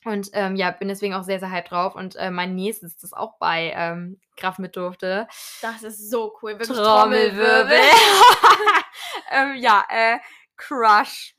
Und, 0.07 0.31
ähm, 0.35 0.55
ja, 0.55 0.71
bin 0.71 0.89
deswegen 0.89 1.15
auch 1.15 1.25
sehr, 1.25 1.41
sehr 1.41 1.51
hyped 1.51 1.73
drauf. 1.73 1.97
Und, 1.97 2.15
äh, 2.17 2.31
mein 2.31 2.55
nächstes, 2.55 2.97
das 2.97 3.13
auch 3.13 3.39
bei, 3.39 3.73
ähm, 3.75 4.21
Graf 4.37 4.59
mit 4.59 4.77
durfte 4.77 5.27
Das 5.63 5.83
ist 5.83 6.11
so 6.11 6.37
cool, 6.43 6.53
wirklich 6.59 6.79
Trommelwirbel. 6.79 7.79
Ähm, 9.31 9.57
ja, 9.57 9.85
äh, 9.89 10.19
Crush. 10.57 11.35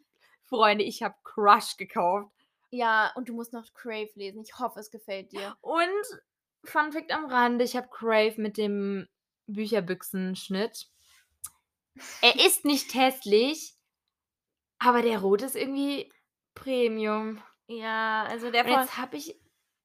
Freunde, 0.45 0.83
ich 0.83 1.03
habe 1.03 1.15
Crush 1.23 1.77
gekauft. 1.77 2.31
Ja, 2.69 3.11
und 3.15 3.29
du 3.29 3.33
musst 3.33 3.53
noch 3.53 3.73
Crave 3.73 4.09
lesen. 4.15 4.41
Ich 4.41 4.59
hoffe, 4.59 4.79
es 4.79 4.91
gefällt 4.91 5.31
dir. 5.31 5.55
Und 5.61 5.87
Fun 6.63 6.91
Fact 6.91 7.11
am 7.11 7.25
Rande, 7.25 7.63
ich 7.63 7.75
habe 7.75 7.87
Crave 7.89 8.35
mit 8.37 8.57
dem 8.57 9.07
Bücherbüchsenschnitt. 9.47 10.87
Er 12.21 12.35
ist 12.45 12.65
nicht 12.65 12.93
hässlich, 12.93 13.75
aber 14.79 15.01
der 15.01 15.19
Rot 15.19 15.41
ist 15.41 15.55
irgendwie 15.55 16.11
Premium. 16.53 17.41
Ja, 17.69 18.23
also 18.25 18.49
der 18.49 18.63
Und 18.63 18.69
jetzt 18.71 18.97
habe 18.97 19.17
ich 19.17 19.35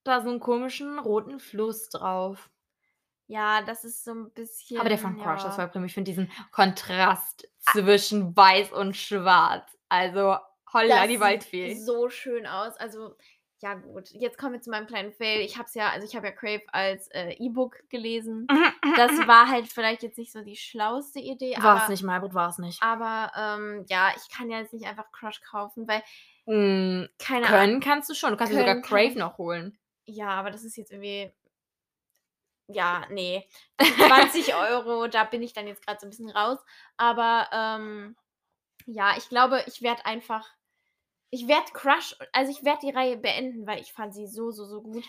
da 0.05 0.21
so 0.23 0.31
'n 0.31 0.39
komischen 0.41 0.99
roten 0.99 1.39
Fluss 1.41 1.89
drauf. 1.89 2.49
Ja, 3.31 3.63
das 3.63 3.85
ist 3.85 4.05
so 4.05 4.13
'n 4.13 4.31
bisschen 4.33 4.77
Aber 4.79 4.89
der 4.89 4.99
von 4.99 5.17
Crush 5.17 5.45
ist 5.45 5.55
voll 5.57 5.67
ja. 5.67 5.69
Premium. 5.69 5.87
Ich 5.87 5.95
finde 5.95 6.11
diesen 6.11 6.31
Kontrast 6.51 7.49
zwischen 7.59 8.37
weiß 8.37 8.73
und 8.73 8.97
schwarz. 8.97 9.77
Also, 9.89 10.37
holla 10.73 11.07
die 11.07 11.21
sieht 11.21 11.21
Waldfee. 11.21 11.85
so 11.85 12.09
schön 12.09 12.47
aus. 12.47 12.77
Also, 12.77 13.17
ja 13.61 13.75
gut, 13.75 14.11
jetzt 14.11 14.39
kommen 14.39 14.55
wir 14.55 14.61
zu 14.61 14.71
meinem 14.71 14.87
kleinen 14.87 15.13
Fail. 15.13 15.41
Ich 15.41 15.57
habe 15.57 15.67
es 15.67 15.75
ja 15.75 15.91
also, 15.91 16.07
ich 16.07 16.17
habe 16.17 16.27
ja 16.27 16.33
Crave 16.33 16.63
als, 16.73 17.09
äh, 17.09 17.33
E-Book 17.39 17.89
gelesen. 17.91 18.53
Das 18.95 19.13
war 19.27 19.49
halt 19.49 19.69
vielleicht 19.69 20.03
jetzt 20.03 20.19
nicht 20.19 20.33
so 20.33 20.43
die 20.43 20.57
schlauste 20.57 21.21
Idee, 21.21 21.57
War's 21.57 21.89
aber 21.89 21.89
nicht, 21.89 22.03
Malbrit, 22.03 22.35
war's 22.35 22.59
nicht. 22.59 22.85
aber, 22.85 23.33
ähm, 23.37 23.85
ja, 23.89 24.13
ich 24.17 24.29
kann 24.35 24.51
ja 24.51 24.59
jetzt 24.61 24.73
nicht 24.75 24.87
einfach 24.87 25.11
Crush 25.13 25.41
kaufen, 25.43 25.89
weil 25.89 26.03
Hm, 26.49 27.09
keine 27.19 27.47
können 27.47 27.81
kannst 27.81 28.09
du 28.11 28.15
schon. 28.15 28.31
Du 28.31 28.37
kannst 28.37 28.53
dir 28.53 28.57
sogar 28.59 28.81
kann 28.83 28.83
Crave 28.83 29.19
ich. 29.19 29.19
noch 29.19 29.39
holen. 29.39 29.79
Ja, 30.07 30.31
aber 30.31 30.51
das 30.51 30.65
ist 30.65 30.77
jetzt 30.77 30.93
irgendwie 30.93 31.33
ja, 32.69 33.07
ne. 33.11 33.45
Also 33.79 33.97
20 33.97 34.55
€, 34.55 35.09
da 35.09 35.25
bin 35.25 35.43
ich 35.43 35.53
dann 35.53 35.67
jetzt 35.67 35.85
grad 35.85 36.01
so 36.01 36.07
'n 36.07 36.11
bisschen 36.11 36.31
raus. 36.31 36.59
Aber, 36.97 37.49
ähm, 37.53 38.17
ja, 38.87 39.17
ich 39.19 39.29
glaube, 39.31 39.65
ich 39.67 39.83
werde 39.83 40.07
einfach 40.07 40.49
ich 41.31 41.49
werde 41.49 41.73
Crush 41.75 42.17
also, 42.33 42.53
ich 42.53 42.65
werde 42.65 42.81
die 42.83 42.91
Reihe 42.91 43.17
beenden, 43.19 43.67
weil 43.67 43.81
ich 43.81 43.93
fand 43.93 44.15
sie 44.15 44.27
so, 44.29 44.51
so, 44.53 44.65
so 44.67 44.83
gut. 44.83 45.05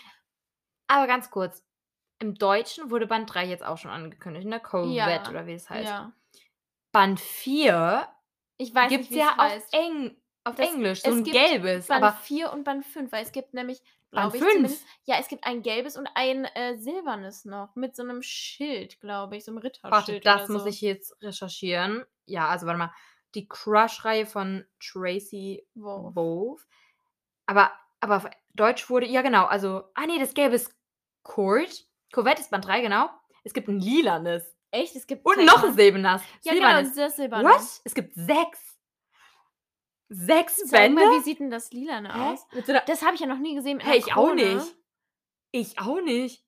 Aber 0.90 1.06
ganz 1.06 1.30
kurz, 1.30 1.64
im 2.20 2.34
Deutschen 2.36 2.90
wurde 2.90 3.06
Band 3.06 3.32
3 3.34 3.46
jetzt 3.46 3.64
auch 3.64 3.78
schon 3.78 3.90
angekündigt, 3.90 4.46
ne? 4.48 4.60
Covet 4.60 5.28
Ja, 5.28 5.30
oder 5.30 5.46
wie 5.46 5.54
es 5.54 5.70
heißt. 5.70 5.96
ja. 5.96 6.14
Band 6.92 7.20
4 7.20 8.08
Ich 8.60 8.72
weiß 8.74 8.96
gibt's 8.96 9.10
nicht, 9.10 9.10
wie's 9.10 9.28
ja 9.28 9.36
auf 9.38 9.54
heißt. 9.54 9.72
Eng 9.72 10.16
auf 10.44 10.58
Das 10.58 10.68
Englisch, 10.68 11.02
so 11.02 11.10
es 11.10 11.12
'n 11.12 11.24
gibt 11.24 11.40
gelbes, 11.40 11.88
Band 11.88 12.12
aber 12.12 12.12
4 12.12 12.52
und 12.52 12.64
Band 12.64 12.84
5, 12.86 13.12
weil 13.12 13.24
es 13.24 13.32
gibt 13.32 13.54
nämlich, 13.54 13.82
Band 14.14 14.32
glaube 14.32 14.38
ich 14.38 14.48
5? 14.48 14.50
zumindest 14.50 14.86
ja, 15.04 15.16
es 15.18 15.28
gibt 15.28 15.44
ein 15.46 15.62
gelbes 15.62 15.96
und 15.96 16.08
ein, 16.14 16.44
äh, 16.44 16.76
silbernes 16.78 17.44
noch 17.44 17.74
mit 17.76 17.96
so 17.96 18.02
'nem 18.04 18.22
Schild, 18.22 19.00
glaube 19.00 19.36
ich, 19.36 19.44
so 19.44 19.50
'nem 19.52 19.58
Warte, 19.90 20.14
Ritterschild 20.14 20.24
das 20.24 20.48
oder 20.48 20.48
muss 20.48 20.64
so. 20.64 20.66
ich 20.66 20.80
jetzt 20.80 21.14
recherchieren. 21.22 22.04
Ja, 22.26 22.48
also, 22.48 22.66
warte 22.66 22.78
mal. 22.78 22.92
Die 23.34 23.48
Crush-Reihe 23.48 24.26
von 24.26 24.64
Tracy. 24.80 25.66
Wolff. 25.76 26.66
Aber 27.46 27.72
aber 28.00 28.16
auf 28.18 28.26
Deutsch 28.54 28.90
wurde 28.90 29.06
ja 29.06 29.22
genau, 29.22 29.46
also 29.46 29.84
ah 29.94 30.06
ne, 30.06 30.18
das 30.18 30.34
Gelbe 30.34 30.56
ist 30.56 30.74
Court. 31.22 31.86
Covet 32.12 32.38
ist 32.40 32.50
Band 32.50 32.66
3, 32.66 32.80
genau. 32.80 33.08
Es 33.44 33.54
gibt 33.54 33.68
'n 33.68 33.80
lilanes. 33.80 34.54
Echt? 34.72 34.96
Es 34.96 35.06
gibt 35.06 35.26
Und 35.26 35.44
noch 35.44 35.64
'n 35.64 35.72
Band 35.72 35.74
silbernes. 35.74 36.22
Ja, 36.42 36.54
genau, 36.54 36.82
silbernes. 36.82 36.90
das 36.94 37.16
silberne. 37.16 37.54
What? 37.54 37.80
Es 37.84 37.94
gibt 37.94 38.14
6. 38.14 38.73
6 40.14 40.70
Sag 40.70 40.70
Bände? 40.70 40.94
mal, 40.94 41.10
wie 41.10 41.20
sieht 41.20 41.40
'n 41.40 41.50
das 41.50 41.72
Lilane 41.72 42.18
Hä? 42.18 42.18
aus? 42.20 42.46
Das 42.86 43.02
habe 43.02 43.14
ich 43.14 43.20
ja 43.20 43.26
noch 43.26 43.38
nie 43.38 43.54
gesehen 43.54 43.80
Hey, 43.80 43.98
ich 43.98 44.12
auch 44.14 44.34
nicht. 44.34 44.76
Ich 45.52 45.78
auch 45.80 46.00
nicht. 46.02 46.44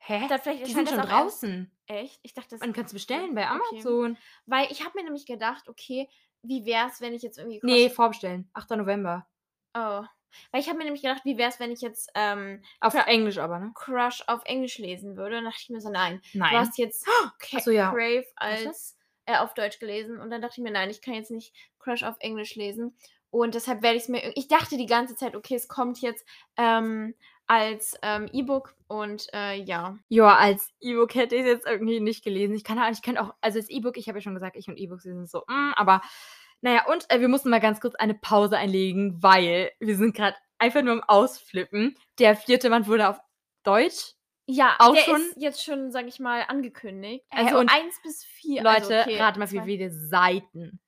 Hä? 0.00 0.28
Da 0.28 0.38
vielleicht 0.38 0.66
Die 0.66 0.72
sind 0.74 0.88
schon 0.88 1.02
draußen. 1.02 1.70
echt? 1.86 2.20
Ich 2.22 2.34
dachte, 2.34 2.50
das 2.50 2.62
Man 2.62 2.72
kann's 2.72 2.92
bestellen 2.92 3.34
bei 3.34 3.46
okay. 3.52 3.88
Amazon. 3.88 4.16
Weil 4.46 4.70
ich 4.72 4.84
habe 4.84 4.98
mir 4.98 5.04
nämlich 5.04 5.26
gedacht: 5.26 5.68
„Okay, 5.68 6.08
wie 6.42 6.66
wär's, 6.66 7.00
wenn 7.00 7.14
ich 7.14 7.22
jetzt 7.22 7.38
irgendwie 7.38 7.60
Ne, 7.64 7.88
Crush“ 7.88 7.90
vorbestellen. 7.90 8.50
8. 8.54 8.76
November. 8.76 9.26
Oh. 9.74 10.04
Weil 10.50 10.60
ich 10.60 10.68
habe 10.68 10.78
mir 10.78 10.84
nämlich 10.84 11.02
gedacht: 11.02 11.24
„Wie 11.24 11.38
wär's, 11.38 11.60
wenn 11.60 11.72
ich 11.72 11.80
jetzt, 11.80 12.10
ähm, 12.14 12.62
Auf 12.82 12.94
Englisch 12.94 13.38
aber, 13.38 13.58
ne? 13.60 13.74
Crush 13.74 14.22
auf 14.28 14.42
Englisch 14.44 14.78
lesen 14.78 15.16
würde?“ 15.16 15.38
Und 15.38 15.44
dachte 15.44 15.60
ich 15.62 15.70
mir 15.70 15.80
so: 15.80 15.90
„Nein, 15.90 16.20
du 16.48 16.56
Nein. 16.56 16.56
hast 16.56 16.78
jetzt 16.78 17.06
Ca 17.06 17.06
Ach 17.52 17.60
so, 17.60 17.70
ja. 17.70 18.04
Crave 18.06 18.26
als 18.36 18.98
äh, 19.26 19.36
auf 19.38 19.54
Deutsch 19.54 19.78
gelesen.“ 19.78 20.18
Und 20.20 20.30
dann 20.30 20.42
dachte 20.42 20.56
ich 20.60 20.64
mir: 20.64 20.70
„Nein, 20.72 20.90
ich 20.90 21.02
kann 21.02 21.14
jetzt 21.14 21.30
nicht 21.30 21.54
Crush 21.78 22.02
auf 22.04 22.16
Englisch 22.20 22.54
lesen.“ 22.56 22.96
Und 23.30 23.54
deshalb 23.54 23.82
werde 23.82 23.96
ich's 23.96 24.08
mir 24.08 24.22
ir 24.24 24.32
ich 24.36 24.48
dachte 24.48 24.76
die 24.76 24.86
ganze 24.86 25.16
Zeit: 25.16 25.36
„Okay, 25.36 25.54
es 25.56 25.68
kommt 25.68 26.00
jetzt, 26.00 26.26
ähm, 26.56 27.14
als, 27.46 27.96
ähm, 28.02 28.28
E-Book“ 28.32 28.74
und, 28.88 29.26
äh, 29.34 29.54
ja. 29.56 29.96
Ja, 30.08 30.36
als 30.36 30.70
E-Book 30.80 31.14
hätte 31.14 31.36
ich's 31.36 31.46
jetzt 31.46 31.66
irgendwie 31.66 32.00
nicht 32.00 32.24
gelesen. 32.24 32.54
Ich 32.54 32.64
kann 32.64 32.78
auch 32.78 32.90
ich 32.90 33.02
könnte 33.02 33.22
auch 33.22 33.34
also, 33.40 33.58
das 33.58 33.68
E-Book 33.70 33.96
ich 33.98 34.08
habe 34.08 34.18
ja 34.18 34.22
schon 34.22 34.34
gesagt, 34.34 34.56
ich 34.56 34.68
und 34.68 34.76
E-Books, 34.78 35.04
sind 35.04 35.28
so, 35.30 35.42
hm, 35.48 35.72
aber 35.76 36.02
na 36.62 36.72
ja, 36.74 36.86
und, 36.92 37.10
äh, 37.10 37.20
wir 37.20 37.28
mussten 37.28 37.50
mal 37.50 37.60
ganz 37.60 37.80
kurz 37.80 37.94
eine 37.96 38.14
Pause 38.14 38.56
einlegen, 38.58 39.22
weil 39.22 39.72
wir 39.80 39.96
sind 39.96 40.14
grad 40.16 40.34
einfach 40.58 40.82
nur 40.82 40.92
am 40.94 41.02
Ausflippen. 41.02 41.96
Der 42.20 42.36
4. 42.36 42.70
Band 42.70 42.86
wurde 42.88 43.08
auf 43.08 43.18
Deutsch 43.64 44.14
Ja, 44.46 44.76
auch 44.78 44.94
der 44.94 45.02
schon 45.02 45.20
ist 45.20 45.36
jetzt 45.36 45.64
schon, 45.64 45.92
sage 45.92 46.08
ich 46.08 46.18
mal, 46.18 46.44
angekündigt. 46.48 47.24
Also, 47.30 47.58
und 47.58 47.70
1 47.70 48.02
bis 48.02 48.24
4 48.24 48.62
Leute, 48.62 48.96
also, 48.96 49.10
okay, 49.10 49.20
rate 49.20 49.38
mal, 49.38 49.50
wie 49.50 49.56
2 49.58 49.64
viele 49.64 49.90
Seiten. 49.90 50.80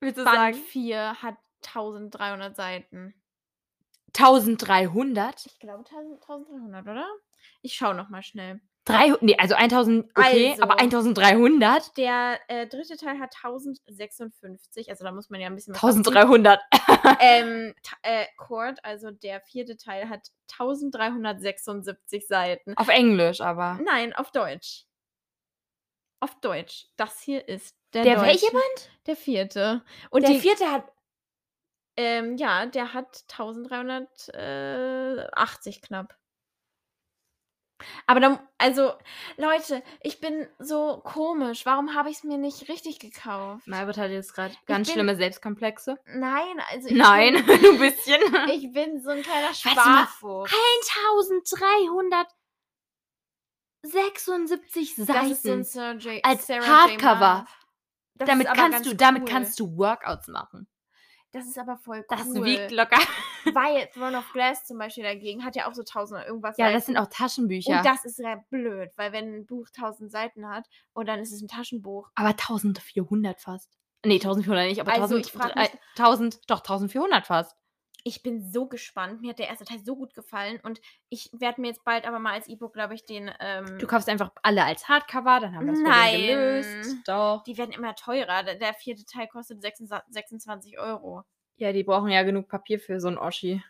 Willst 0.00 0.18
du 0.18 0.24
Band 0.24 0.36
sagen? 0.36 0.54
4 0.56 1.22
hat 1.22 1.36
1300 1.64 2.56
Seiten. 2.56 3.14
1300? 4.16 5.46
Ich 5.46 5.58
glaube 5.60 5.84
tausend 5.84 6.20
1300, 6.20 6.86
oder? 6.86 7.08
Ich 7.62 7.74
schaue 7.74 7.94
noch 7.94 8.08
mal 8.08 8.22
schnell. 8.22 8.60
Drei, 8.84 9.12
nee, 9.20 9.36
also 9.38 9.54
1000, 9.54 10.10
okay, 10.16 10.56
aber 10.60 10.80
Also. 10.80 10.96
1300? 10.96 11.96
Der 11.96 12.40
äh, 12.48 12.66
dritte 12.66 12.96
Teil 12.96 13.20
hat 13.20 13.32
1056, 13.36 14.90
also 14.90 15.04
da 15.04 15.12
muss 15.12 15.30
man 15.30 15.40
ja 15.40 15.46
ein 15.46 15.54
bisschen 15.54 15.72
was 15.74 15.82
1300. 15.82 16.58
abziehen. 16.70 16.88
Ähm, 17.20 17.74
äh, 18.02 18.26
Cord, 18.36 18.78
also 18.84 19.10
der 19.10 19.40
vierte 19.40 19.76
Teil, 19.76 20.08
hat 20.08 20.28
1376 20.58 22.26
Seiten. 22.28 22.76
Auf 22.76 22.86
Englisch 22.88 23.40
aber. 23.40 23.78
Nein, 23.84 24.12
auf 24.14 24.30
Deutsch. 24.32 24.84
Auf 26.20 26.38
Deutsch. 26.40 26.86
Das 26.96 27.20
hier 27.20 27.48
ist 27.48 27.76
der, 27.92 28.04
Der 28.04 28.20
welche 28.22 28.50
Band? 28.52 28.90
Der 29.06 29.16
vierte. 29.16 29.82
Und 30.10 30.22
Der 30.22 30.30
die, 30.30 30.38
vierte 30.40 30.70
hat. 30.70 30.84
ähm, 31.96 32.36
ja, 32.36 32.66
der 32.66 32.94
hat 32.94 33.24
1380 33.32 35.82
knapp. 35.82 36.16
Aber 38.06 38.20
dann, 38.20 38.38
also, 38.58 38.92
Leute, 39.36 39.82
ich 40.00 40.20
bin 40.20 40.46
so 40.58 41.00
komisch. 41.04 41.66
Warum 41.66 41.94
habe 41.94 42.10
ich 42.10 42.16
es 42.18 42.24
mir 42.24 42.38
nicht 42.38 42.68
richtig 42.68 42.98
gekauft? 42.98 43.66
Malbert 43.66 43.98
hat 43.98 44.10
jetzt 44.10 44.34
gerade 44.34 44.54
ganz 44.66 44.88
bin- 44.88 44.94
schlimme 44.94 45.16
Selbstkomplexe. 45.16 45.98
Nein, 46.06 46.60
also 46.70 46.88
ich 46.88 46.94
Nein, 46.94 47.44
Bin, 47.46 47.46
du 47.62 47.70
ein 47.72 47.78
bisschen. 47.78 48.20
ich 48.50 48.72
bin 48.72 49.00
so 49.02 49.10
ein 49.10 49.22
kleiner 49.22 49.52
Sparfuchs. 49.54 50.52
1376 53.84 54.94
Das 55.06 55.26
ist 55.26 55.42
so 55.42 55.52
ein 55.52 55.64
Seiten. 56.00 56.24
Als 56.24 56.46
Sarah. 56.46 56.66
Hardcover. 56.66 57.46
Damit 58.14 58.46
kannst 58.54 58.86
du, 58.86 58.94
damit 58.94 59.22
cool. 59.22 59.28
kannst 59.28 59.58
du 59.58 59.76
Workouts 59.76 60.28
machen. 60.28 60.68
Das 61.32 61.46
ist 61.46 61.58
aber 61.58 61.76
voll 61.78 61.98
cool. 61.98 62.04
Das 62.08 62.34
wiegt 62.44 62.70
locker. 62.72 62.98
Weil 63.54 63.86
Throne 63.94 64.18
of 64.18 64.30
Glass 64.32 64.64
zum 64.66 64.78
Beispiel 64.78 65.02
dagegen 65.04 65.44
hat 65.44 65.56
ja 65.56 65.66
auch 65.68 65.74
so 65.74 65.80
1000 65.80 66.18
oder 66.20 66.26
irgendwas 66.28 66.56
Ja, 66.58 66.66
Seiten. 66.66 66.74
das 66.76 66.86
sind 66.86 66.96
auch 66.98 67.06
Taschenbücher. 67.08 67.78
Und 67.78 67.84
das 67.86 68.04
ist 68.04 68.18
ja 68.18 68.36
blöd, 68.50 68.90
weil 68.96 69.12
wenn 69.12 69.34
ein 69.34 69.46
Buch 69.46 69.66
1000 69.74 70.10
Seiten 70.12 70.46
hat 70.48 70.66
und 70.92 71.08
dann 71.08 71.20
ist 71.20 71.32
es 71.32 71.40
ein 71.42 71.48
Taschenbuch. 71.48 72.10
aber 72.14 72.28
1400 72.30 73.40
fast. 73.40 73.70
Nee, 74.04 74.14
1400 74.14 74.66
nicht, 74.68 74.80
aber 74.80 74.92
Also, 74.92 75.14
1000, 75.16 75.26
ich 75.26 75.32
frag 75.32 75.56
äh, 75.56 75.60
mich- 75.60 75.78
1000, 75.96 76.40
doch 76.50 76.58
1400 76.60 77.26
fast. 77.26 77.56
Ich 78.04 78.22
bin 78.22 78.42
so 78.50 78.66
gespannt. 78.66 79.20
Mir 79.20 79.30
hat 79.30 79.38
der 79.38 79.48
erste 79.48 79.64
Teil 79.64 79.78
so 79.84 79.96
gut 79.96 80.14
gefallen 80.14 80.58
und 80.62 80.80
ich 81.08 81.30
werde 81.32 81.60
mir 81.60 81.68
jetzt 81.68 81.84
bald 81.84 82.04
aber 82.06 82.18
mal 82.18 82.32
als 82.32 82.48
E-Book, 82.48 82.72
glaube 82.72 82.94
ich, 82.94 83.04
den. 83.04 83.30
Ähm, 83.38 83.78
Du 83.78 83.86
kaufst 83.86 84.08
einfach 84.08 84.32
alle 84.42 84.64
als 84.64 84.88
Hardcover, 84.88 85.40
dann 85.40 85.54
haben 85.54 85.66
wir 85.66 85.72
das 85.72 85.82
Nein. 85.82 86.10
Problem 86.10 86.28
gelöst. 86.28 86.96
Doch. 87.06 87.42
die 87.44 87.56
werden 87.58 87.72
immer 87.72 87.94
teurer. 87.94 88.42
Der, 88.42 88.74
vierte 88.74 89.04
Teil 89.04 89.28
kostet 89.28 89.62
26 89.62 90.12
26 90.12 90.78
Euro. 90.78 91.22
Ja, 91.56 91.72
die 91.72 91.84
brauchen 91.84 92.08
ja 92.08 92.22
genug 92.22 92.48
Papier 92.48 92.80
für 92.80 92.98
so 92.98 93.08
ein 93.08 93.18
Oschi. 93.18 93.62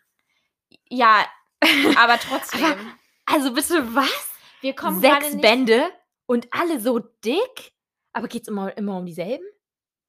Ja, 0.88 1.26
aber 1.98 2.18
trotzdem. 2.18 2.94
Also 3.26 3.52
bitte 3.52 3.94
was? 3.94 4.32
wir 4.62 4.74
kommen 4.74 5.00
Sechs. 5.00 5.40
Bände 5.40 5.90
und 6.26 6.48
alle 6.52 6.80
so 6.80 6.98
dick? 6.98 7.72
Aber 8.12 8.28
geht's 8.28 8.48
immer, 8.48 8.76
immer 8.76 8.96
um 8.96 9.06
dieselben? 9.06 9.44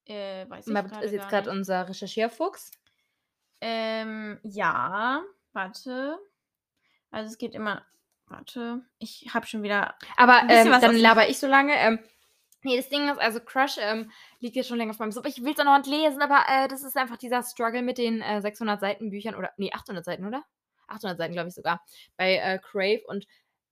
Äh, 0.05 0.49
weiß 0.49 0.67
ich 0.67 0.73
gerade 0.73 1.05
ist 1.05 1.12
jetzt 1.12 1.29
gerade 1.29 1.49
unser 1.49 1.88
Recherchierfuchs. 1.88 2.71
Ähm, 3.65 4.39
ja, 4.43 5.23
warte. 5.54 6.19
Also 7.12 7.32
es 7.32 7.38
geht 7.38 7.56
immer. 7.56 7.86
Warte, 8.28 8.82
ich 8.99 9.30
habe 9.34 9.47
schon 9.47 9.63
wieder. 9.63 9.95
Aber 10.17 10.41
ähm, 10.49 10.69
dann 10.82 10.97
laber 10.97 11.30
ich 11.30 11.39
so 11.39 11.47
lange. 11.47 11.73
Ähm, 11.76 11.99
nee, 12.63 12.76
das 12.76 12.89
Ding 12.89 13.08
ist, 13.10 13.19
also 13.19 13.39
Crush 13.39 13.78
ähm, 13.80 14.12
liegt 14.39 14.58
jetzt 14.58 14.67
schon 14.67 14.78
länger 14.78 14.91
auf 14.91 14.99
meinem 14.99 15.13
Sub. 15.13 15.26
Ich 15.28 15.43
will 15.45 15.54
es 15.54 15.60
auch 15.60 15.63
noch 15.63 15.78
nicht 15.78 15.88
lesen, 15.88 16.21
aber 16.21 16.43
äh, 16.49 16.67
das 16.67 16.84
ist 16.84 16.97
einfach 16.97 17.15
dieser 17.15 17.41
Struggle 17.41 17.84
mit 17.84 17.97
den 17.97 18.21
äh, 18.21 18.41
600 18.41 18.82
Seiten 18.82 19.12
Büchern 19.12 19.36
oder, 19.36 19.52
nee, 19.56 19.71
800 19.71 20.04
Seiten, 20.04 20.26
oder? 20.26 20.43
800 20.88 21.17
Seiten, 21.17 21.34
glaube 21.34 21.47
ich 21.47 21.56
sogar, 21.56 21.82
bei 22.17 22.36
äh, 22.36 22.60
Crave. 22.60 23.02
Und 23.08 23.26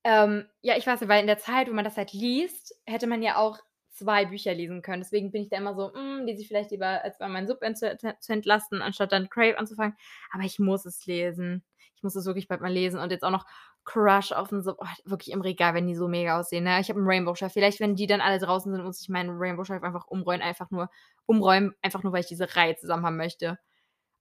ähm, 0.05 0.47
ja, 0.61 0.77
ich 0.77 0.87
weiß 0.87 1.01
nicht, 1.01 1.09
weil 1.09 1.19
in 1.19 1.27
der 1.27 1.37
Zeit, 1.37 1.69
wo 1.69 1.73
man 1.73 1.85
das 1.85 1.97
halt 1.97 2.13
liest, 2.13 2.75
hätte 2.85 3.07
man 3.07 3.21
ja 3.21 3.35
auch 3.35 3.59
zwei 3.91 4.25
Bücher 4.25 4.53
lesen 4.53 4.81
können. 4.81 5.01
Deswegen 5.01 5.31
bin 5.31 5.43
ich 5.43 5.49
da 5.49 5.57
immer 5.57 5.75
so, 5.75 5.93
hm, 5.93 6.25
lese 6.25 6.41
ich 6.41 6.47
vielleicht 6.47 6.71
lieber, 6.71 7.03
als 7.03 7.19
mal 7.19 7.29
meinen 7.29 7.47
Sub 7.47 7.59
zu, 7.75 7.97
zu 8.19 8.33
entlasten, 8.33 8.81
anstatt 8.81 9.11
dann 9.11 9.29
Crave 9.29 9.57
anzufangen. 9.57 9.95
Aber 10.31 10.43
ich 10.43 10.59
muss 10.59 10.85
es 10.85 11.05
lesen. 11.05 11.63
Ich 11.95 12.03
muss 12.03 12.15
es 12.15 12.25
wirklich 12.25 12.47
bald 12.47 12.61
mal 12.61 12.71
lesen. 12.71 12.99
Und 12.99 13.11
jetzt 13.11 13.23
auch 13.23 13.31
noch 13.31 13.45
Crush 13.83 14.31
auf 14.31 14.49
dem 14.49 14.61
Sub. 14.61 14.77
Oh, 14.79 14.85
wirklich 15.05 15.31
im 15.31 15.41
Regal, 15.41 15.73
wenn 15.73 15.87
die 15.87 15.95
so 15.95 16.07
mega 16.07 16.39
aussehen. 16.39 16.63
Ne? 16.63 16.79
Ich 16.79 16.89
habe 16.89 16.99
einen 16.99 17.07
Rainbow 17.07 17.35
Chef. 17.35 17.53
Vielleicht, 17.53 17.79
wenn 17.79 17.95
die 17.95 18.07
dann 18.07 18.21
alle 18.21 18.39
draußen 18.39 18.71
sind, 18.71 18.83
muss 18.83 19.01
ich 19.01 19.09
meinen 19.09 19.37
Rainbow 19.37 19.63
Chef 19.63 19.83
einfach 19.83 20.07
umräumen. 20.07 20.41
Einfach 20.41 20.71
nur 20.71 20.89
umräumen, 21.25 21.75
einfach 21.81 22.03
nur, 22.03 22.13
weil 22.13 22.21
ich 22.21 22.27
diese 22.27 22.55
Reihe 22.55 22.75
zusammen 22.75 23.05
haben 23.05 23.17
möchte. 23.17 23.59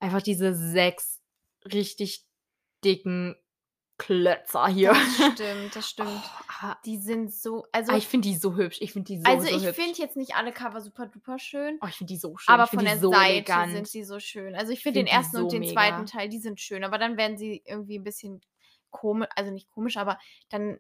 Einfach 0.00 0.22
diese 0.22 0.54
sechs 0.54 1.20
richtig 1.72 2.26
dicken 2.85 3.37
Klötzer 3.98 4.66
hier. 4.68 4.92
Das 4.92 5.33
stimmt, 5.35 5.76
das 5.76 5.88
stimmt. 5.88 6.11
Oh, 6.48 6.49
Die 6.85 6.99
sind 6.99 7.33
so. 7.33 7.64
Also, 7.73 7.90
aber 7.92 7.99
ich 7.99 8.07
finde 8.07 8.29
die 8.29 8.37
so 8.37 8.57
hübsch. 8.57 8.79
Ich 8.81 8.92
finde 8.92 9.07
die 9.12 9.18
so, 9.18 9.25
also 9.25 9.46
so 9.46 9.57
ich 9.57 9.75
finde 9.75 9.99
jetzt 9.99 10.16
nicht 10.16 10.35
alle 10.37 10.53
Cover 10.53 10.81
super 10.81 11.07
duper 11.07 11.38
schön. 11.38 11.79
Oh, 11.83 11.87
ich 11.88 11.94
finde 11.96 12.12
die 12.12 12.18
so 12.18 12.37
schön. 12.37 12.53
Aber 12.55 12.66
von 12.66 12.81
die 12.81 12.85
der 12.85 12.99
so 12.99 13.11
Seite 13.11 13.33
elegant. 13.33 13.73
sind 13.73 13.88
sie 13.88 14.05
so 14.05 14.20
schön. 14.20 14.55
Also 14.55 14.73
ich 14.73 14.83
finde 14.83 15.01
den 15.01 15.07
find 15.07 15.12
die 15.12 15.16
ersten 15.16 15.37
und 15.38 15.42
so 15.44 15.49
den 15.51 15.61
mega. 15.61 15.73
zweiten 15.73 16.07
Teil, 16.07 16.29
die 16.29 16.38
sind 16.38 16.61
schön. 16.61 16.85
Aber 16.85 16.99
dann 16.99 17.16
werden 17.16 17.37
sie 17.38 17.62
irgendwie 17.64 17.99
ein 17.99 18.05
bisschen 18.05 18.40
komisch, 18.90 19.29
also 19.37 19.51
nicht 19.51 19.70
komisch, 19.70 19.96
aber 19.96 20.18
dann 20.49 20.79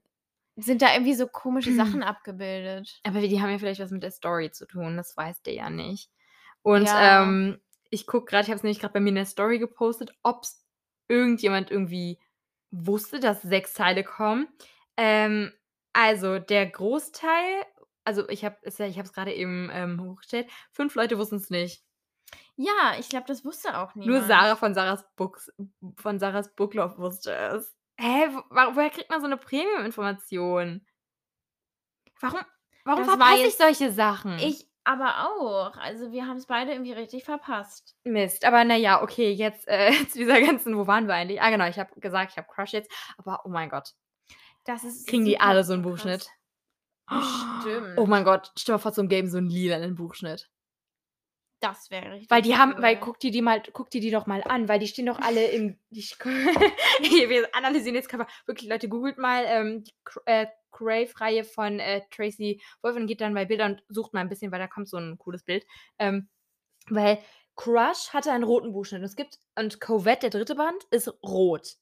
sind 0.56 0.82
da 0.82 0.92
irgendwie 0.92 1.14
so 1.14 1.26
komische 1.26 1.72
Sachen 1.74 2.02
abgebildet. 2.02 3.00
Aber 3.04 3.20
die 3.20 3.40
haben 3.40 3.50
ja 3.50 3.58
vielleicht 3.58 3.80
was 3.80 3.90
mit 3.90 4.02
der 4.02 4.10
Story 4.10 4.50
zu 4.50 4.66
tun, 4.66 4.96
das 4.96 5.16
weißt 5.16 5.46
du 5.46 5.52
ja 5.52 5.70
nicht. 5.70 6.10
Und 6.62 6.84
Ja. 6.86 7.22
ähm, 7.22 7.60
ich 7.90 8.06
gucke 8.06 8.26
gerade, 8.26 8.42
ich 8.44 8.48
habe 8.50 8.56
es 8.56 8.62
nämlich 8.62 8.80
gerade 8.80 8.92
bei 8.92 9.00
mir 9.00 9.08
in 9.08 9.14
der 9.14 9.24
Story 9.26 9.58
gepostet, 9.58 10.12
ob 10.22 10.44
irgendjemand 11.08 11.70
irgendwie 11.70 12.18
wusste, 12.70 13.18
dass 13.18 13.42
sechs 13.42 13.74
Teile 13.74 14.04
kommen. 14.04 14.46
Ähm, 14.96 15.52
also 15.92 16.38
der 16.38 16.66
Großteil, 16.66 17.64
also 18.04 18.28
ich 18.28 18.44
habe 18.44 18.56
ich 18.64 18.78
habe 18.78 19.06
es 19.06 19.12
gerade 19.12 19.34
eben 19.34 19.70
ähm, 19.72 20.02
hochgestellt, 20.02 20.48
fünf 20.72 20.94
Leute 20.94 21.18
wussten 21.18 21.36
es 21.36 21.50
nicht. 21.50 21.84
Ja, 22.56 22.94
ich 22.98 23.08
glaube, 23.08 23.26
das 23.26 23.44
wusste 23.44 23.78
auch 23.78 23.94
niemand. 23.94 24.18
Nur 24.18 24.28
Sarah 24.28 24.56
von 24.56 24.74
Sarahs 24.74 25.04
Books, 25.16 25.50
von 25.96 26.18
Sarahs 26.18 26.54
Booklove 26.54 26.98
wusste 26.98 27.34
es. 27.34 27.74
Hä, 27.98 28.28
wo, 28.30 28.76
woher 28.76 28.90
kriegt 28.90 29.10
man 29.10 29.20
so 29.20 29.26
eine 29.26 29.36
Premium-Information? 29.36 30.86
Warum, 32.20 32.40
warum 32.84 33.06
Das 33.06 33.14
verpasse 33.14 33.46
ich 33.46 33.56
solche 33.56 33.92
Sachen? 33.92 34.38
Ich 34.38 34.70
aber 34.84 35.26
auch. 35.26 35.76
Also 35.76 36.10
wir 36.12 36.26
haben 36.26 36.36
es 36.36 36.46
beide 36.46 36.72
irgendwie 36.72 36.92
richtig 36.92 37.24
verpasst. 37.24 37.96
Mist, 38.04 38.44
aber 38.44 38.64
naja, 38.64 39.02
okay, 39.02 39.30
jetzt 39.32 39.68
äh, 39.68 39.92
zu 40.08 40.18
dieser 40.18 40.40
ganzen, 40.40 40.76
wo 40.76 40.86
waren 40.86 41.06
wir 41.06 41.14
eigentlich? 41.14 41.40
Ah, 41.40 41.50
genau, 41.50 41.68
ich 41.68 41.78
habe 41.78 41.98
gesagt, 42.00 42.32
ich 42.32 42.38
habe 42.38 42.48
Crush 42.48 42.72
jetzt, 42.72 42.90
aber 43.18 43.42
oh 43.44 43.48
mein 43.48 43.68
Gott, 43.68 43.94
Das 44.64 44.84
ist 44.84 45.06
kriegen 45.06 45.24
die 45.24 45.40
alle 45.40 45.64
so 45.64 45.72
einen 45.72 45.82
super 45.82 45.94
Buchschnitt? 45.94 46.20
krass. 46.20 46.34
Bestimmt. 47.64 47.98
Oh 47.98 48.06
mein 48.06 48.24
Gott, 48.24 48.52
stell 48.56 48.74
mal 48.74 48.78
vor, 48.78 48.92
zum 48.92 49.08
Game 49.08 49.28
so 49.28 49.38
einen 49.38 49.50
lilanen 49.50 49.94
Buchschnitt. 49.94 50.48
Das 51.60 51.90
wäre 51.90 52.12
richtig. 52.12 52.30
Weil 52.30 52.40
die 52.40 52.56
haben, 52.56 52.74
cool. 52.74 52.82
weil 52.82 52.98
guck 52.98 53.20
dir 53.20 53.30
die 53.30 53.42
mal, 53.42 53.62
guck 53.72 53.90
dir 53.90 54.00
die 54.00 54.10
doch 54.10 54.26
mal 54.26 54.42
an, 54.44 54.68
weil 54.68 54.78
die 54.78 54.86
stehen 54.86 55.06
doch 55.06 55.18
alle 55.18 55.46
im. 55.48 55.78
Die, 55.90 56.00
wir 57.28 57.54
analysieren 57.54 57.94
jetzt 57.94 58.08
Cover. 58.08 58.26
Wirklich, 58.46 58.70
Leute, 58.70 58.88
googelt 58.88 59.18
mal 59.18 59.44
ähm, 59.46 59.84
die 59.84 59.92
äh, 60.24 60.46
Crave-Reihe 60.70 61.44
von 61.44 61.80
äh, 61.80 62.02
Tracy 62.10 62.62
Wolf 62.82 62.96
und 62.96 63.06
geht 63.06 63.20
dann 63.20 63.34
bei 63.34 63.44
Bildern 63.44 63.72
und 63.72 63.82
sucht 63.88 64.14
mal 64.14 64.20
ein 64.20 64.28
bisschen, 64.28 64.52
weil 64.52 64.58
da 64.58 64.68
kommt 64.68 64.88
so 64.88 64.96
ein 64.96 65.18
cooles 65.18 65.42
Bild. 65.42 65.66
Ähm, 65.98 66.28
weil 66.88 67.18
Crush 67.56 68.10
hatte 68.12 68.32
einen 68.32 68.44
roten 68.44 68.72
Buchschnitt. 68.72 69.00
Und 69.00 69.06
es 69.06 69.16
gibt, 69.16 69.38
und 69.56 69.80
Covette, 69.80 70.30
der 70.30 70.30
dritte 70.30 70.54
Band, 70.54 70.84
ist 70.90 71.12
rot. 71.22 71.76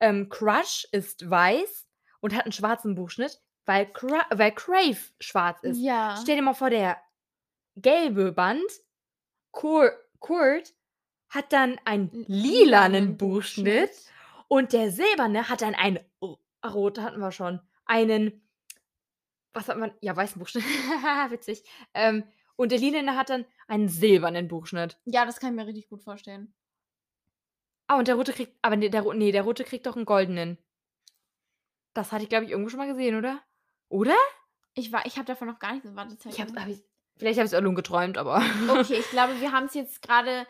Ähm, 0.00 0.28
Crush 0.28 0.86
ist 0.92 1.28
weiß 1.28 1.86
und 2.20 2.34
hat 2.34 2.44
einen 2.44 2.52
schwarzen 2.52 2.94
Buchschnitt, 2.94 3.40
weil, 3.66 3.86
Cra 3.92 4.26
weil 4.30 4.52
Crave 4.52 4.98
schwarz 5.20 5.62
ist. 5.62 5.78
Ja. 5.78 6.18
Stell 6.20 6.36
dir 6.36 6.42
mal 6.42 6.54
vor, 6.54 6.70
der 6.70 6.98
gelbe 7.76 8.32
Band, 8.32 8.70
Kur 9.52 9.92
Kurt, 10.18 10.74
hat 11.28 11.52
dann 11.52 11.78
einen 11.84 12.10
lilanen 12.26 13.16
Buchschnitt 13.16 13.90
und 14.48 14.72
der 14.72 14.90
silberne 14.90 15.48
hat 15.48 15.62
dann 15.62 15.74
einen, 15.74 16.00
oh, 16.20 16.36
rot 16.66 16.98
hatten 16.98 17.20
wir 17.20 17.32
schon, 17.32 17.60
einen, 17.84 18.42
was 19.52 19.68
hat 19.68 19.78
man, 19.78 19.92
ja, 20.00 20.14
weißen 20.14 20.38
Buchschnitt, 20.38 20.64
witzig, 21.30 21.62
ähm, 21.94 22.24
und 22.56 22.72
der 22.72 22.78
lilane 22.78 23.16
hat 23.16 23.30
dann 23.30 23.46
einen 23.68 23.88
silbernen 23.88 24.48
Buchschnitt. 24.48 24.98
Ja, 25.06 25.24
das 25.24 25.40
kann 25.40 25.50
ich 25.50 25.56
mir 25.56 25.66
richtig 25.66 25.88
gut 25.88 26.02
vorstellen. 26.02 26.52
Ah, 27.90 27.98
und 27.98 28.06
der 28.06 28.14
rote 28.14 28.32
kriegt, 28.32 28.56
aber 28.62 28.76
nee, 28.76 28.88
der, 28.88 29.02
nee, 29.14 29.32
der 29.32 29.42
rote 29.42 29.64
kriegt 29.64 29.84
doch 29.86 29.96
einen 29.96 30.04
goldenen. 30.04 30.58
Das 31.92 32.12
hatte 32.12 32.22
ich, 32.22 32.28
glaube 32.28 32.44
ich, 32.44 32.52
irgendwo 32.52 32.68
schon 32.70 32.78
mal 32.78 32.86
gesehen, 32.86 33.16
oder? 33.16 33.40
Oder? 33.88 34.14
Ich 34.74 34.92
war, 34.92 35.04
ich 35.06 35.16
habe 35.16 35.24
davon 35.26 35.48
noch 35.48 35.58
gar 35.58 35.72
nichts. 35.72 35.88
Warte, 35.96 36.16
zeig 36.16 36.32
Ich 36.32 36.40
hab, 36.40 36.48
hab 36.56 36.68
ich, 36.68 36.84
vielleicht 37.16 37.38
habe 37.40 37.46
ich 37.46 37.52
es 37.52 37.54
auch 37.58 37.62
nur 37.62 37.74
geträumt, 37.74 38.16
aber. 38.16 38.42
Okay, 38.68 38.94
ich 39.00 39.10
glaube, 39.10 39.40
wir 39.40 39.50
haben 39.50 39.66
es 39.66 39.74
jetzt 39.74 40.02
gerade. 40.02 40.46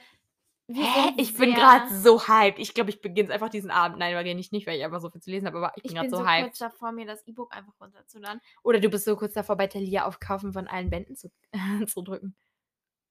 wir 0.66 0.84
Hä? 0.84 1.02
sind 1.08 1.18
Ich 1.20 1.34
bin 1.34 1.50
sehr- 1.54 1.58
gerade 1.58 1.88
so 1.94 2.28
hyped. 2.28 2.58
Ich 2.58 2.74
glaube, 2.74 2.90
ich 2.90 3.00
beginne 3.00 3.32
einfach 3.32 3.48
diesen 3.48 3.70
Abend. 3.70 3.98
Nein, 3.98 4.14
wahrscheinlich 4.14 4.52
nicht, 4.52 4.66
weil 4.66 4.76
ich 4.78 4.84
einfach 4.84 5.00
so 5.00 5.08
viel 5.08 5.22
zu 5.22 5.30
lesen 5.30 5.46
habe, 5.46 5.56
aber 5.56 5.72
ich 5.76 5.82
bin 5.82 5.92
Ich 5.92 5.94
gerade 5.96 6.08
bin 6.10 6.18
so 6.18 6.22
so 6.22 6.28
hyped. 6.28 6.44
kurz 6.48 6.58
davor, 6.58 6.92
mir 6.92 7.06
das 7.06 7.26
E-Book 7.26 7.56
einfach 7.56 7.72
runterzuladen. 7.80 8.42
Oder 8.62 8.80
du 8.80 8.90
bist 8.90 9.06
so 9.06 9.16
kurz 9.16 9.32
davor, 9.32 9.56
bei 9.56 9.66
Thalia 9.66 10.04
aufkaufen 10.04 10.52
von 10.52 10.68
allen 10.68 10.90
Bänden 10.90 11.16
zu, 11.16 11.30
zu 11.86 12.02
drücken. 12.02 12.36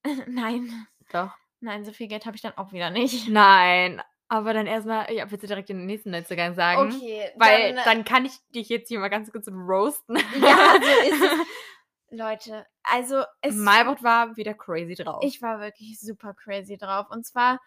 Nein. 0.28 0.88
Doch. 1.12 1.32
Nein, 1.62 1.84
so 1.84 1.92
viel 1.92 2.08
Geld 2.08 2.28
habe 2.28 2.36
ich 2.36 2.44
dann 2.44 2.56
auch 2.58 2.72
wieder 2.74 2.92
nicht. 2.92 3.28
Nein. 3.28 4.02
Aber 4.32 4.54
dann 4.54 4.68
erstmal, 4.68 5.12
ja, 5.12 5.30
willst 5.30 5.44
du 5.44 5.48
direkt 5.48 5.70
den 5.70 5.88
nächsten 5.88 6.12
Neuzugang 6.12 6.54
sagen? 6.54 6.94
Okay, 6.94 7.32
Weil 7.36 7.74
dann, 7.74 7.84
dann, 7.84 8.06
kann 8.06 8.26
ich 8.26 8.34
dich 8.54 8.70
jetzt 8.70 8.88
hier 8.88 9.00
mal 9.00 9.10
ganz 9.10 9.32
kurz 9.32 9.48
roasten. 9.48 10.18
Ja, 10.40 10.76
so 10.80 11.10
ist 11.10 11.24
es. 11.24 11.48
Leute, 12.12 12.66
also 12.84 13.24
es 13.42 13.56
Malbot 13.56 14.04
war 14.04 14.36
wieder 14.38 14.54
crazy 14.54 14.96
drauf. 14.96 15.24
Ich 15.24 15.42
war 15.42 15.60
wirklich 15.60 16.00
super 16.00 16.34
crazy 16.34 16.78
drauf. 16.78 17.08
Und 17.10 17.26
zwar, 17.26 17.60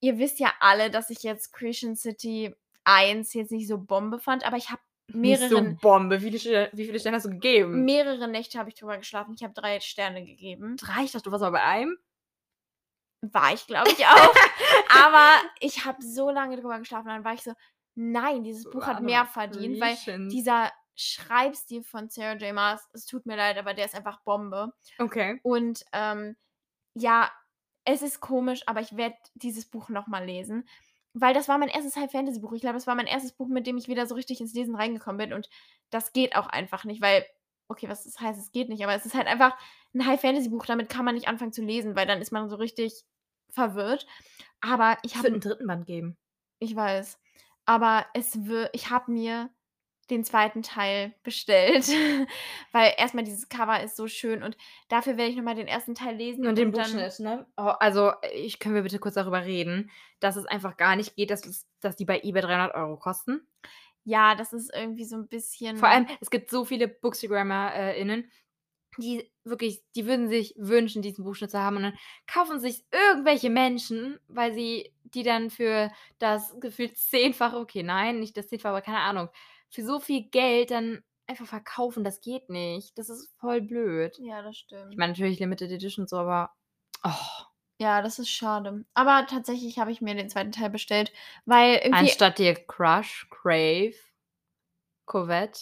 ihr 0.00 0.18
wisst 0.18 0.40
ja 0.40 0.52
alle, 0.60 0.90
dass 0.90 1.10
ich 1.10 1.22
jetzt 1.22 1.52
Creation 1.52 1.94
City 1.94 2.54
1 2.84 3.34
jetzt 3.34 3.52
nicht 3.52 3.68
so 3.68 3.78
Bombe 3.78 4.18
fand, 4.18 4.46
aber 4.46 4.56
ich 4.56 4.70
habe 4.70 4.80
Nicht 5.08 5.40
mehrere, 5.40 5.48
so 5.48 5.76
Bombe. 5.80 6.22
Wie 6.22 6.38
viele, 6.38 6.70
wie 6.72 6.84
viele 6.84 7.00
Sterne 7.00 7.16
hast 7.16 7.26
du 7.26 7.30
gegeben? 7.30 7.84
mehrere 7.84 8.28
Nächte 8.28 8.58
habe 8.58 8.70
ich 8.70 8.76
drüber 8.76 8.96
geschlafen. 8.98 9.34
Ich 9.36 9.42
habe 9.42 9.54
drei 9.54 9.80
Sterne 9.80 10.24
gegeben. 10.24 10.76
Drei? 10.78 11.04
Ich 11.04 11.12
dachte, 11.12 11.24
du 11.24 11.32
warst 11.32 11.44
aber 11.44 11.58
bei 11.58 11.64
einem. 11.64 11.98
War 13.20 13.52
ich, 13.52 13.66
glaube 13.66 13.90
ich, 13.90 14.06
auch. 14.06 14.34
aber 15.04 15.40
ich 15.60 15.84
habe 15.84 16.02
so 16.02 16.30
lange 16.30 16.56
drüber 16.56 16.78
geschlafen, 16.78 17.08
dann 17.08 17.24
war 17.24 17.34
ich 17.34 17.42
so, 17.42 17.52
nein, 17.94 18.44
dieses 18.44 18.70
Buch 18.70 18.86
hat 18.86 19.02
mehr 19.02 19.26
verdient, 19.26 19.80
weil 19.80 20.28
dieser 20.28 20.70
Schreibstil 20.94 21.82
von 21.82 22.08
Sarah 22.08 22.36
J. 22.36 22.52
Maas, 22.52 22.88
es 22.92 23.06
tut 23.06 23.26
mir 23.26 23.36
leid, 23.36 23.56
aber 23.56 23.74
der 23.74 23.84
ist 23.84 23.94
einfach 23.94 24.20
Bombe. 24.22 24.72
Okay. 24.98 25.38
Und 25.42 25.84
ähm, 25.92 26.36
ja, 26.94 27.30
es 27.84 28.02
ist 28.02 28.20
komisch, 28.20 28.62
aber 28.66 28.80
ich 28.80 28.96
werde 28.96 29.16
dieses 29.34 29.66
Buch 29.66 29.88
nochmal 29.88 30.24
lesen. 30.24 30.68
Weil 31.14 31.34
das 31.34 31.48
war 31.48 31.56
mein 31.56 31.68
erstes 31.68 31.96
High-Fantasy-Buch. 31.96 32.52
Ich 32.52 32.60
glaube, 32.60 32.74
das 32.74 32.86
war 32.86 32.94
mein 32.94 33.06
erstes 33.06 33.32
Buch, 33.32 33.48
mit 33.48 33.66
dem 33.66 33.76
ich 33.76 33.88
wieder 33.88 34.06
so 34.06 34.14
richtig 34.14 34.40
ins 34.40 34.54
Lesen 34.54 34.76
reingekommen 34.76 35.18
bin. 35.18 35.32
Und 35.32 35.48
das 35.90 36.12
geht 36.12 36.36
auch 36.36 36.46
einfach 36.46 36.84
nicht, 36.84 37.00
weil, 37.00 37.24
okay, 37.68 37.88
was 37.88 38.04
das 38.04 38.18
heißt, 38.20 38.38
es 38.40 38.50
geht 38.52 38.68
nicht, 38.68 38.82
aber 38.82 38.94
es 38.94 39.06
ist 39.06 39.14
halt 39.14 39.26
einfach 39.26 39.56
ein 39.94 40.06
High-Fantasy-Buch. 40.06 40.66
Damit 40.66 40.88
kann 40.88 41.04
man 41.04 41.14
nicht 41.14 41.28
anfangen 41.28 41.52
zu 41.52 41.62
lesen, 41.62 41.96
weil 41.96 42.06
dann 42.06 42.20
ist 42.20 42.32
man 42.32 42.48
so 42.48 42.56
richtig 42.56 43.04
verwirrt. 43.50 44.06
Aber 44.60 44.98
ich 45.02 45.12
Es 45.12 45.18
habe 45.18 45.24
wird 45.24 45.34
einen 45.34 45.40
dritten 45.40 45.66
Band 45.66 45.86
geben. 45.86 46.16
ich 46.58 46.74
weiß. 46.74 47.18
Aber 47.66 48.06
es 48.14 48.46
wird, 48.46 48.70
ich 48.72 48.90
habe 48.90 49.12
mir 49.12 49.50
den 50.10 50.24
zweiten 50.24 50.62
Teil 50.62 51.14
bestellt, 51.22 51.86
weil 52.72 52.94
erstmal 52.96 53.24
dieses 53.24 53.50
Cover 53.50 53.82
ist 53.82 53.94
so 53.96 54.08
schön 54.08 54.42
und 54.42 54.56
dafür 54.88 55.18
werde 55.18 55.30
ich 55.30 55.36
nochmal 55.36 55.54
den 55.54 55.68
ersten 55.68 55.94
Teil 55.94 56.16
lesen 56.16 56.46
Und 56.46 56.56
den 56.56 56.72
dann, 56.72 56.82
Buchschnitt, 56.82 57.20
ne? 57.20 57.46
Oh, 57.58 57.72
also, 57.78 58.12
ich 58.32 58.58
können 58.58 58.74
wir 58.74 58.82
bitte 58.82 58.98
kurz 58.98 59.14
darüber 59.14 59.44
reden, 59.44 59.90
dass 60.20 60.36
es 60.36 60.46
einfach 60.46 60.78
gar 60.78 60.96
nicht 60.96 61.14
geht, 61.16 61.30
dass, 61.30 61.44
es, 61.44 61.68
dass 61.80 61.94
die 61.96 62.06
bei 62.06 62.20
eBay 62.22 62.40
300 62.40 62.74
Euro 62.74 62.96
kosten. 62.96 63.46
Ja, 64.08 64.34
das 64.34 64.52
ist 64.52 64.70
irgendwie 64.74 65.04
so 65.04 65.16
ein 65.16 65.28
bisschen. 65.28 65.76
Vor 65.76 65.88
allem, 65.88 66.06
es 66.20 66.30
gibt 66.30 66.50
so 66.50 66.64
viele 66.64 66.88
BookstagrammerInnen, 66.88 68.30
die 68.96 69.30
wirklich, 69.44 69.82
die 69.94 70.06
würden 70.06 70.28
sich 70.28 70.54
wünschen, 70.56 71.02
diesen 71.02 71.24
Buchschnitt 71.24 71.50
zu 71.50 71.60
haben 71.60 71.76
und 71.76 71.82
dann 71.82 71.98
kaufen 72.26 72.58
sich 72.58 72.84
irgendwelche 72.90 73.50
Menschen, 73.50 74.18
weil 74.28 74.54
sie 74.54 74.92
die 75.04 75.22
dann 75.22 75.50
für 75.50 75.90
das 76.18 76.58
gefühlt 76.60 76.96
zehnfache, 76.96 77.58
okay, 77.58 77.82
nein, 77.82 78.18
nicht 78.18 78.36
das 78.36 78.48
zehnfache, 78.48 78.70
aber 78.70 78.82
keine 78.82 79.00
Ahnung, 79.00 79.28
für 79.70 79.84
so 79.84 80.00
viel 80.00 80.28
Geld 80.30 80.70
dann 80.70 81.02
einfach 81.26 81.46
verkaufen, 81.46 82.02
das 82.02 82.22
geht 82.22 82.48
nicht. 82.48 82.96
Das 82.96 83.10
ist 83.10 83.30
voll 83.38 83.60
blöd. 83.60 84.18
Ja, 84.18 84.40
das 84.42 84.56
stimmt. 84.56 84.92
Ich 84.92 84.98
meine, 84.98 85.12
natürlich 85.12 85.38
Limited 85.38 85.70
Edition 85.70 86.06
so, 86.06 86.16
aber 86.16 86.50
oh, 87.04 87.44
ja, 87.78 88.02
das 88.02 88.18
ist 88.18 88.30
schade. 88.30 88.84
Aber 88.94 89.26
tatsächlich 89.28 89.78
habe 89.78 89.90
ich 89.92 90.00
mir 90.00 90.14
den 90.14 90.28
zweiten 90.28 90.52
Teil 90.52 90.70
bestellt, 90.70 91.12
weil 91.46 91.76
irgendwie. 91.76 91.92
anstatt 92.00 92.38
dir 92.38 92.54
Crush, 92.54 93.26
Crave, 93.30 93.94
Corvette, 95.06 95.60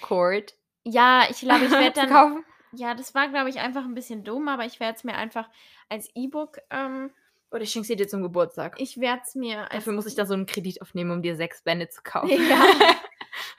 Court 0.00 0.54
ja, 0.84 1.26
ich 1.30 1.40
glaube, 1.40 1.64
ich 1.64 1.70
werde 1.70 1.92
dann. 1.94 2.10
kaufen. 2.10 2.44
Ja, 2.72 2.94
das 2.94 3.14
war, 3.14 3.28
glaube 3.28 3.48
ich, 3.48 3.58
einfach 3.60 3.84
ein 3.84 3.94
bisschen 3.94 4.24
dumm, 4.24 4.48
aber 4.48 4.64
ich 4.66 4.80
werde 4.80 4.96
es 4.96 5.04
mir 5.04 5.14
einfach 5.14 5.48
als 5.88 6.10
E-Book. 6.14 6.58
Ähm, 6.70 7.10
Oder 7.50 7.62
ich 7.62 7.70
schenke 7.70 7.86
sie 7.86 7.96
dir 7.96 8.08
zum 8.08 8.22
Geburtstag. 8.22 8.74
ich 8.78 9.00
werde 9.00 9.22
es 9.24 9.34
mir 9.34 9.60
als 9.62 9.70
Dafür 9.70 9.92
muss 9.92 10.06
ich 10.06 10.14
da 10.14 10.26
so 10.26 10.34
einen 10.34 10.46
Kredit 10.46 10.82
aufnehmen, 10.82 11.12
um 11.12 11.22
dir 11.22 11.36
sechs 11.36 11.62
Bände 11.62 11.88
zu 11.88 12.02
kaufen. 12.02 12.30
Ja. 12.48 12.62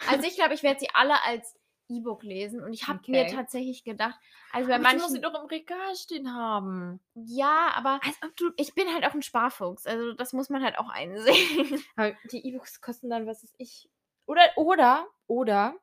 Also 0.08 0.26
ich 0.28 0.36
glaube, 0.36 0.54
ich 0.54 0.64
werde 0.64 0.80
sie 0.80 0.88
alle 0.94 1.22
als 1.26 1.56
E-Book 1.90 2.24
lesen 2.24 2.64
und 2.64 2.74
ich 2.74 2.88
habe 2.88 3.00
mir 3.08 3.24
Okay. 3.24 3.36
tatsächlich 3.36 3.84
gedacht, 3.84 4.20
also 4.52 4.68
bei 4.68 4.76
Aber 4.76 4.84
du 4.84 4.90
musst 4.90 5.02
manchen, 5.02 5.16
sie 5.16 5.22
doch 5.22 5.40
im 5.40 5.48
Regal 5.48 5.96
stehen 5.96 6.34
haben. 6.34 7.00
ja, 7.14 7.72
aber 7.76 8.00
Als 8.04 8.18
ob 8.24 8.36
du. 8.38 8.52
ich 8.58 8.74
bin 8.74 8.88
halt 8.94 9.06
auch 9.06 9.14
ein 9.14 9.22
Sparfuchs, 9.22 9.86
also 9.86 10.14
das 10.14 10.34
muss 10.34 10.50
man 10.50 10.64
halt 10.64 10.78
auch 10.78 10.90
einsehen. 10.90 11.84
Aber 11.96 12.16
die 12.32 12.46
E-Books 12.48 12.82
kosten 12.82 13.10
dann, 13.10 13.28
was 13.28 13.44
ist 13.44 13.56
ich. 13.58 13.90
Oder, 14.26 14.42
oder, 14.56 15.08
oder 15.28 15.76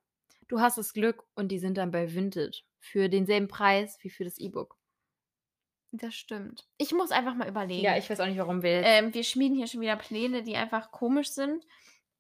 du 0.49 0.61
hast 0.61 0.77
das 0.79 0.93
Glück 0.93 1.25
und 1.37 1.49
die 1.49 1.59
sind 1.59 1.79
dann 1.79 1.91
bei 1.93 2.13
Vinted 2.15 2.65
für 2.81 3.09
denselben 3.09 3.49
Preis 3.49 3.97
wie 4.03 4.11
für 4.11 4.25
das 4.25 4.39
E-Book. 4.39 4.77
Das 5.93 6.15
stimmt. 6.15 6.67
Ich 6.79 6.93
muss 6.93 7.11
einfach 7.11 7.35
mal 7.35 7.49
überlegen. 7.49 7.85
Ja, 7.85 7.97
ich 7.97 8.09
weiß 8.09 8.19
auch 8.21 8.27
nicht, 8.27 8.39
warum 8.39 8.63
wir 8.63 8.83
ähm, 8.83 9.13
wir 9.15 9.23
schmieden 9.25 9.57
hier 9.57 9.67
schon 9.67 9.83
wieder 9.83 9.97
Pläne, 9.97 10.43
die 10.43 10.57
einfach 10.57 10.91
komisch 10.91 11.31
sind. 11.31 11.65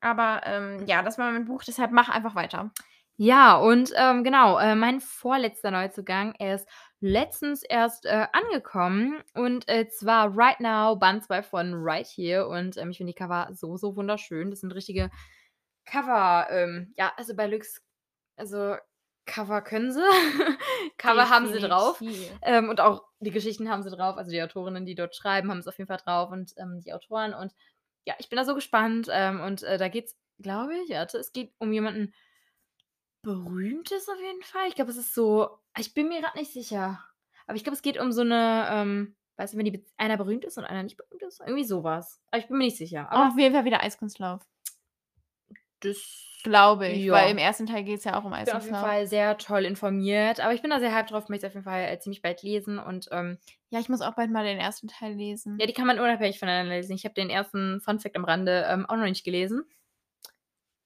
Aber 0.00 0.42
ähm, 0.44 0.84
ja, 0.86 1.02
das 1.02 1.16
war 1.16 1.32
mein 1.32 1.46
Buch, 1.46 1.62
deshalb 1.64 1.90
mach 1.90 2.08
einfach 2.08 2.34
weiter. 2.34 2.70
Ja, 3.18 3.56
und 3.56 3.92
ähm, 3.96 4.24
genau, 4.24 4.58
äh, 4.58 4.74
mein 4.74 5.00
vorletzter 5.00 5.70
Neuzugang, 5.70 6.34
er 6.38 6.54
ist 6.56 6.68
letztens 7.00 7.62
erst 7.62 8.06
äh, 8.06 8.26
angekommen 8.32 9.22
und 9.34 9.68
äh, 9.68 9.88
zwar 9.88 10.36
Right 10.36 10.60
Now, 10.60 10.96
Band 10.96 11.24
2 11.24 11.42
von 11.42 11.72
Right 11.74 12.06
Here 12.06 12.48
und 12.48 12.76
ähm, 12.78 12.90
ich 12.90 12.96
finde 12.96 13.12
die 13.12 13.18
Cover 13.18 13.48
so, 13.52 13.76
so 13.76 13.96
wunderschön. 13.96 14.50
Das 14.50 14.60
sind 14.60 14.72
richtige 14.72 15.10
Cover, 15.84 16.48
ähm, 16.50 16.94
ja, 16.96 17.12
also 17.16 17.34
bei 17.36 17.46
Lux, 17.46 17.82
also 18.36 18.76
Cover 19.26 19.62
können 19.62 19.92
sie, 19.92 20.00
Cover 20.98 21.28
haben 21.28 21.52
sie 21.52 21.60
drauf 21.60 22.02
ähm, 22.42 22.68
und 22.70 22.80
auch 22.80 23.04
die 23.20 23.30
Geschichten 23.30 23.68
haben 23.68 23.82
sie 23.82 23.90
drauf, 23.90 24.16
also 24.16 24.30
die 24.30 24.42
Autorinnen, 24.42 24.86
die 24.86 24.94
dort 24.94 25.14
schreiben, 25.14 25.50
haben 25.50 25.58
es 25.58 25.68
auf 25.68 25.78
jeden 25.78 25.88
Fall 25.88 25.98
drauf 25.98 26.30
und 26.30 26.52
ähm, 26.56 26.80
die 26.80 26.92
Autoren. 26.92 27.34
Und 27.34 27.52
ja, 28.04 28.14
ich 28.18 28.28
bin 28.30 28.36
da 28.36 28.44
so 28.44 28.54
gespannt 28.54 29.08
ähm, 29.12 29.40
und 29.40 29.62
äh, 29.62 29.78
da 29.78 29.88
geht's, 29.88 30.16
glaube 30.40 30.74
ich, 30.76 30.90
warte, 30.90 31.18
es 31.18 31.32
geht 31.32 31.52
um 31.58 31.72
jemanden 31.72 32.14
Berühmtes 33.22 34.08
auf 34.08 34.20
jeden 34.20 34.42
Fall. 34.42 34.68
Ich 34.68 34.74
glaube, 34.74 34.90
es 34.90 34.96
ist 34.96 35.14
so, 35.14 35.58
ich 35.78 35.94
bin 35.94 36.08
mir 36.08 36.20
gerade 36.20 36.38
nicht 36.38 36.52
sicher, 36.52 37.02
aber 37.46 37.56
ich 37.56 37.64
glaube, 37.64 37.76
es 37.76 37.82
geht 37.82 37.98
um 37.98 38.12
so 38.12 38.22
eine, 38.22 38.68
ähm, 38.70 39.16
weißt 39.36 39.54
du, 39.54 39.58
wenn 39.58 39.64
die, 39.64 39.84
einer 39.96 40.16
berühmt 40.16 40.44
ist 40.44 40.58
und 40.58 40.64
einer 40.64 40.82
nicht 40.82 40.96
berühmt 40.96 41.22
ist, 41.22 41.40
irgendwie 41.40 41.64
sowas. 41.64 42.20
Aber 42.30 42.40
ich 42.40 42.48
bin 42.48 42.58
mir 42.58 42.64
nicht 42.64 42.76
sicher. 42.76 43.10
Aber 43.10 43.28
auf 43.28 43.38
jeden 43.38 43.54
Fall 43.54 43.64
wieder 43.64 43.82
Eiskunstlauf. 43.82 44.42
das 45.80 46.28
Glaube 46.44 46.88
ich. 46.88 47.04
Ja. 47.04 47.12
Weil 47.12 47.30
im 47.30 47.38
ersten 47.38 47.66
Teil 47.66 47.84
geht 47.84 47.98
es 47.98 48.04
ja 48.04 48.18
auch 48.18 48.24
um 48.24 48.32
Ich 48.32 48.44
bin 48.44 48.54
auf 48.54 48.64
jeden 48.64 48.74
Eiskunstlauf. 48.74 48.80
Fall 48.80 49.06
sehr 49.06 49.38
toll 49.38 49.64
informiert, 49.64 50.40
aber 50.40 50.52
ich 50.54 50.60
bin 50.60 50.70
da 50.70 50.80
sehr 50.80 50.92
hyped 50.92 51.12
drauf, 51.12 51.28
möchte 51.28 51.46
es 51.46 51.50
auf 51.50 51.54
jeden 51.54 51.64
Fall 51.64 51.82
äh, 51.84 52.00
ziemlich 52.00 52.20
bald 52.20 52.42
lesen 52.42 52.80
und 52.80 53.08
ähm, 53.12 53.38
Ja, 53.70 53.78
ich 53.78 53.88
muss 53.88 54.00
auch 54.00 54.14
bald 54.16 54.32
mal 54.32 54.44
den 54.44 54.58
ersten 54.58 54.88
Teil 54.88 55.12
lesen. 55.14 55.56
ja, 55.60 55.66
die 55.66 55.72
kann 55.72 55.86
man 55.86 56.00
unabhängig 56.00 56.40
voneinander 56.40 56.74
lesen. 56.74 56.94
Ich 56.96 57.04
habe 57.04 57.14
den 57.14 57.30
ersten 57.30 57.80
Fun 57.80 58.00
Fact 58.00 58.16
am 58.16 58.24
Rande 58.24 58.66
ähm, 58.68 58.86
auch 58.86 58.96
noch 58.96 59.04
nicht 59.04 59.24
gelesen. 59.24 59.64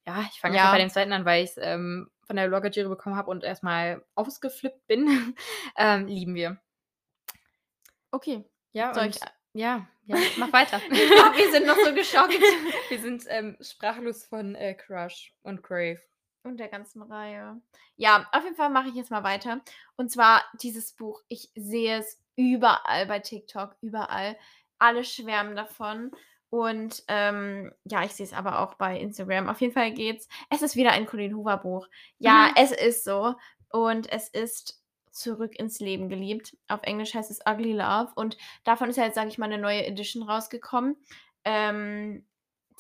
Ja, 0.07 0.27
ich 0.31 0.41
fange 0.41 0.57
Ja. 0.57 0.71
bei 0.71 0.79
dem 0.79 0.91
zweiten 0.91 1.13
an, 1.15 1.25
weil 1.25 1.43
ich 1.45 1.51
es 1.51 1.57
ähm, 1.59 2.11
von 2.27 2.37
der 2.37 2.49
Blogger 2.49 2.71
Jury 2.71 2.89
bekommen 2.89 3.17
habe 3.17 3.31
und 3.31 3.45
erstmal 3.45 4.05
ausgeflippt 4.15 4.87
bin. 4.87 5.35
ähm, 5.77 6.07
lieben 6.07 6.35
wir. 6.35 6.61
Okay. 8.11 8.45
Ja, 8.73 8.93
Soll 8.95 9.05
und, 9.05 9.17
ich- 9.17 9.23
ja, 9.55 9.87
ja, 10.05 10.17
mach 10.37 10.53
weiter. 10.53 10.81
Ich 10.91 11.11
glaub, 11.11 11.37
wir 11.37 11.51
sind 11.51 11.67
noch 11.67 11.77
so 11.77 11.95
geschockt. 11.95 12.35
wir 12.89 13.01
sind 13.01 13.25
ähm, 13.29 13.57
sprachlos 13.61 14.25
von 14.27 14.55
äh, 14.55 14.75
Crush 14.75 15.33
und 15.43 15.63
Crave. 15.63 16.01
Und 16.43 16.59
der 16.59 16.69
ganzen 16.69 17.03
Reihe. 17.03 17.61
Ja, 17.97 18.29
auf 18.33 18.45
jeden 18.45 18.55
Fall 18.55 18.71
mache 18.71 18.89
ich 18.89 18.95
jetzt 18.95 19.11
mal 19.11 19.25
weiter. 19.25 19.61
Und 19.97 20.13
zwar 20.13 20.45
dieses 20.63 20.93
Buch. 20.93 21.23
Ich 21.29 21.51
sehe 21.57 21.99
es 21.99 22.23
überall 22.37 23.07
bei 23.07 23.19
TikTok, 23.19 23.75
überall. 23.81 24.37
Alle 24.79 25.03
schwärmen 25.05 25.57
davon. 25.57 26.13
Und 26.51 27.03
ähm, 27.09 27.73
ja, 27.85 28.05
ich 28.05 28.13
sehe 28.13 28.25
es 28.27 28.33
aber 28.33 28.61
auch 28.61 28.75
bei 28.75 28.99
Instagram. 28.99 29.49
Auf 29.49 29.61
jeden 29.61 29.73
Fall 29.75 29.93
geht's. 29.93 30.29
Es 30.51 30.63
ist 30.63 30.77
wieder 30.77 30.93
ein 30.93 31.07
Colleen 31.07 31.35
Hoover 31.37 31.57
Buch. 31.59 31.89
Ja, 32.19 32.49
Mhm. 32.49 32.55
es 32.57 32.73
ist 32.73 33.05
so. 33.05 33.35
Und 33.71 34.11
es 34.13 34.29
ist 34.29 34.83
zurück 35.11 35.59
ins 35.59 35.81
Leben 35.81 36.09
geliebt. 36.09 36.57
Auf 36.69 36.83
Englisch 36.83 37.15
heißt 37.15 37.31
es 37.31 37.41
Ugly 37.49 37.73
Love. 37.73 38.13
Und 38.15 38.37
davon 38.65 38.89
ist 38.91 38.97
ja 38.97 39.05
jetzt, 39.05 39.15
sage 39.17 39.29
ich 39.29 39.39
mal, 39.39 39.47
eine 39.47 39.59
neue 39.59 39.85
Edition 39.87 40.23
rausgekommen. 40.23 40.97
Ähm, 41.45 42.27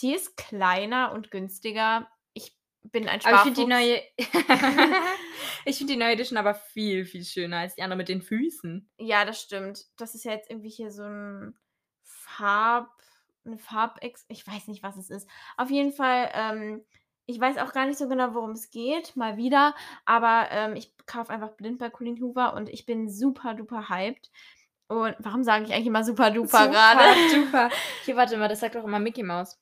die 0.02 0.14
ist 0.14 0.36
kleiner 0.36 1.12
und 1.12 1.30
günstiger. 1.30 2.06
Ich 2.34 2.54
bin 2.84 3.08
ein 3.08 3.20
Aber 3.24 3.36
ich 3.36 3.54
finde 3.54 3.64
die 3.66 3.72
Sparfuchs. 3.72 4.46
neue. 4.48 4.96
ich 5.64 5.78
finde 5.78 5.94
die 5.94 5.98
neue 5.98 6.12
Edition 6.12 6.36
aber 6.38 6.54
viel, 6.54 7.04
viel 7.04 7.24
schöner 7.24 7.58
als 7.60 7.74
die 7.74 7.82
andere 7.82 7.96
mit 7.98 8.08
den 8.08 8.22
Füßen. 8.22 8.88
Ja, 8.98 9.24
das 9.24 9.40
stimmt. 9.40 9.86
Das 9.96 10.14
ist 10.14 10.24
ja 10.24 10.32
jetzt 10.32 10.50
irgendwie 10.50 10.68
hier 10.70 10.90
so 10.90 11.02
ein 11.04 11.56
Farb, 12.02 12.95
eine 13.46 13.58
Farbex, 13.58 14.24
ich 14.28 14.46
weiß 14.46 14.68
nicht, 14.68 14.82
was 14.82 14.96
es 14.96 15.10
ist. 15.10 15.28
Auf 15.56 15.70
jeden 15.70 15.92
Fall, 15.92 16.30
ähm, 16.34 16.84
ich 17.26 17.40
weiß 17.40 17.58
auch 17.58 17.72
gar 17.72 17.86
nicht 17.86 17.98
so 17.98 18.08
genau, 18.08 18.34
worum 18.34 18.50
es 18.52 18.70
geht, 18.70 19.16
mal 19.16 19.36
wieder, 19.36 19.74
aber 20.04 20.48
ähm, 20.50 20.76
ich 20.76 20.92
kaufe 21.06 21.32
einfach 21.32 21.50
blind 21.50 21.78
bei 21.78 21.90
Colleen 21.90 22.20
Hoover 22.20 22.54
und 22.54 22.68
ich 22.68 22.86
bin 22.86 23.08
super 23.08 23.54
duper 23.54 23.88
hyped. 23.88 24.30
Und 24.88 25.16
warum 25.18 25.42
sage 25.42 25.64
ich 25.64 25.72
eigentlich 25.72 25.88
immer 25.88 26.04
super 26.04 26.30
duper 26.30 26.68
gerade? 26.68 27.02
Super. 27.30 27.70
Hier, 28.04 28.14
warte 28.16 28.36
mal, 28.36 28.48
das 28.48 28.60
sagt 28.60 28.76
doch 28.76 28.84
immer 28.84 29.00
Mickey 29.00 29.24
Mouse. 29.24 29.58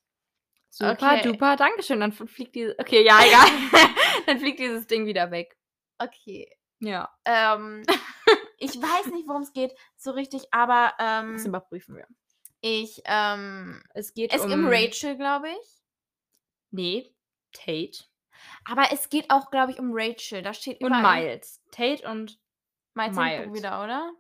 Super 0.69 0.93
Okay. 0.93 1.23
duper, 1.23 1.57
Dankeschön. 1.57 2.01
Dann 2.01 2.13
fliegt 2.13 2.55
die. 2.55 2.75
Okay, 2.79 3.03
ja, 3.07 3.19
egal. 3.25 3.47
dann 4.27 4.39
fliegt 4.39 4.59
dieses 4.59 4.87
Ding 4.87 5.07
wieder 5.07 5.31
weg. 5.31 5.57
Okay. 5.99 6.51
Ja. 6.81 7.09
Ähm, 7.25 7.85
ich 8.59 8.71
weiß 8.71 9.13
nicht, 9.13 9.27
worum 9.27 9.43
es 9.43 9.53
geht, 9.53 9.73
so 9.97 10.11
richtig, 10.11 10.43
aber 10.51 10.93
ähm, 10.99 11.35
Das 11.35 11.47
überprüfen 11.47 11.97
wir. 11.97 12.07
Ich, 12.67 13.03
ähm, 13.05 13.83
Es 13.93 14.15
geht 14.15 14.33
es 14.33 14.41
um 14.41 14.49
geht 14.49 14.57
um 14.57 14.67
Rachel, 14.67 15.17
glaube 15.19 15.51
ich. 15.51 15.83
Nee, 16.71 17.15
Tate 17.53 18.05
Aber 18.65 18.91
es 18.91 19.11
geht 19.11 19.31
auch, 19.31 19.51
glaube 19.51 19.73
ich, 19.73 19.79
um 19.79 19.91
Rachel. 19.93 20.41
Da 20.41 20.55
steht 20.55 20.81
und 20.81 20.91
Miles. 20.91 21.61
Tate 21.71 22.09
und 22.11 22.41
Miles 22.95 23.17
Miles. 23.17 23.53
wieder, 23.53 23.85
oder? 23.85 24.11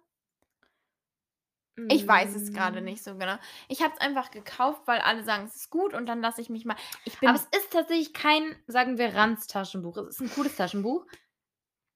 Ich 1.89 2.07
weiß 2.07 2.35
es 2.37 2.53
gerade 2.53 2.83
Mm. 2.83 2.85
nicht 2.85 3.03
so 3.03 3.17
genau. 3.17 3.37
Ich 3.69 3.83
habe 3.83 3.95
es 3.95 4.01
einfach 4.03 4.31
gekauft, 4.31 4.83
weil 4.85 5.01
alle 5.01 5.25
sagen, 5.25 5.47
es 5.47 5.57
ist 5.57 5.71
gut 5.71 5.95
und 5.95 6.05
dann 6.05 6.21
lasse 6.21 6.43
ich 6.43 6.51
mich 6.51 6.67
mal. 6.67 6.77
Ich 7.07 7.19
bin 7.19 7.31
Aber 7.31 7.39
es 7.39 7.47
ist 7.59 7.73
tatsächlich 7.73 8.13
kein, 8.13 8.63
sagen 8.67 8.99
wir, 8.99 9.15
Ranz-Taschenbuch. 9.15 9.97
Es 9.97 10.17
ist 10.17 10.21
ein 10.21 10.31
cooles 10.31 10.55
Taschenbuch. 10.55 11.07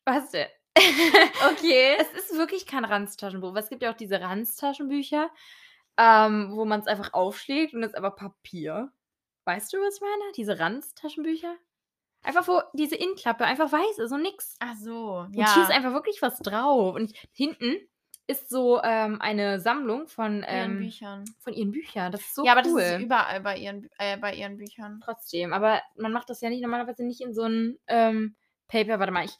Was 0.07 0.31
denn? 0.31 0.49
okay. 1.53 1.97
Es 2.01 2.11
ist 2.15 2.39
wirklich 2.39 2.67
kein 2.67 2.87
Ranz-Taschenbuch. 2.87 3.55
Es 3.55 3.69
gibt 3.69 3.83
ja 3.83 3.93
auch 3.93 3.97
diese 3.97 4.21
Ranz-Taschenbücher, 4.21 5.31
ähm, 5.99 6.53
wo 6.55 6.65
man 6.65 6.81
es 6.81 6.87
einfach 6.87 7.13
aufschlägt 7.13 7.75
und 7.75 7.83
es 7.83 7.91
ist 7.91 7.99
aber 7.99 8.13
Papier. 8.13 8.91
Weißt 9.45 9.73
du, 9.73 9.79
was 9.79 9.97
ich 9.97 10.01
meine? 10.01 10.33
Diese 10.37 10.59
Ranz-Taschenbücher? 10.59 11.57
Einfach 12.23 12.47
wo 12.49 12.61
diese 12.73 12.97
Innenklappe 12.97 13.45
einfach 13.45 13.71
weiß 13.73 13.99
ist 13.99 14.13
und 14.13 14.23
nix. 14.23 14.57
Ach 14.61 14.75
so, 14.77 15.19
Und 15.21 15.35
ja. 15.35 15.53
hier 15.55 15.63
ist 15.63 15.71
einfach 15.71 15.93
wirklich 15.93 16.21
was 16.23 16.39
drauf. 16.39 16.95
Und 16.95 17.13
hinten 17.33 17.77
ist 18.27 18.51
so 18.51 18.81
ähm, 18.83 19.21
eine 19.21 19.59
Sammlung 19.59 20.07
von, 20.07 20.43
ihren 20.43 20.73
ähm, 20.73 20.79
Büchern. 20.79 21.25
von 21.39 21.55
ihren 21.55 21.73
Büchern. 21.73 22.13
Das 22.13 22.21
ist 22.21 22.35
so 22.35 22.45
ja, 22.45 22.53
aber 22.53 22.69
cool. 22.69 22.81
das 22.81 22.93
ist 22.93 23.01
überall 23.01 23.41
bei 23.41 23.57
ihren, 23.57 23.89
äh, 23.99 24.19
bei 24.19 24.35
ihren 24.35 24.59
Büchern. 24.59 25.01
Trotzdem, 25.03 25.53
aber 25.53 25.81
man 25.97 26.13
macht 26.13 26.29
das 26.29 26.41
ja 26.41 26.51
nicht 26.51 26.61
normalerweise 26.61 27.05
nicht 27.05 27.23
in 27.23 27.33
so 27.33 27.43
ein 27.43 27.79
ähm, 27.87 28.37
Paper. 28.69 28.99
Warte 28.99 29.13
mal, 29.13 29.25
ich. 29.25 29.37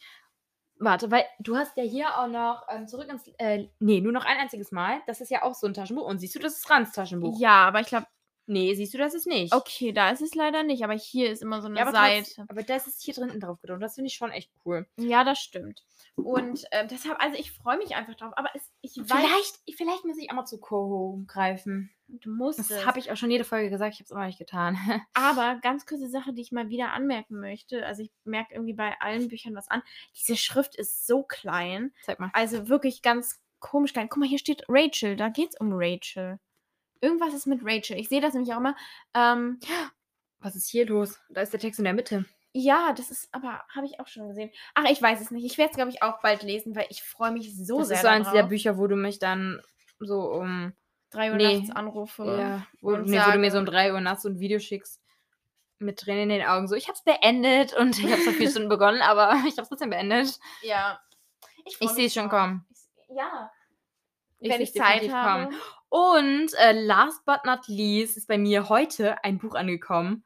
Warte, 0.79 1.11
weil 1.11 1.25
du 1.39 1.55
hast 1.57 1.75
ja 1.77 1.83
hier 1.83 2.17
auch 2.17 2.27
noch 2.27 2.63
ähm, 2.69 2.87
zurück 2.87 3.09
ins. 3.09 3.27
Äh, 3.37 3.67
nee, 3.79 3.99
nur 4.01 4.13
noch 4.13 4.25
ein 4.25 4.37
einziges 4.37 4.71
Mal. 4.71 5.01
Das 5.07 5.19
ist 5.21 5.29
ja 5.29 5.43
auch 5.43 5.53
so 5.53 5.67
ein 5.67 5.73
Taschenbuch. 5.73 6.05
Und 6.05 6.19
siehst 6.19 6.35
du, 6.35 6.39
das 6.39 6.57
ist 6.57 6.69
Rans 6.69 6.91
Taschenbuch. 6.93 7.37
Ja, 7.39 7.67
aber 7.67 7.81
ich 7.81 7.87
glaube, 7.87 8.07
Nee, 8.51 8.73
siehst 8.73 8.95
du, 8.95 8.97
das 8.97 9.13
ist 9.13 9.27
nicht. 9.27 9.53
okay, 9.53 9.91
da 9.91 10.09
ist 10.09 10.23
es 10.23 10.33
leider 10.33 10.63
nicht, 10.63 10.83
aber 10.83 10.93
hier 10.93 11.29
ist 11.31 11.43
immer 11.43 11.61
so 11.61 11.67
eine 11.67 11.77
Ja, 11.77 11.83
aber, 11.83 11.91
Seite. 11.91 12.31
trotz, 12.33 12.49
aber 12.49 12.63
das 12.63 12.87
ist 12.87 13.03
hier 13.03 13.13
drin 13.13 13.39
drauf 13.39 13.61
gedruckt. 13.61 13.83
Das 13.83 13.93
finde 13.93 14.07
ich 14.07 14.15
schon 14.15 14.31
echt 14.31 14.49
cool. 14.65 14.87
Ja, 14.97 15.23
das 15.23 15.37
stimmt. 15.37 15.83
Und 16.15 16.65
ähm, 16.71 16.87
deshalb, 16.89 17.21
also 17.21 17.37
ich 17.37 17.51
freue 17.53 17.77
mich 17.77 17.95
einfach 17.95 18.15
drauf. 18.15 18.33
Aber 18.35 18.49
es, 18.53 18.69
ich 18.81 18.97
weiß, 18.97 19.07
Vielleicht, 19.07 19.77
vielleicht 19.77 20.05
muss 20.05 20.17
ich 20.17 20.29
auch 20.31 20.35
mal 20.35 20.45
zu 20.45 20.59
Koho 20.59 21.23
greifen. 21.27 21.89
du 22.07 22.29
musst 22.31 22.59
Das 22.59 22.71
es. 22.71 22.85
habe 22.85 22.99
ich 22.99 23.11
auch 23.11 23.15
schon 23.15 23.31
jede 23.31 23.43
Folge 23.45 23.69
gesagt. 23.69 23.93
Ich 23.93 23.99
habe 23.99 24.05
es 24.05 24.11
immer 24.11 24.19
noch 24.21 24.27
nicht 24.27 24.39
getan. 24.39 24.77
Aber 25.13 25.59
ganz 25.61 25.85
kurze 25.85 26.09
Sache, 26.09 26.33
die 26.33 26.41
ich 26.41 26.51
mal 26.51 26.69
wieder 26.69 26.91
anmerken 26.93 27.39
möchte. 27.39 27.85
Also 27.85 28.03
ich 28.03 28.11
merke 28.25 28.53
irgendwie 28.53 28.73
bei 28.73 28.99
allen 28.99 29.27
Büchern 29.29 29.55
was 29.55 29.69
an. 29.69 29.81
Diese 30.17 30.35
Schrift 30.35 30.75
ist 30.75 31.07
so 31.07 31.23
klein. 31.23 31.93
Zeig 32.03 32.19
mal. 32.19 32.29
Also 32.33 32.67
wirklich 32.67 33.01
ganz 33.01 33.39
komisch 33.59 33.93
klein. 33.93 34.09
Guck 34.09 34.19
mal, 34.19 34.29
hier 34.29 34.39
steht 34.39 34.63
Rachel. 34.67 35.15
Da 35.15 35.29
geht's 35.29 35.59
um 35.59 35.71
Rachel. 35.73 36.39
Irgendwas 37.01 37.33
ist 37.33 37.45
mit 37.47 37.61
Rachel. 37.63 37.97
Ich 37.97 38.09
sehe 38.09 38.19
das 38.21 38.33
nämlich 38.33 38.53
auch 38.53 38.59
immer. 38.59 38.75
Ähm, 39.13 39.59
Was 40.39 40.55
ist 40.55 40.67
hier 40.69 40.85
los? 40.85 41.17
Da 41.29 41.41
ist 41.41 41.53
der 41.53 41.59
Text 41.59 41.79
in 41.79 41.85
der 41.85 41.93
Mitte. 41.93 42.25
Ja, 42.53 42.93
das 42.93 43.11
ist, 43.11 43.29
aber 43.31 43.63
habe 43.75 43.85
ich 43.85 43.99
auch 43.99 44.07
schon 44.07 44.27
gesehen. 44.27 44.51
Ach, 44.75 44.85
ich 44.89 45.01
weiß 45.01 45.21
es 45.21 45.31
nicht. 45.31 45.45
Ich 45.45 45.57
werde 45.57 45.71
es, 45.71 45.75
glaube 45.75 45.91
ich, 45.91 46.01
auch 46.03 46.19
bald 46.21 46.43
lesen, 46.43 46.75
weil 46.75 46.87
ich 46.89 47.03
freue 47.03 47.31
mich 47.31 47.55
so 47.55 47.79
das 47.79 47.89
sehr 47.89 47.97
ist 47.97 48.01
so 48.03 48.07
eins 48.07 48.31
der. 48.31 48.43
Bücher, 48.43 48.77
wo 48.77 48.87
du 48.87 48.95
mich 48.95 49.19
dann 49.19 49.61
so 49.99 50.21
um. 50.31 50.73
Drei 51.11 51.31
Uhr 51.31 51.37
Nee. 51.37 51.57
nachts 51.59 51.75
anrufe. 51.75 52.23
Ja, 52.39 52.67
wo, 52.81 52.93
und 52.93 53.05
nee, 53.07 53.19
wo 53.25 53.31
du 53.31 53.39
mir 53.39 53.49
sage- 53.49 53.51
so 53.51 53.57
um 53.59 53.65
3 53.65 53.93
Uhr 53.93 54.01
nachts 54.01 54.21
so 54.23 54.29
ein 54.29 54.39
Video 54.39 54.59
schickst. 54.59 55.01
Mit 55.79 55.97
Tränen 55.99 56.23
in 56.29 56.39
den 56.39 56.47
Augen. 56.47 56.67
So, 56.67 56.75
ich 56.75 56.87
hab's 56.89 57.03
beendet 57.03 57.73
und 57.73 57.97
ich 57.97 58.11
hab's 58.11 58.25
vor 58.25 58.33
vier 58.33 58.49
Stunden 58.51 58.69
begonnen, 58.69 59.01
aber 59.01 59.33
ich 59.47 59.57
hab's 59.57 59.69
trotzdem 59.69 59.89
beendet. 59.89 60.37
Ja. 60.61 60.99
freu 61.77 61.85
Ich 61.85 61.89
sehe 61.91 62.05
es 62.07 62.13
schon 62.13 62.29
kommen. 62.29 62.65
Ich, 62.69 63.15
ja, 63.15 63.51
Ich 64.39 64.51
wenn 64.51 64.61
ich 64.61 64.73
Zeit 64.73 65.11
habe. 65.11 65.45
kommen. 65.49 65.61
Und 65.89 66.53
äh, 66.59 66.73
last 66.73 67.25
but 67.25 67.43
not 67.45 67.67
least 67.67 68.15
ist 68.17 68.27
bei 68.27 68.37
mir 68.37 68.69
heute 68.69 69.23
ein 69.23 69.39
Buch 69.39 69.55
angekommen. 69.55 70.23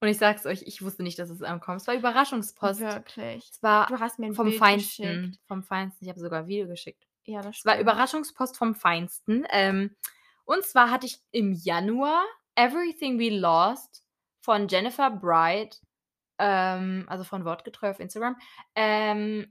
Und 0.00 0.08
ich 0.08 0.18
sag's 0.18 0.44
euch, 0.44 0.62
ich 0.66 0.82
wusste 0.82 1.02
nicht, 1.02 1.18
dass 1.18 1.30
es 1.30 1.42
ankommt. 1.42 1.80
Es 1.80 1.86
war 1.86 1.94
Überraschungspost. 1.94 2.80
Wirklich. 2.80 3.48
Es 3.50 3.62
war 3.62 3.86
Du 3.86 3.98
hast 3.98 4.18
mir 4.18 4.26
ein 4.26 4.34
vom 4.34 4.46
Bild 4.48 4.58
Feinsten. 4.58 5.22
geschickt. 5.22 5.38
Vom 5.48 5.62
Feinsten. 5.62 6.04
Ich 6.04 6.10
habe 6.10 6.20
sogar 6.20 6.40
ein 6.40 6.46
Video 6.48 6.66
geschickt. 6.66 7.06
Ja, 7.24 7.40
das 7.40 7.58
Es 7.58 7.64
war 7.64 7.74
stimmt. 7.74 7.88
Überraschungspost 7.88 8.56
vom 8.58 8.74
Feinsten. 8.74 9.46
Ähm, 9.50 9.96
und 10.44 10.64
zwar 10.64 10.90
hatte 10.90 11.06
ich 11.06 11.18
im 11.32 11.52
Januar 11.52 12.22
Everything 12.54 13.18
We 13.18 13.30
Lost 13.30 14.04
von 14.40 14.68
Jennifer 14.68 15.10
Bright, 15.10 15.80
ähm, 16.38 17.04
also 17.08 17.24
von 17.24 17.44
Wortgetreu 17.44 17.90
auf 17.90 17.98
Instagram, 18.00 18.36
ähm, 18.74 19.50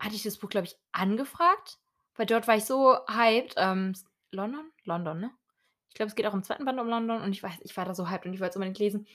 hatte 0.00 0.14
ich 0.16 0.22
das 0.24 0.38
Buch, 0.38 0.48
glaube 0.48 0.66
ich, 0.66 0.76
angefragt, 0.92 1.78
weil 2.16 2.26
dort 2.26 2.48
war 2.48 2.56
ich 2.56 2.64
so 2.64 2.96
hyped. 3.08 3.54
Ähm, 3.58 3.92
London? 4.32 4.72
London, 4.84 5.20
ne? 5.20 5.30
Ich 5.90 5.94
glaube, 5.94 6.08
es 6.08 6.16
geht 6.16 6.26
auch 6.26 6.34
im 6.34 6.42
zweiten 6.42 6.64
Band 6.64 6.80
um 6.80 6.88
London 6.88 7.22
und 7.22 7.30
ich 7.32 7.42
weiß, 7.42 7.60
ich 7.60 7.76
war 7.76 7.84
da 7.84 7.94
so 7.94 8.10
hyped 8.10 8.26
und 8.26 8.32
ich 8.34 8.40
wollte 8.40 8.50
es 8.50 8.56
unbedingt 8.56 8.78
lesen. 8.80 9.06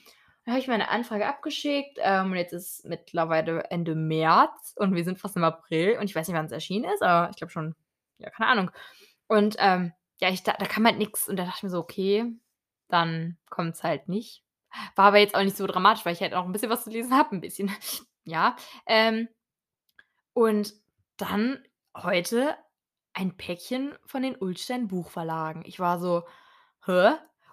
Dann 0.49 0.55
habe 0.55 0.63
ich 0.63 0.67
meine 0.67 0.89
Anfrage 0.89 1.27
abgeschickt 1.27 1.99
ähm, 2.01 2.31
und 2.31 2.35
jetzt 2.35 2.53
ist 2.53 2.83
mittlerweile 2.83 3.65
Ende 3.65 3.93
März 3.93 4.73
und 4.77 4.95
wir 4.95 5.03
sind 5.03 5.19
fast 5.19 5.35
im 5.35 5.43
April 5.43 5.99
und 5.99 6.05
ich 6.05 6.15
weiß 6.15 6.27
nicht, 6.27 6.35
wann 6.35 6.47
es 6.47 6.51
erschienen 6.51 6.89
ist, 6.91 7.03
aber 7.03 7.29
ich 7.29 7.37
glaube 7.37 7.51
schon, 7.51 7.75
ja, 8.17 8.31
keine 8.31 8.49
Ahnung. 8.49 8.71
Und 9.27 9.57
ähm, 9.59 9.93
ja, 10.19 10.29
ich, 10.29 10.41
da, 10.41 10.53
da 10.53 10.65
kam 10.65 10.87
halt 10.87 10.97
nichts 10.97 11.29
und 11.29 11.37
da 11.37 11.43
dachte 11.43 11.57
ich 11.57 11.63
mir 11.63 11.69
so, 11.69 11.77
okay, 11.77 12.25
dann 12.87 13.37
kommt 13.51 13.75
es 13.75 13.83
halt 13.83 14.09
nicht. 14.09 14.43
War 14.95 15.09
aber 15.09 15.19
jetzt 15.19 15.35
auch 15.35 15.43
nicht 15.43 15.55
so 15.55 15.67
dramatisch, 15.67 16.03
weil 16.03 16.13
ich 16.13 16.21
halt 16.21 16.33
auch 16.33 16.45
ein 16.45 16.51
bisschen 16.51 16.71
was 16.71 16.83
zu 16.83 16.89
lesen 16.89 17.15
habe, 17.15 17.35
ein 17.35 17.41
bisschen. 17.41 17.69
ja. 18.23 18.55
Ähm, 18.87 19.29
und 20.33 20.73
dann 21.17 21.63
heute 21.95 22.57
ein 23.13 23.37
Päckchen 23.37 23.93
von 24.03 24.23
den 24.23 24.35
Ulstein 24.35 24.87
Buchverlagen. 24.87 25.61
Ich 25.67 25.79
war 25.79 25.99
so, 25.99 26.23
hä? 26.87 27.11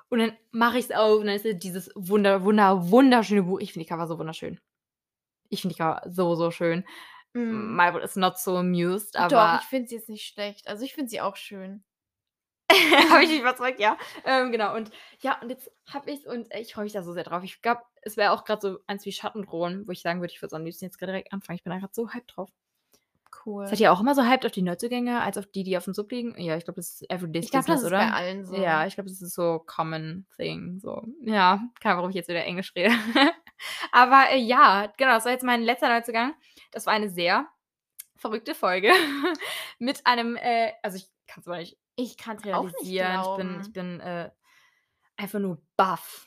Und 0.08 0.20
dann 0.20 0.36
mache 0.50 0.78
ich 0.78 0.86
es 0.86 0.90
auf 0.92 1.20
und 1.20 1.26
dann 1.26 1.36
ist 1.36 1.62
dieses 1.64 1.90
wunder, 1.94 2.44
wunder, 2.44 2.90
wunderschöne 2.90 3.42
Buch. 3.42 3.58
Ich 3.60 3.72
finde 3.72 3.84
die 3.84 3.88
Cover 3.88 4.06
so 4.06 4.18
wunderschön. 4.18 4.60
Ich 5.48 5.62
finde 5.62 5.74
die 5.74 5.78
Cover 5.78 6.02
so, 6.06 6.34
so 6.34 6.50
schön. 6.50 6.84
Mm. 7.32 7.74
Marvel 7.74 8.02
is 8.02 8.16
not 8.16 8.38
so 8.38 8.56
amused, 8.56 9.16
aber. 9.16 9.28
Doch, 9.28 9.62
ich 9.62 9.68
finde 9.68 9.88
sie 9.88 9.96
jetzt 9.96 10.08
nicht 10.08 10.26
schlecht. 10.26 10.68
Also 10.68 10.84
ich 10.84 10.94
finde 10.94 11.10
sie 11.10 11.20
auch 11.20 11.36
schön. 11.36 11.84
habe 13.10 13.24
ich 13.24 13.30
mich 13.30 13.40
überzeugt, 13.40 13.80
ja. 13.80 13.96
Ähm, 14.24 14.52
genau, 14.52 14.74
und 14.74 14.90
ja, 15.20 15.40
und 15.40 15.50
jetzt 15.50 15.70
habe 15.92 16.10
ich 16.10 16.26
und 16.26 16.52
äh, 16.52 16.60
ich 16.60 16.74
freue 16.74 16.84
mich 16.84 16.92
da 16.92 17.02
so 17.02 17.12
sehr 17.12 17.24
drauf. 17.24 17.42
Ich 17.44 17.62
glaube, 17.62 17.82
es 18.02 18.16
wäre 18.16 18.32
auch 18.32 18.44
gerade 18.44 18.60
so 18.60 18.78
eins 18.86 19.04
wie 19.04 19.12
Schattendrohen, 19.12 19.86
wo 19.86 19.92
ich 19.92 20.02
sagen 20.02 20.20
würde, 20.20 20.32
ich 20.32 20.40
würde 20.40 20.48
es 20.48 20.54
am 20.54 20.64
liebsten 20.64 20.84
jetzt 20.84 20.98
gerade 20.98 21.12
direkt 21.12 21.32
anfangen. 21.32 21.56
Ich 21.56 21.64
bin 21.64 21.72
da 21.72 21.78
gerade 21.78 21.94
so 21.94 22.12
hyped 22.12 22.36
drauf. 22.36 22.50
Cool. 23.44 23.66
Seid 23.66 23.80
ihr 23.80 23.92
auch 23.92 24.00
immer 24.00 24.14
so 24.14 24.22
hyped 24.22 24.46
auf 24.46 24.52
die 24.52 24.62
Neuzugänge, 24.62 25.20
als 25.20 25.38
auf 25.38 25.46
die, 25.46 25.62
die 25.62 25.76
auf 25.76 25.84
dem 25.84 25.94
Sub 25.94 26.10
liegen? 26.10 26.38
Ja, 26.40 26.56
ich 26.56 26.64
glaube, 26.64 26.76
das 26.76 27.00
ist 27.00 27.10
Everyday 27.10 27.42
ich 27.42 27.50
glaube, 27.50 27.66
das 27.66 27.80
ist 27.80 27.86
oder? 27.86 27.98
bei 27.98 28.12
allen 28.12 28.44
so. 28.44 28.54
Ja, 28.56 28.86
ich 28.86 28.94
glaube, 28.94 29.08
das 29.08 29.20
ist 29.20 29.34
so 29.34 29.62
common 29.66 30.26
thing. 30.36 30.78
So. 30.80 31.02
Ja, 31.22 31.60
keine 31.80 31.92
Ahnung, 31.92 31.98
warum 31.98 32.10
ich 32.10 32.16
jetzt 32.16 32.28
wieder 32.28 32.44
Englisch 32.44 32.72
rede. 32.74 32.94
Aber 33.92 34.30
äh, 34.30 34.38
ja, 34.38 34.92
genau, 34.96 35.12
das 35.12 35.24
war 35.24 35.32
jetzt 35.32 35.44
mein 35.44 35.62
letzter 35.62 35.88
Neuzugang. 35.88 36.34
Das 36.72 36.86
war 36.86 36.92
eine 36.92 37.08
sehr 37.08 37.48
verrückte 38.16 38.54
Folge. 38.54 38.90
Mit 39.78 40.06
einem, 40.06 40.36
äh, 40.36 40.72
also 40.82 40.96
ich 40.96 41.08
kann 41.26 41.40
es 41.40 41.48
aber 41.48 41.58
nicht 41.58 41.76
Ich 41.96 42.16
kann 42.16 42.36
es 42.36 42.44
realisieren. 42.44 43.20
Ich 43.20 43.36
bin, 43.36 43.60
ich 43.60 43.72
bin 43.72 44.00
äh, 44.00 44.30
einfach 45.16 45.38
nur 45.38 45.60
baff. 45.76 46.26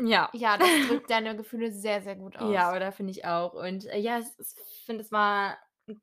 Ja. 0.00 0.30
ja, 0.32 0.58
das 0.58 0.68
drückt 0.88 1.10
deine 1.10 1.36
Gefühle 1.36 1.70
sehr, 1.70 2.02
sehr 2.02 2.16
gut 2.16 2.36
aus. 2.36 2.52
Ja, 2.52 2.74
oder 2.74 2.92
finde 2.92 3.12
ich 3.12 3.24
auch. 3.24 3.54
Und 3.54 3.86
äh, 3.86 3.98
ja, 3.98 4.18
ich 4.18 4.84
finde, 4.84 5.02
es 5.02 5.12
war 5.12 5.56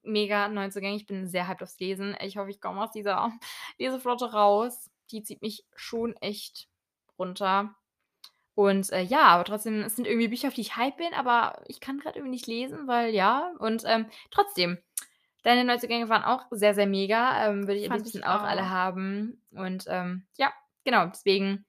mega 0.04 0.48
Neuzugänge. 0.48 0.96
Ich 0.96 1.06
bin 1.06 1.28
sehr 1.28 1.48
hyped 1.48 1.64
aufs 1.64 1.80
Lesen. 1.80 2.16
Ich 2.22 2.38
hoffe, 2.38 2.50
ich 2.50 2.62
komme 2.62 2.82
aus 2.82 2.92
dieser 2.92 3.32
Leseflotte 3.78 4.32
raus. 4.32 4.90
Die 5.12 5.24
zieht 5.24 5.42
mich 5.42 5.66
schon 5.76 6.16
echt 6.18 6.68
runter. 7.18 7.76
Und 8.56 8.92
äh, 8.92 9.02
ja, 9.02 9.24
aber 9.28 9.44
trotzdem, 9.46 9.82
es 9.82 9.96
sind 9.96 10.06
irgendwie 10.06 10.28
Bücher, 10.28 10.48
auf 10.48 10.54
die 10.54 10.62
ich 10.62 10.78
hype 10.78 10.98
bin, 10.98 11.14
aber 11.16 11.62
ich 11.68 11.80
kann 11.80 11.98
gerade 11.98 12.20
irgendwie 12.20 12.36
nicht 12.36 12.48
lesen, 12.48 12.88
weil 12.88 13.14
ja. 13.14 13.52
Und 13.60 13.84
ähm, 13.86 14.06
trotzdem, 14.30 14.78
deine 15.44 15.64
Neuzugänge 15.64 16.10
waren 16.10 16.24
auch 16.24 16.46
sehr, 16.52 16.76
sehr 16.76 16.88
mega. 16.88 17.48
Ähm, 17.48 17.68
Würde 17.68 17.80
ich 17.80 17.90
am 17.90 17.98
liebsten 17.98 18.20
ich 18.20 18.26
auch 18.26 18.44
alle 18.44 18.70
haben. 18.70 19.42
Und 19.52 19.86
ähm, 19.88 20.26
ja, 20.38 20.54
genau, 20.84 21.08
deswegen 21.08 21.66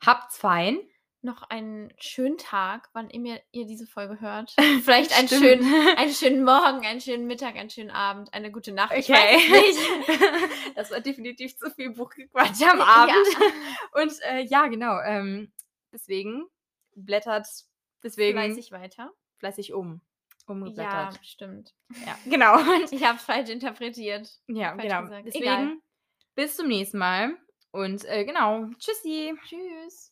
habt's 0.00 0.38
fein. 0.38 0.78
Noch 1.24 1.44
einen 1.44 1.92
schönen 2.00 2.36
Tag, 2.36 2.88
wann 2.94 3.08
immer 3.08 3.38
ihr 3.52 3.64
diese 3.64 3.86
Folge 3.86 4.20
hört. 4.20 4.54
Vielleicht 4.82 5.16
einen 5.16 5.28
Stimmt. 5.28 5.42
schönen, 5.44 5.88
einen 5.96 6.12
schönen 6.12 6.44
Morgen, 6.44 6.84
einen 6.84 7.00
schönen 7.00 7.28
Mittag, 7.28 7.54
einen 7.54 7.70
schönen 7.70 7.90
Abend, 7.92 8.34
eine 8.34 8.50
gute 8.50 8.72
Nacht. 8.72 8.92
Okay. 8.92 9.38
das 10.74 10.90
war 10.90 11.00
definitiv 11.00 11.56
zu 11.56 11.70
viel 11.70 11.90
Buchgequatsch 11.90 12.62
am 12.62 12.80
Abend. 12.80 13.14
Und 13.92 14.12
äh, 14.22 14.42
ja, 14.42 14.66
genau. 14.66 14.98
Ähm, 15.00 15.52
deswegen 15.92 16.44
blättert 16.96 17.46
deswegen 18.02 18.38
fleißig, 18.38 18.70
Fleißig 19.38 19.70
weiter. 19.70 19.78
um. 19.78 20.00
Ja, 20.00 20.52
Umgeblättert. 20.52 21.20
stimmt. 21.24 21.72
Ja, 22.04 22.18
genau. 22.24 22.58
Und, 22.58 22.92
Ich 22.92 23.04
habe 23.04 23.16
es 23.18 23.24
falsch 23.24 23.48
interpretiert. 23.48 24.28
ja, 24.48 24.70
falsch 24.70 24.82
genau. 24.82 25.02
gesagt. 25.02 25.26
Deswegen 25.26 25.44
Egal. 25.44 25.76
bis 26.34 26.56
zum 26.56 26.66
nächsten 26.66 26.98
Mal. 26.98 27.36
Und 27.70 28.04
äh, 28.06 28.24
genau. 28.24 28.66
Tschüssi. 28.78 29.34
Tschüss. 29.46 30.11